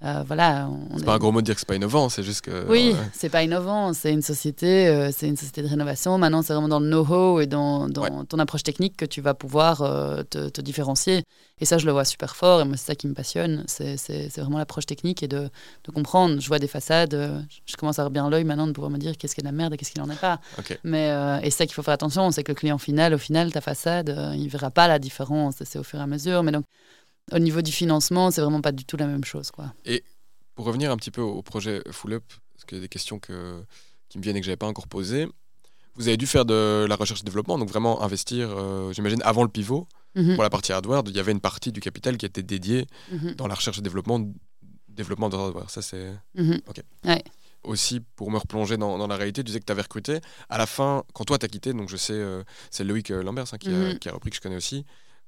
[0.02, 2.40] Euh, voilà, c'est pas un gros mot de dire que c'est pas innovant, c'est juste
[2.40, 2.66] que.
[2.68, 6.16] Oui, c'est pas innovant, c'est une société, euh, c'est une société de rénovation.
[6.16, 9.34] Maintenant, c'est vraiment dans le know-how et dans, dans ton approche technique que tu vas
[9.34, 11.22] pouvoir euh, te, te, différencier.
[11.60, 12.62] Et ça, je le vois super fort.
[12.62, 13.64] Et moi, c'est ça qui me passionne.
[13.66, 15.50] C'est vraiment l'approche technique et de,
[15.84, 16.40] de, comprendre.
[16.40, 19.18] Je vois des façades, je commence à avoir bien l'œil maintenant de pouvoir me dire
[19.18, 20.40] qu'est-ce qui est de la merde et qu'est-ce qui n'en est pas.
[20.82, 21.10] Mais
[21.42, 24.16] et ça qu'il faut faire attention, c'est que le client final, au final, ta façade,
[24.34, 25.56] il verra pas la différence.
[25.62, 26.42] C'est au fur et à mesure.
[26.42, 26.64] Mais donc
[27.32, 29.50] au niveau du financement, c'est vraiment pas du tout la même chose.
[29.50, 29.72] Quoi.
[29.84, 30.04] Et
[30.54, 32.24] pour revenir un petit peu au projet Full Up,
[32.54, 33.62] parce qu'il y a des questions que,
[34.08, 35.26] qui me viennent et que je n'avais pas encore posées,
[35.96, 39.42] vous avez dû faire de la recherche et développement, donc vraiment investir, euh, j'imagine, avant
[39.42, 39.86] le pivot.
[40.14, 40.34] Mhm.
[40.34, 43.34] Pour la partie hardware, il y avait une partie du capital qui était dédiée mhm.
[43.34, 44.20] dans la recherche et développement,
[44.88, 45.70] développement de hardware.
[45.70, 46.12] Ça, c'est.
[46.34, 46.60] Mhm.
[46.68, 46.82] Ok.
[47.62, 50.20] Aussi, pour me replonger dans, dans, la réalité, tu disais que tu avais recruté.
[50.48, 53.22] À la fin, quand toi, tu as quitté, donc je sais, euh, c'est Loïc euh,
[53.22, 54.86] Lambert hein, qui, a, qui, a, repris, que je connais aussi.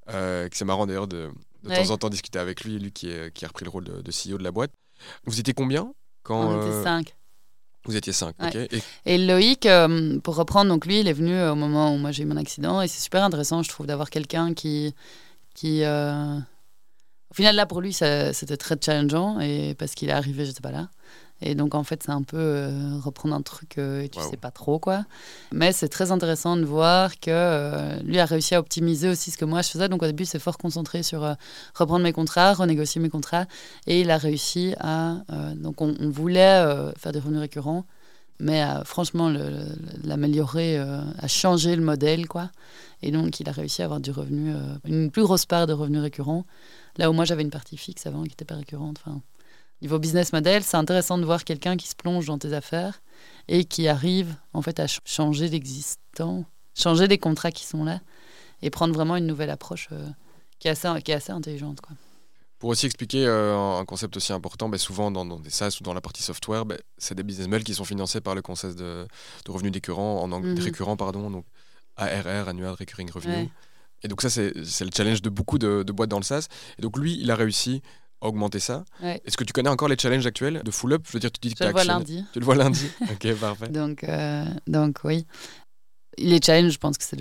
[0.08, 1.30] Euh, c'est marrant d'ailleurs de,
[1.62, 4.10] de temps en temps discuter avec lui, lui qui, qui a repris le rôle de,
[4.10, 4.70] CEO de la boîte.
[5.24, 5.92] Vous étiez combien
[6.22, 7.14] quand On était euh, cinq.
[7.84, 8.56] Vous étiez cinq, ok.
[9.06, 9.18] Et...
[9.18, 12.26] Loïc, euh, pour reprendre, donc lui, il est venu au moment où moi j'ai eu
[12.26, 14.94] mon accident et c'est super intéressant, je trouve, d'avoir quelqu'un qui,
[15.54, 20.60] qui au final là pour lui, c'était très challengeant et parce qu'il est arrivé, j'étais
[20.60, 20.90] pas là.
[21.44, 24.52] Et donc, en fait, c'est un peu euh, reprendre un truc que tu sais pas
[24.52, 25.04] trop, quoi.
[25.50, 29.38] Mais c'est très intéressant de voir que euh, lui a réussi à optimiser aussi ce
[29.38, 29.88] que moi je faisais.
[29.88, 31.34] Donc, au début, c'est fort concentré sur euh,
[31.74, 33.46] reprendre mes contrats, renégocier mes contrats.
[33.88, 35.16] Et il a réussi à.
[35.56, 36.64] donc, on, voulait
[36.96, 37.84] faire des revenus récurrents,
[38.38, 39.32] mais franchement,
[40.04, 42.50] l'améliorer, à changer le modèle, quoi.
[43.02, 46.02] Et donc, il a réussi à avoir du revenu, une plus grosse part de revenus
[46.02, 46.44] récurrents.
[46.98, 48.98] Là où moi, j'avais une partie fixe avant qui n'était pas récurrente.
[49.04, 49.20] Enfin.
[49.82, 53.02] Niveau business model, c'est intéressant de voir quelqu'un qui se plonge dans tes affaires
[53.48, 58.00] et qui arrive en fait à changer l'existant, changer les contrats qui sont là
[58.62, 60.08] et prendre vraiment une nouvelle approche euh,
[60.58, 61.80] qui, est assez, qui est assez intelligente.
[61.80, 61.96] Quoi.
[62.60, 65.94] Pour aussi expliquer euh, un concept aussi important, ben, souvent dans, des SaaS ou dans
[65.94, 69.08] la partie software, ben, c'est des business models qui sont financés par le concept de,
[69.48, 70.60] revenus décurrents, en anglais, mhm.
[70.60, 71.44] récurrents, pardon, donc
[71.96, 73.50] ARR, Annual Recurring Revenue.
[74.04, 76.46] Et donc ça, c'est le challenge de beaucoup de, de, boîtes dans le SaaS.
[76.78, 77.82] Et donc lui, il a réussi
[78.22, 78.84] augmenter ça.
[79.02, 81.02] Est-ce que tu connais encore les challenges actuels de Full Up?
[81.06, 82.24] Je veux dire, tu dis que le vois lundi.
[82.32, 82.86] Tu le vois lundi?
[83.12, 83.68] Ok, parfait.
[83.68, 85.26] donc, euh, donc, oui.
[86.18, 87.16] Les challenges, je pense que c'est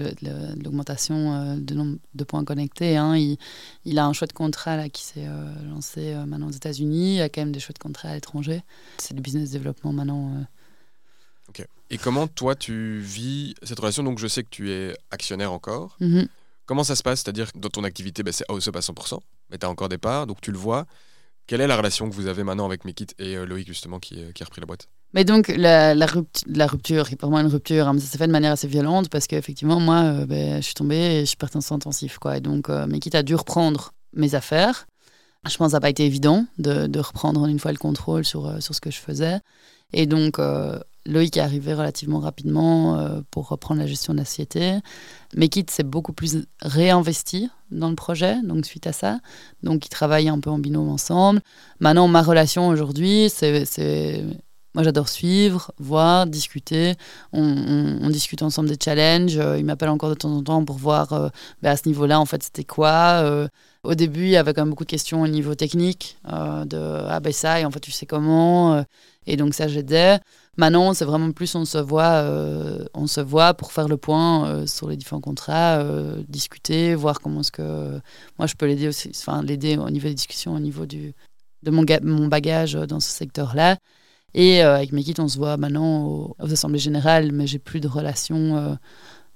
[0.61, 2.97] l'augmentation euh, de nombre de points connectés.
[2.97, 3.15] Hein.
[3.15, 3.37] Il,
[3.85, 7.13] il, a un choix de contrat là, qui s'est euh, lancé maintenant aux États-Unis.
[7.13, 8.63] Il y a quand même des choix de contrat à l'étranger.
[8.97, 10.45] C'est du business développement maintenant.
[11.47, 11.65] Ok.
[11.89, 14.03] Et comment toi tu vis cette relation?
[14.03, 15.95] Donc je sais que tu es actionnaire encore.
[16.01, 16.27] Mm-hmm.
[16.71, 17.21] Comment ça se passe?
[17.21, 19.19] C'est-à-dire dans ton activité, ben, c'est House à 100%,
[19.51, 20.85] mais tu as encore des parts, donc tu le vois.
[21.47, 24.15] Quelle est la relation que vous avez maintenant avec Mekit et euh, Loïc, justement, qui,
[24.17, 24.87] euh, a repris la boîte?
[25.13, 26.67] Mais donc, la, rupture, la
[27.03, 29.27] qui est pour moi une rupture, hein, ça s'est fait de manière assez violente parce
[29.27, 32.19] qu'effectivement, moi, euh, ben, je suis tombée et je suis partie en intensif.
[32.19, 32.37] Quoi.
[32.37, 34.87] Et donc, Mekit a dû reprendre mes affaires.
[35.49, 38.23] Je pense que ça n'a pas été évident de, de, reprendre une fois le contrôle
[38.23, 39.39] sur, sur ce que je faisais.
[39.91, 40.39] Et donc,
[41.05, 44.77] Loïc est arrivé relativement rapidement euh, pour reprendre la gestion de la société.
[45.35, 49.19] Mekit s'est beaucoup plus réinvesti dans le projet, donc suite à ça.
[49.63, 51.41] Donc, ils travaillent un peu en binôme ensemble.
[51.79, 54.23] Maintenant, ma relation aujourd'hui, c'est.
[54.73, 56.93] Moi, j'adore suivre, voir, discuter.
[57.33, 59.37] On, discute ensemble des challenges.
[59.37, 61.27] Euh, il m'appelle encore de temps en temps pour voir euh,
[61.61, 63.49] ben, à ce niveau-là, en fait, c'était quoi.
[63.83, 67.19] au début, il y avait quand même beaucoup de questions au niveau technique, de ah
[67.19, 68.85] ben ça, et en fait, tu sais comment.
[69.25, 70.19] et donc, ça, j'aidais.
[70.57, 74.47] Maintenant, c'est vraiment plus on se voit, euh, on se voit pour faire le point
[74.47, 78.01] euh, sur les différents contrats, euh, discuter, voir comment est-ce que
[78.37, 81.13] moi je peux l'aider aussi, enfin l'aider au niveau des discussions, au niveau du,
[81.63, 83.77] de mon, bagage dans ce secteur-là.
[84.33, 87.87] Et avec mes kits, on se voit maintenant aux, assemblées générales, mais j'ai plus de
[87.87, 88.77] relations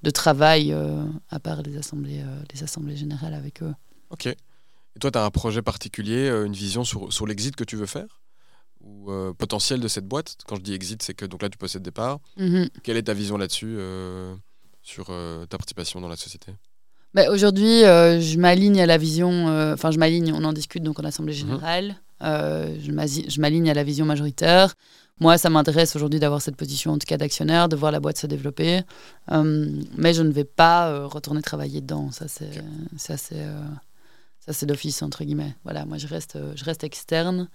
[0.03, 0.73] de travail
[1.29, 3.73] à part les assemblées, les assemblées générales avec eux.
[4.09, 4.27] Ok.
[4.27, 7.85] Et toi, tu as un projet particulier, une vision sur, sur l'exit que tu veux
[7.85, 8.21] faire?
[8.81, 11.57] Ou euh, potentiel de cette boîte Quand je dis exit, c'est que donc là tu
[11.57, 12.19] possèdes des parts.
[12.37, 12.69] Mhm.
[12.83, 14.35] Quelle est ta vision là-dessus euh,
[14.81, 16.53] sur euh, ta participation dans la société?
[17.13, 19.47] Bah, Aujourd'hui, je m'aligne à la vision.
[19.73, 20.33] Enfin, je m'aligne.
[20.33, 21.39] On en discute donc en assemblée mhm.
[21.39, 21.95] générale.
[22.21, 24.75] je m'aligne à la vision majoritaire.
[25.21, 28.17] Moi, ça m'intéresse aujourd'hui d'avoir cette position, en tout cas d'actionnaire, de voir la boîte
[28.17, 28.81] se développer.
[29.31, 32.11] mais je ne vais pas retourner travailler dedans.
[32.11, 32.61] Ça, c'est
[32.97, 33.15] ça,
[34.53, 35.55] c'est d'office entre guillemets.
[35.63, 37.49] Voilà, moi, je reste, je reste externe.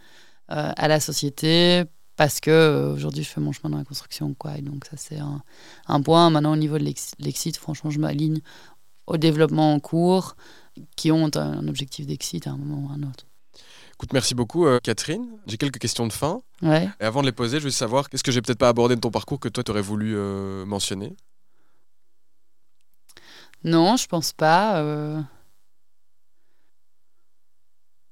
[0.52, 1.84] Euh, à la société
[2.16, 4.96] parce que euh, aujourd'hui je fais mon chemin dans la construction quoi et donc ça
[4.96, 5.44] c'est un,
[5.86, 8.40] un, point maintenant au niveau de l'exit franchement je m'aligne
[9.06, 10.34] au développement en cours
[10.96, 13.26] qui ont un, objectif d'exit à un moment ou à un autre
[13.94, 15.26] Écoute, merci beaucoup euh, Catherine.
[15.46, 16.40] J'ai quelques questions de fin.
[16.62, 16.88] Ouais.
[17.00, 19.00] Et avant de les poser, je veux savoir qu'est-ce que j'ai peut-être pas abordé de
[19.00, 20.16] ton parcours que toi tu aurais voulu
[20.64, 21.14] mentionner?
[23.62, 24.82] Non, je pense pas.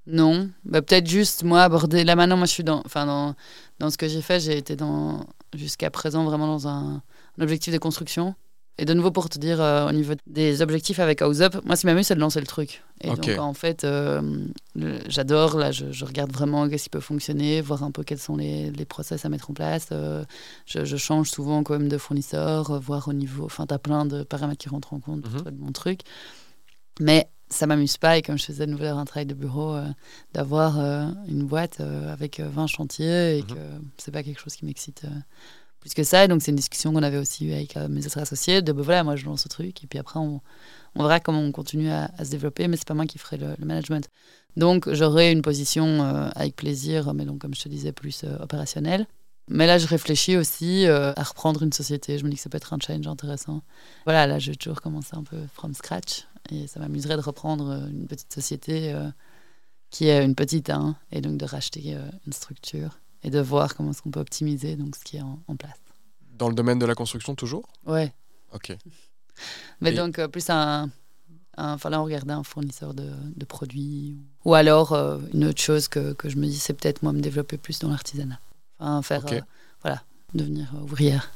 [0.09, 2.03] Non, bah, peut-être juste moi aborder.
[2.03, 3.35] Là maintenant, moi je suis dans, enfin dans,
[3.79, 7.03] dans ce que j'ai fait, j'ai été dans jusqu'à présent vraiment dans un,
[7.41, 8.35] objectif de construction.
[8.81, 11.75] Et de nouveau pour te dire euh, au niveau des objectifs avec House Up, moi
[11.75, 12.85] ce qui m'a c'est de lancer le truc.
[13.01, 14.47] Et donc en fait, euh,
[15.09, 18.71] j'adore là, je, regarde vraiment qu'est-ce qui peut fonctionner, voir un peu quels sont les,
[18.71, 19.89] les process à mettre en place.
[19.91, 20.25] Euh,
[20.65, 24.61] je, change souvent quand même de fournisseur, voir au niveau, enfin t'as plein de paramètres
[24.61, 26.01] qui rentrent en compte pour mm mon truc.
[27.01, 29.87] Mais ça m'amuse pas et comme je faisais de nouveau un travail de bureau euh,
[30.33, 33.49] d'avoir euh, une boîte euh, avec 20 chantiers et mhm.
[33.49, 33.61] que
[33.97, 35.07] c'est pas quelque chose qui m'excite
[35.81, 38.19] plus que ça et donc c'est une discussion qu'on avait aussi eu avec mes autres
[38.19, 40.41] associés de ben voilà moi je lance ce truc et puis après on,
[40.95, 43.55] on verra comment on continue à, se développer mais c'est pas moi qui ferai le,
[43.65, 44.09] management
[44.57, 46.03] donc j'aurai une position
[46.35, 49.07] avec plaisir mais donc comme je te disais plus opérationnelle
[49.51, 52.19] mais là, je réfléchis aussi à reprendre une société.
[52.19, 53.63] Je me dis que ça peut être un challenge intéressant.
[54.05, 56.27] Voilà, là, je vais toujours commencer un peu from scratch.
[56.51, 59.09] Et ça m'amuserait de reprendre euh, une petite société euh,
[59.91, 63.75] qui est une petite, hein, et donc de racheter euh, une structure et de voir
[63.75, 65.79] comment est-ce qu'on peut optimiser donc, ce qui est en, place.
[66.39, 67.67] Dans le domaine de la construction toujours?
[67.87, 68.13] Ouais.
[68.55, 68.77] Ok.
[69.81, 70.91] Mais donc, plus un,
[71.57, 74.17] un, fallait regarder un fournisseur de, de produits.
[74.45, 74.93] Ou alors,
[75.33, 77.89] une autre chose que, que je me dis, c'est peut-être moi me développer plus dans
[77.89, 78.41] l'artisanat.
[78.79, 79.45] Enfin, faire,
[79.83, 80.03] voilà,
[80.35, 81.31] devenir ouvrière.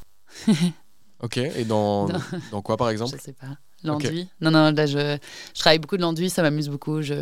[1.20, 2.09] ok, et dans,
[2.51, 3.16] dans quoi par exemple?
[3.16, 3.56] Je sais pas.
[3.84, 4.28] L'enduit.
[4.40, 5.18] Non, non, là, je,
[5.54, 7.02] je travaille beaucoup de l'enduit, ça m'amuse beaucoup.
[7.02, 7.14] Je...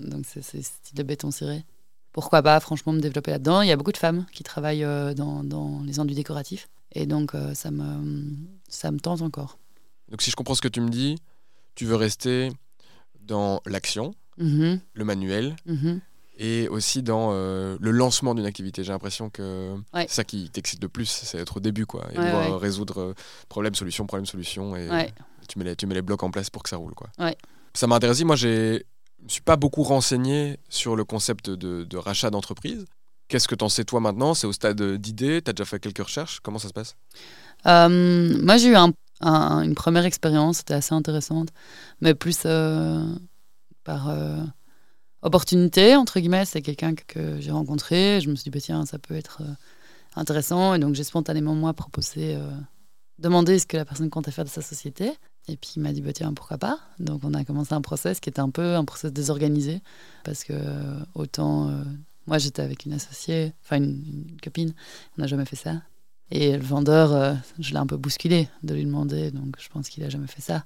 [0.00, 1.64] Donc, c'est ce style de béton ciré.
[2.12, 5.14] Pourquoi pas, franchement, me développer là-dedans Il y a beaucoup de femmes qui travaillent euh,
[5.14, 6.68] dans, dans les enduits décoratifs.
[6.92, 8.24] Et donc, euh, ça, me,
[8.68, 9.58] ça me tente encore.
[10.10, 11.16] Donc, si je comprends ce que tu me dis,
[11.74, 12.52] tu veux rester
[13.20, 14.78] dans l'action, mm-hmm.
[14.92, 15.98] le manuel, mm-hmm.
[16.38, 18.84] et aussi dans euh, le lancement d'une activité.
[18.84, 20.06] J'ai l'impression que Ouais.
[20.08, 22.58] c'est ça qui t'excite le plus, c'est être au début, quoi, et Ouais, devoir ouais.
[22.58, 23.14] résoudre euh,
[23.48, 25.12] problème, solution, problème, solution, et Ouais.
[25.46, 26.94] Tu, mets les, tu mets les blocs en place pour que ça roule.
[26.94, 27.08] Quoi.
[27.18, 27.36] Ouais.
[27.74, 31.96] Ça m'a intéressé, moi je ne suis pas beaucoup renseigné sur le concept de, de
[31.96, 32.84] rachat d'entreprise.
[33.28, 34.34] Qu'est-ce que t'en sais toi maintenant?
[34.34, 36.40] C'est au stade d'idée Tu as déjà fait quelques recherches?
[36.40, 36.94] Comment ça se passe?
[37.66, 41.48] Euh, moi, j'ai eu un- un- une première expérience, c'était assez intéressante,
[42.02, 43.02] mais plus euh,
[43.82, 44.42] par euh,
[45.22, 46.44] opportunité, entre guillemets.
[46.44, 48.20] C'est quelqu'un que, que j'ai rencontré.
[48.20, 49.54] Je me suis dit, bah, tiens, ça peut être euh,
[50.16, 50.74] intéressant.
[50.74, 52.50] Et donc, j'ai spontanément, moi, proposé, euh,
[53.18, 55.12] demandé ce que la personne comptait faire de sa société.
[55.48, 56.78] Et puis, il m'a dit, bah, tiens, pourquoi pas?
[56.98, 59.82] Donc, on a commencé un process qui était un peu un process désorganisé,
[60.24, 61.68] parce que euh, autant.
[61.68, 61.84] euh,
[62.26, 64.72] moi, j'étais avec une associée, enfin une, copine,
[65.16, 65.82] on n'a jamais fait ça.
[66.30, 69.90] Et le vendeur, euh, je l'ai un peu bousculé de lui demander, donc je pense
[69.90, 70.64] qu'il a jamais fait ça.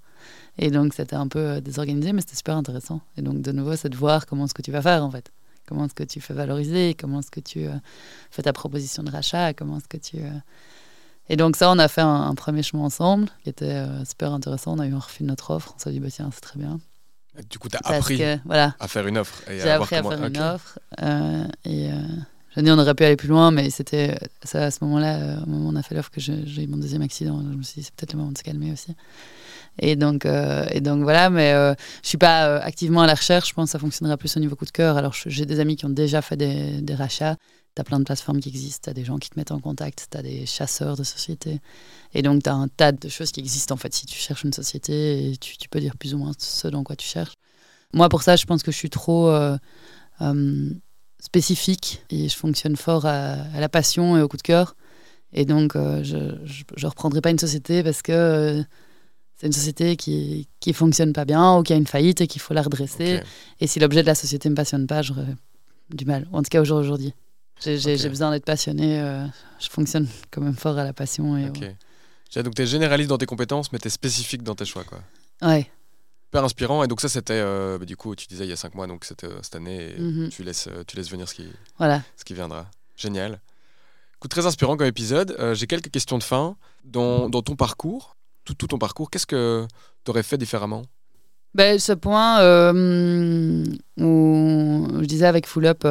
[0.56, 3.00] Et donc c'était un peu désorganisé, mais c'était super intéressant.
[3.16, 5.32] Et donc de nouveau, c'est de voir comment est-ce que tu vas faire en fait.
[5.66, 7.66] Comment est-ce que tu fais valoriser, comment est-ce que tu
[8.30, 10.18] fais ta proposition de rachat, comment est-ce que tu...
[11.30, 14.04] euh, Et donc ça, on a fait un, un premier chemin ensemble, qui était euh,
[14.04, 14.74] super intéressant.
[14.76, 16.58] On a eu un refus de notre offre, on s'est dit, bah tiens, c'est très
[16.58, 16.80] bien.
[17.50, 19.42] Du coup, tu as Parce appris que, voilà, à faire une offre.
[19.48, 20.78] j'ai appris à comment- faire une offre.
[21.02, 21.94] euh, et euh,
[22.56, 25.16] je me dis, on aurait pu aller plus loin, mais c'était ça, à ce moment-là,
[25.18, 26.32] euh, au moment où on a fait l'offre, que j'ai
[26.62, 27.40] eu mon deuxième accident.
[27.52, 28.96] Je me suis dit, c'est peut-être le moment de se calmer aussi.
[29.80, 31.72] Et donc, euh, et donc voilà, mais euh,
[32.02, 33.50] je suis pas euh, activement à la recherche.
[33.50, 34.96] Je pense que ça fonctionnera plus au niveau coup de cœur.
[34.96, 37.36] Alors, j'ai des amis qui ont déjà fait des, des rachats.
[37.78, 38.80] Tu as plein de plateformes qui existent.
[38.86, 40.08] Tu as des gens qui te mettent en contact.
[40.10, 41.60] Tu as des chasseurs de sociétés.
[42.12, 44.42] Et donc, tu as un tas de choses qui existent en fait si tu cherches
[44.42, 47.34] une société et tu, tu peux dire plus ou moins ce dans quoi tu cherches.
[47.94, 49.56] Moi, pour ça, je pense que je suis trop euh,
[50.22, 50.70] euh,
[51.20, 54.74] spécifique et je fonctionne fort à, à la passion et au coup de cœur.
[55.32, 58.64] Et donc, euh, je ne reprendrai pas une société parce que
[59.36, 62.40] c'est une société qui qui fonctionne pas bien ou qui a une faillite et qu'il
[62.40, 63.20] faut la redresser.
[63.60, 65.36] Et si l'objet de la société me passionne pas, j'aurais
[65.90, 66.26] du mal.
[66.32, 67.14] En tout cas, au jour d'aujourd'hui.
[67.60, 69.00] J'ai besoin d'être passionné.
[69.00, 69.24] euh,
[69.60, 71.36] je fonctionne quand même fort à la passion.
[71.36, 71.46] Et
[72.42, 74.84] Donc tu es généraliste dans tes compétences, mais tu es spécifique dans tes choix.
[74.84, 75.00] Quoi.
[75.42, 75.70] Ouais.
[76.26, 76.84] Super inspirant.
[76.84, 78.86] Et donc ça, c'était, euh, bah, du coup, tu disais il y a cinq mois,
[78.86, 79.94] donc c'était euh, cette année.
[79.96, 80.28] et Mhm.
[80.28, 81.48] tu, laisses, tu laisses venir ce qui,
[81.78, 82.02] Voilà.
[82.16, 82.66] ce qui viendra.
[82.96, 83.40] Génial.
[84.16, 85.34] Écoute, très inspirant comme épisode.
[85.38, 86.56] Euh, J'ai quelques questions de fin.
[86.84, 89.66] Dans, dans ton parcours, tout, tout ton parcours, qu'est-ce que
[90.04, 90.82] tu aurais fait différemment?
[91.54, 93.64] Ben, ce point euh,
[93.98, 95.82] où je disais avec Full Up,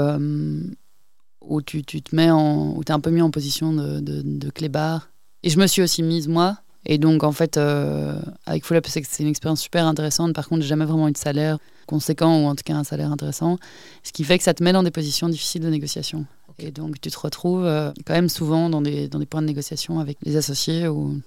[1.50, 4.22] où tu, tu te mets en, où t'es un peu mis en position de, de,
[4.24, 5.10] de clébard.
[5.44, 6.58] Et je me suis aussi mise moi.
[6.86, 10.34] Et donc en fait, euh, avec Full Up, c'est une expérience super intéressante.
[10.34, 13.12] Par contre, j'ai jamais vraiment eu de salaire conséquent ou en tout cas un salaire
[13.12, 13.58] intéressant,
[14.04, 16.26] ce qui fait que ça te met dans des positions difficiles de négociation.
[16.60, 19.48] Et donc tu te retrouves euh, quand même souvent dans des, dans des points de
[19.48, 21.20] négociation avec les associés où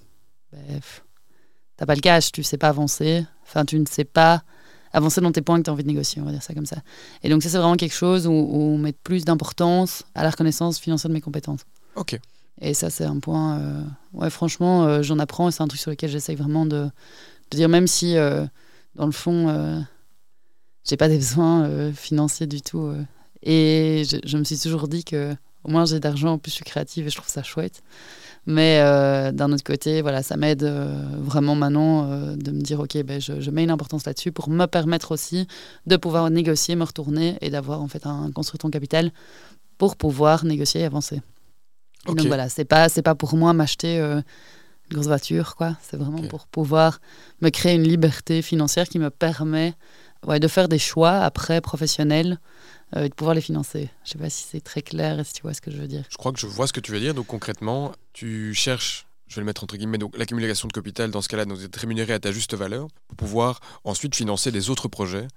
[0.51, 1.05] pff,
[1.77, 4.43] t'as pas le cash, tu sais pas avancer, enfin tu ne sais pas
[4.93, 6.67] avancer dans tes points que tu as envie de négocier, on va dire ça comme
[6.67, 6.79] ça.
[7.23, 10.31] Et donc ça c'est vraiment quelque chose où, où on met plus d'importance à la
[10.31, 11.61] reconnaissance financière de mes compétences.
[11.97, 12.19] Ok.
[12.61, 15.81] Et ça c'est un point, euh, ouais franchement euh, j'en apprends et c'est un truc
[15.81, 16.89] sur lequel j'essaye vraiment de,
[17.51, 18.45] de dire même si euh,
[18.95, 19.85] dans le fond
[20.85, 22.93] j'ai pas des besoins financiers du tout.
[23.43, 25.35] et je, je me suis toujours dit que
[25.65, 27.83] au moins j'ai d'argent, en plus je suis créative et je trouve ça chouette.
[28.47, 32.81] Mais euh, d'un autre côté, voilà, ça m'aide euh, vraiment maintenant euh, de me dire,
[32.81, 35.47] ok, ben, je, je mets une importance là-dessus pour me permettre aussi
[35.87, 39.13] de pouvoir négocier, me retourner et d'avoir en fait un construire ton capital
[39.77, 41.21] pour pouvoir négocier et avancer.
[42.07, 44.25] Donc voilà, c'est pas c'est pas pour moi m'acheter une
[44.91, 45.77] grosse voiture, quoi.
[45.83, 46.99] C'est vraiment pour pouvoir
[47.43, 49.75] me créer une liberté financière qui me permet
[50.27, 52.41] ouais, de faire des choix après professionnels
[52.97, 53.91] et de pouvoir les financer.
[54.05, 55.87] Je sais pas si c'est très clair et si tu vois ce que je veux
[55.87, 56.05] dire.
[56.09, 57.13] Je crois que je vois ce que tu veux dire.
[57.13, 61.23] Donc concrètement, tu cherches, je vais le mettre entre guillemets, donc l'accumulation de capital dans
[61.23, 64.89] ce cas-là, donc d'être rémunéré à ta juste valeur pour pouvoir ensuite financer des autres
[64.89, 65.29] projets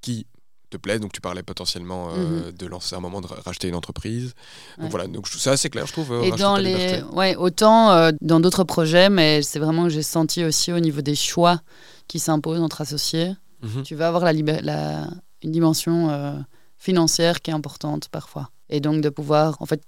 [0.00, 0.26] qui
[0.70, 1.00] te plaisent.
[1.00, 4.32] Donc tu parlais potentiellement euh, de lancer un moment de ra- racheter une entreprise.
[4.78, 4.88] Donc Ouais.
[4.90, 6.12] voilà, donc c'est assez clair, je trouve.
[6.12, 10.02] euh, Et dans les, ouais, autant euh, dans d'autres projets, mais c'est vraiment que j'ai
[10.02, 11.60] senti aussi au niveau des choix
[12.08, 13.32] qui s'imposent entre associés.
[13.62, 13.82] Mhm.
[13.82, 15.08] Tu vas avoir la, libé- la-
[15.42, 16.44] une dimension
[16.78, 18.48] financière qui est importante parfois.
[18.70, 19.82] Et donc de pouvoir en fait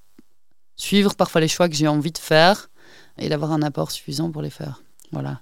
[0.77, 2.71] suivre parfois les choix que j'ai envie de faire
[3.19, 4.83] et d'avoir un apport suffisant pour les faire.
[5.13, 5.41] Voilà.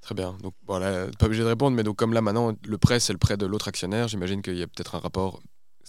[0.00, 0.36] Très bien.
[0.42, 3.18] Donc voilà, pas obligé de répondre, mais donc comme là maintenant, le prêt, c'est le
[3.18, 5.42] prêt de l'autre actionnaire, j'imagine qu'il y a peut-être un rapport,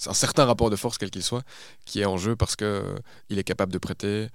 [0.05, 1.43] un certain rapport de force, quel qu'il soit,
[1.85, 2.95] qui est en jeu parce que euh,
[3.29, 4.27] il est capable de prêter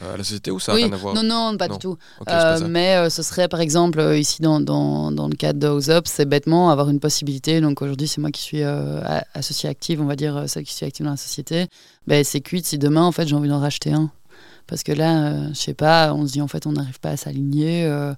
[0.00, 1.74] à la société ou ça n'a oui, rien à voir non, non, pas Non.
[1.74, 1.96] du tout.
[2.28, 5.66] Euh, mais euh, ce serait par exemple euh, ici dans, dans, dans le cadre de
[5.66, 7.60] House Up, c'est bêtement avoir une possibilité.
[7.60, 9.00] Donc aujourd'hui, c'est moi qui suis euh,
[9.34, 11.66] associée active, on va dire, euh, celle qui suis active dans la société.
[12.06, 14.10] Ben, c'est cuit si demain, en fait, j'ai envie d'en racheter un.
[14.66, 17.10] Parce que là, euh, je sais pas, on se dit en fait, on n'arrive pas
[17.10, 17.84] à s'aligner.
[17.86, 18.12] euh,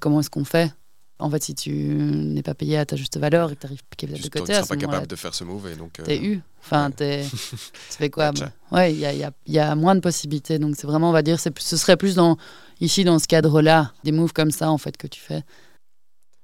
[0.00, 0.72] comment est-ce qu'on fait?
[1.18, 3.80] En fait, si tu n'es pas payé à ta juste valeur et que tu arrives
[3.96, 6.00] Tu de ne côté, seras pas capable de faire ce move et donc.
[6.00, 6.40] euh, t'es eu.
[6.60, 7.24] Enfin, ouais.
[7.30, 8.32] tu fais quoi.
[8.72, 10.58] Ouais, il y a, il y a- il y a moins de possibilités.
[10.58, 12.36] Donc, c'est vraiment, on va dire, ce serait plus dans,
[12.80, 15.42] ici, dans ce cadre-là, des moves comme ça, en fait, que tu fais.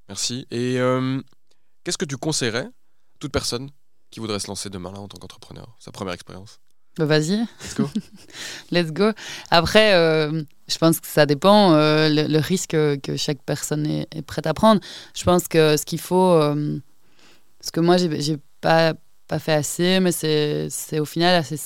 [0.08, 0.46] Merci.
[0.50, 1.20] Et euh,
[1.84, 2.70] qu'est-ce que tu conseillerais à
[3.18, 3.70] toute personne
[4.10, 5.76] qui voudrait se lancer demain là en tant qu'entrepreneur?
[5.80, 6.60] Sa première expérience.
[6.96, 7.38] Bah, vas-y.
[7.62, 7.90] Let's go.
[8.70, 9.10] Let's go.
[9.50, 14.22] Après, euh, je pense que ça dépend euh, le, risque que, que chaque personne est,
[14.22, 14.80] prête à prendre.
[15.14, 16.78] Je pense que ce qu'il faut, euh,
[17.60, 18.94] ce que moi j'ai pas
[19.26, 21.58] pas fait assez, mais c'est au final assez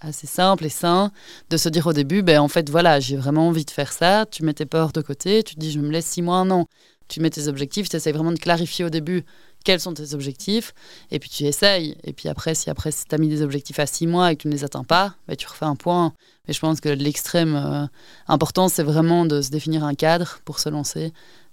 [0.00, 1.12] assez simple et sain
[1.50, 4.26] de se dire au début, ben en fait voilà, j'ai vraiment envie de faire ça.
[4.26, 6.50] Tu mets tes peurs de côté, tu te dis je me laisse six mois, un
[6.50, 6.66] an.
[7.08, 9.24] Tu mets tes objectifs, tu essaies vraiment de clarifier au début
[9.62, 10.74] quels sont tes objectifs,
[11.10, 11.96] et puis tu essayes.
[12.04, 14.36] Et puis après, si après si tu as mis des objectifs à six mois et
[14.36, 16.12] que tu ne les atteins pas, ben, tu refais un point.
[16.46, 17.86] Mais je pense que l'extrême euh,
[18.26, 21.12] important, c'est vraiment de se définir un cadre pour se lancer,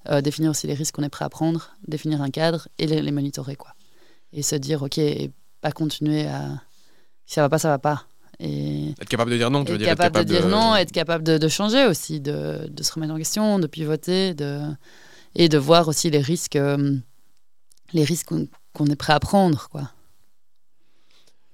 [0.09, 3.01] euh, définir aussi les risques qu'on est prêt à prendre, définir un cadre et les,
[3.01, 3.55] les monitorer.
[3.55, 3.73] Quoi.
[4.33, 5.31] Et se dire, OK, et
[5.61, 6.61] pas continuer à...
[7.25, 8.05] Si ça va pas, ça va pas.
[8.39, 10.75] Et Être capable de dire non, tu veux être dire être capable, de dire non,
[10.75, 14.61] être capable de, de changer aussi, de, de se remettre en question, de pivoter, de,
[15.35, 16.95] et de voir aussi les risques, euh,
[17.93, 18.29] les risques
[18.73, 19.67] qu'on est prêt à prendre.
[19.69, 19.91] Quoi.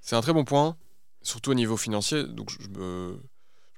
[0.02, 0.78] C'est un très bon point,
[1.22, 2.24] surtout au niveau financier.
[2.24, 3.16] Donc je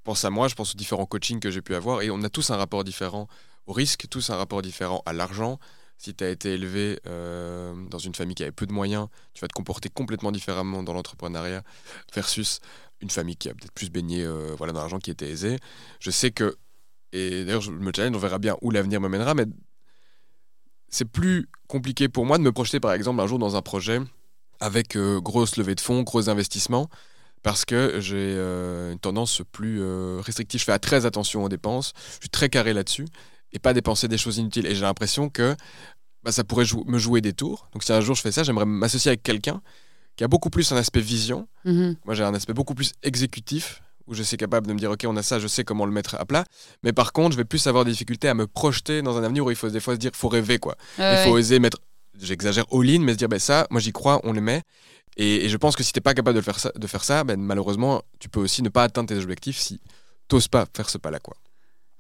[0.04, 2.30] pense à moi, je pense aux différents coachings que j'ai pu avoir, et on a
[2.30, 3.28] tous un rapport différent
[3.66, 5.60] au risque, tous un rapport différent à l'argent.
[5.98, 9.42] Si tu as été élevé euh, dans une famille qui avait peu de moyens, tu
[9.42, 11.64] vas te comporter complètement différemment dans l'entrepreneuriat
[12.14, 12.60] versus
[13.02, 15.58] une famille qui a peut-être plus baigné euh, voilà, dans l'argent qui était aisé.
[16.00, 16.56] Je sais que,
[17.14, 19.46] et d'ailleurs je me challenge, on verra bien où l'avenir me mènera, mais
[20.90, 24.00] c'est plus compliqué pour moi de me projeter par exemple un jour dans un projet
[24.60, 26.90] avec euh, grosse levée de fonds, gros investissements,
[27.44, 30.60] parce que j'ai euh, une tendance plus euh, restrictive.
[30.60, 33.06] Je fais très attention aux dépenses, je suis très carré là-dessus,
[33.54, 34.66] et pas dépenser des choses inutiles.
[34.66, 35.56] Et j'ai l'impression que
[36.24, 37.70] bah, ça pourrait jou- me jouer des tours.
[37.74, 39.62] Donc si un jour je fais ça, j'aimerais m'associer avec quelqu'un
[40.16, 41.48] qui a beaucoup plus un aspect vision.
[41.64, 41.96] Mhm.
[42.06, 45.06] Moi j'ai un aspect beaucoup plus exécutif, où je suis capable de me dire, ok,
[45.08, 46.46] on a ça, je sais comment le mettre à plat.
[46.84, 49.46] Mais par contre, je vais plus avoir des difficultés à me projeter dans un avenir
[49.46, 50.76] où il faut des fois se dire, faut rêver, quoi.
[50.98, 51.40] Il faut ouais.
[51.40, 51.78] oser mettre,
[52.20, 54.62] j'exagère, all-in, mais se dire, ben ça, moi j'y crois, on le met.
[55.18, 57.04] Et, et je pense que si t'es pas capable de, le faire ça, de faire
[57.04, 59.82] ça, ben, malheureusement, tu peux aussi ne pas atteindre tes objectifs si
[60.28, 61.20] t'oses pas faire ce pas-là.
[61.20, 61.36] quoi.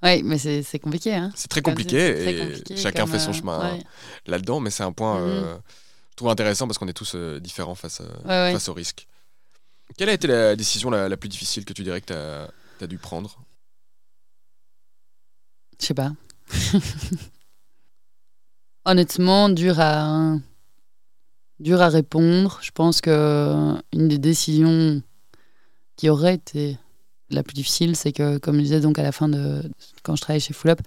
[0.03, 1.15] Ouais, mais c'est compliqué.
[1.15, 1.31] Hein.
[1.35, 3.83] C'est très compliqué très et compliqué chacun fait son euh, chemin ouais.
[4.27, 5.57] là-dedans, mais c'est un point, euh,
[6.11, 8.53] je trouve intéressant parce qu'on est tous euh, différents face, à- Ouais, ouais.
[8.53, 9.07] face au risque.
[9.95, 12.47] Quelle a été la décision la, plus difficile que tu dirais que
[12.77, 13.39] tu as, dû prendre?
[15.79, 16.11] Je sais pas.
[18.85, 20.37] Honnêtement, dur à
[21.81, 22.59] à répondre.
[22.61, 25.01] Je pense que une des décisions
[25.95, 26.77] qui aurait été
[27.29, 29.63] la plus difficile, c'est que, comme je disais donc à la fin de
[30.03, 30.79] quand je travaillais chez Full Up,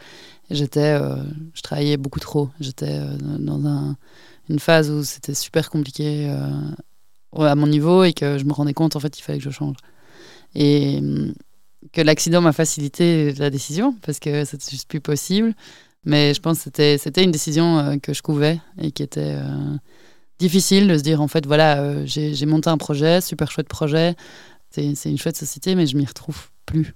[0.51, 1.16] j'étais, euh,
[1.55, 2.51] je travaillais beaucoup trop.
[2.60, 3.97] J'étais euh, dans un-
[4.48, 6.51] une phase où c'était super compliqué euh,
[7.36, 9.51] à mon niveau et que je me rendais compte en fait il fallait que je
[9.51, 9.77] change.
[10.55, 11.32] Et hum,
[11.93, 15.55] que l'accident m'a facilité la décision parce que c'était juste plus possible.
[16.05, 19.77] Mais je pense que c'était, une décision euh, que je couvais et qui était euh,
[20.39, 24.16] difficile de se dire en fait, voilà, euh, j'ai, monté un projet, super chouette projet,
[24.70, 26.94] c'est, une chouette société, mais je m'y retrouve plus.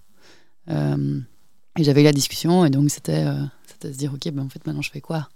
[1.77, 3.27] Et j'avais la discussion et donc c'était,
[3.67, 5.29] c'était se dire, ok, ben en fait, maintenant je fais quoi?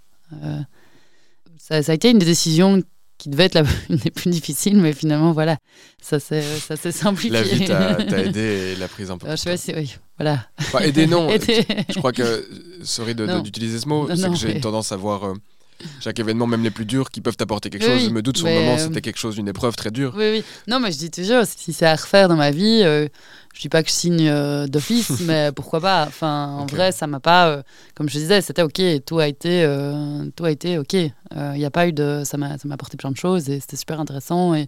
[1.58, 2.80] Ça, ça a été une des décisions
[3.18, 5.58] qui devait être la, une des plus difficiles, mais finalement, voilà,
[6.00, 6.42] ça s'est,
[6.92, 7.30] simplifié.
[7.30, 9.26] La vie t'a aidé et l'a prise peu.
[9.26, 10.46] Euh, pour je sais pas si, oui, voilà.
[10.60, 11.28] Enfin, aider, non.
[11.30, 11.64] Aider.
[11.88, 12.48] Je crois que,
[12.82, 13.40] sorry de- Non.
[13.40, 15.34] d'utiliser ce mot, c'est que j'ai mais- une tendance à voir euh,
[16.00, 18.08] chaque événement, même les plus durs, qui peuvent t'apporter quelque Oui, chose.
[18.08, 20.14] Je me doute sur le moment, euh, c'était quelque chose, une épreuve très dure.
[20.16, 20.44] Oui, oui.
[20.66, 23.08] Non, mais je dis toujours, si c'est à refaire dans ma vie, euh,
[23.54, 27.06] je dis pas que je signe euh, d'office, mais pourquoi pas Enfin, en vrai, ça
[27.06, 27.48] m'a pas.
[27.48, 27.62] euh,
[27.94, 29.64] comme je disais, c'était ok, tout a été,
[30.36, 30.94] tout a été ok.
[30.94, 31.12] Il
[31.54, 32.22] n'y a pas eu de.
[32.24, 34.54] Ça m'a apporté plein de choses et c'était super intéressant.
[34.54, 34.66] Et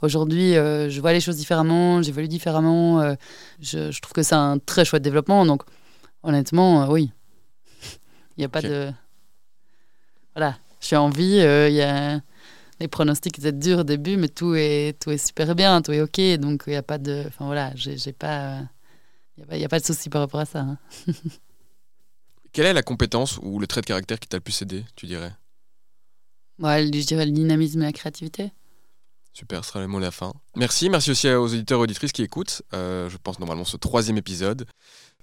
[0.00, 3.16] aujourd'hui, je vois les choses différemment, j'évolue différemment.
[3.60, 5.44] je, je trouve que c'est un très chouette développement.
[5.46, 5.62] Donc,
[6.22, 7.10] honnêtement, oui.
[8.36, 8.90] Il n'y a pas de.
[10.34, 11.38] Voilà, je suis en vie.
[11.40, 12.20] euh, Il y a
[12.80, 16.00] les pronostics étaient durs au début, mais tout est, tout est super bien, tout est
[16.00, 16.20] OK.
[16.40, 17.24] Donc, il n'y a pas de.
[17.28, 18.58] Enfin, voilà, j'ai pas.
[19.38, 20.60] Il n'y a pas de souci par rapport à ça.
[20.60, 20.78] hein.
[22.52, 25.06] Quelle est la compétence ou le trait de caractère qui t'a le plus aidé, tu
[25.06, 25.32] dirais?
[26.58, 28.52] Ouais, je dirais le dynamisme et la créativité.
[29.32, 30.32] Super, ce sera le mot de la fin.
[30.56, 32.60] Merci, merci aussi aux auditeurs et auditrices qui écoutent.
[32.74, 34.66] euh, je pense normalement ce troisième épisode.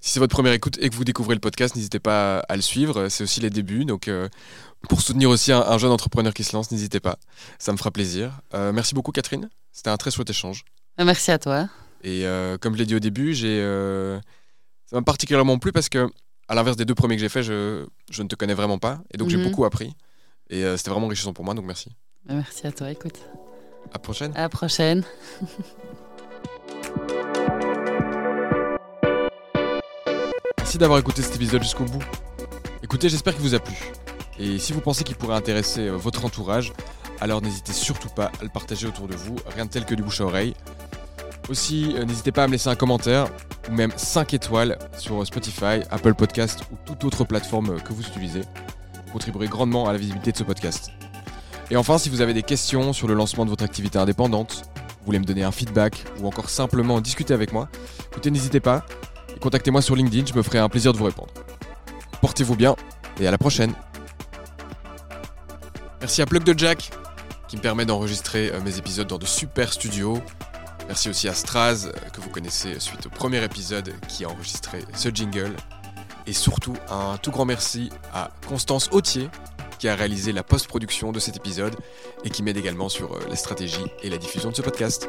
[0.00, 2.62] Si c'est votre première écoute et que vous découvrez le podcast, n'hésitez pas à le
[2.62, 3.08] suivre.
[3.08, 3.84] C'est aussi les débuts.
[3.84, 4.28] Donc, euh,
[4.88, 7.16] pour soutenir aussi un, un jeune entrepreneur qui se lance, n'hésitez pas.
[7.58, 8.40] Ça me fera plaisir.
[8.54, 9.48] Euh, merci beaucoup, Catherine.
[9.72, 10.64] C'était un très chouette échange.
[10.98, 11.68] Euh, Merci à toi.
[12.02, 14.18] Et euh, comme je l'ai dit au début, j'ai, euh,
[14.86, 16.08] ça m'a particulièrement plu parce que
[16.48, 19.00] à l'inverse des deux premiers que j'ai faits, je, je, ne te connais vraiment pas.
[19.12, 19.44] Et donc, j'ai Mhm.
[19.50, 19.94] beaucoup appris.
[20.48, 21.92] Et c'était vraiment enrichissant pour moi, donc merci.
[22.28, 23.18] Merci à toi, écoute.
[23.90, 24.32] À la prochaine.
[24.36, 25.04] À la prochaine.
[30.58, 32.02] Merci d'avoir écouté cet épisode jusqu'au bout.
[32.82, 33.74] Écoutez, j'espère qu'il vous a plu.
[34.40, 36.72] Et si vous pensez qu'il pourrait intéresser euh, votre entourage,
[37.20, 40.02] alors n'hésitez surtout pas à le partager autour de vous, rien de tel que du
[40.02, 40.54] bouche à oreille.
[41.50, 43.28] Aussi, euh, n'hésitez pas à me laisser un commentaire
[43.68, 48.00] ou même 5 étoiles sur Spotify, Apple Podcast ou toute autre plateforme euh, que vous
[48.00, 48.40] utilisez.
[48.40, 50.90] Vous contribuerez grandement à la visibilité de ce podcast.
[51.70, 54.62] Et enfin, si vous avez des questions sur le lancement de votre activité indépendante,
[55.00, 57.68] vous voulez me donner un feedback ou encore simplement discuter avec moi,
[58.10, 58.86] écoutez, n'hésitez pas
[59.36, 61.32] et contactez-moi sur LinkedIn, je me ferai un plaisir de vous répondre.
[62.22, 62.74] Portez-vous bien
[63.20, 63.74] et à la prochaine.
[66.00, 66.90] Merci à Plug de Jack
[67.48, 70.22] qui me permet d'enregistrer euh, mes épisodes dans de super studios.
[70.86, 74.84] Merci aussi à Straz euh, que vous connaissez suite au premier épisode qui a enregistré
[74.94, 75.52] ce jingle.
[76.26, 79.28] Et surtout un tout grand merci à Constance Autier
[79.78, 81.74] qui a réalisé la post-production de cet épisode
[82.24, 85.08] et qui m'aide également sur euh, la stratégie et la diffusion de ce podcast.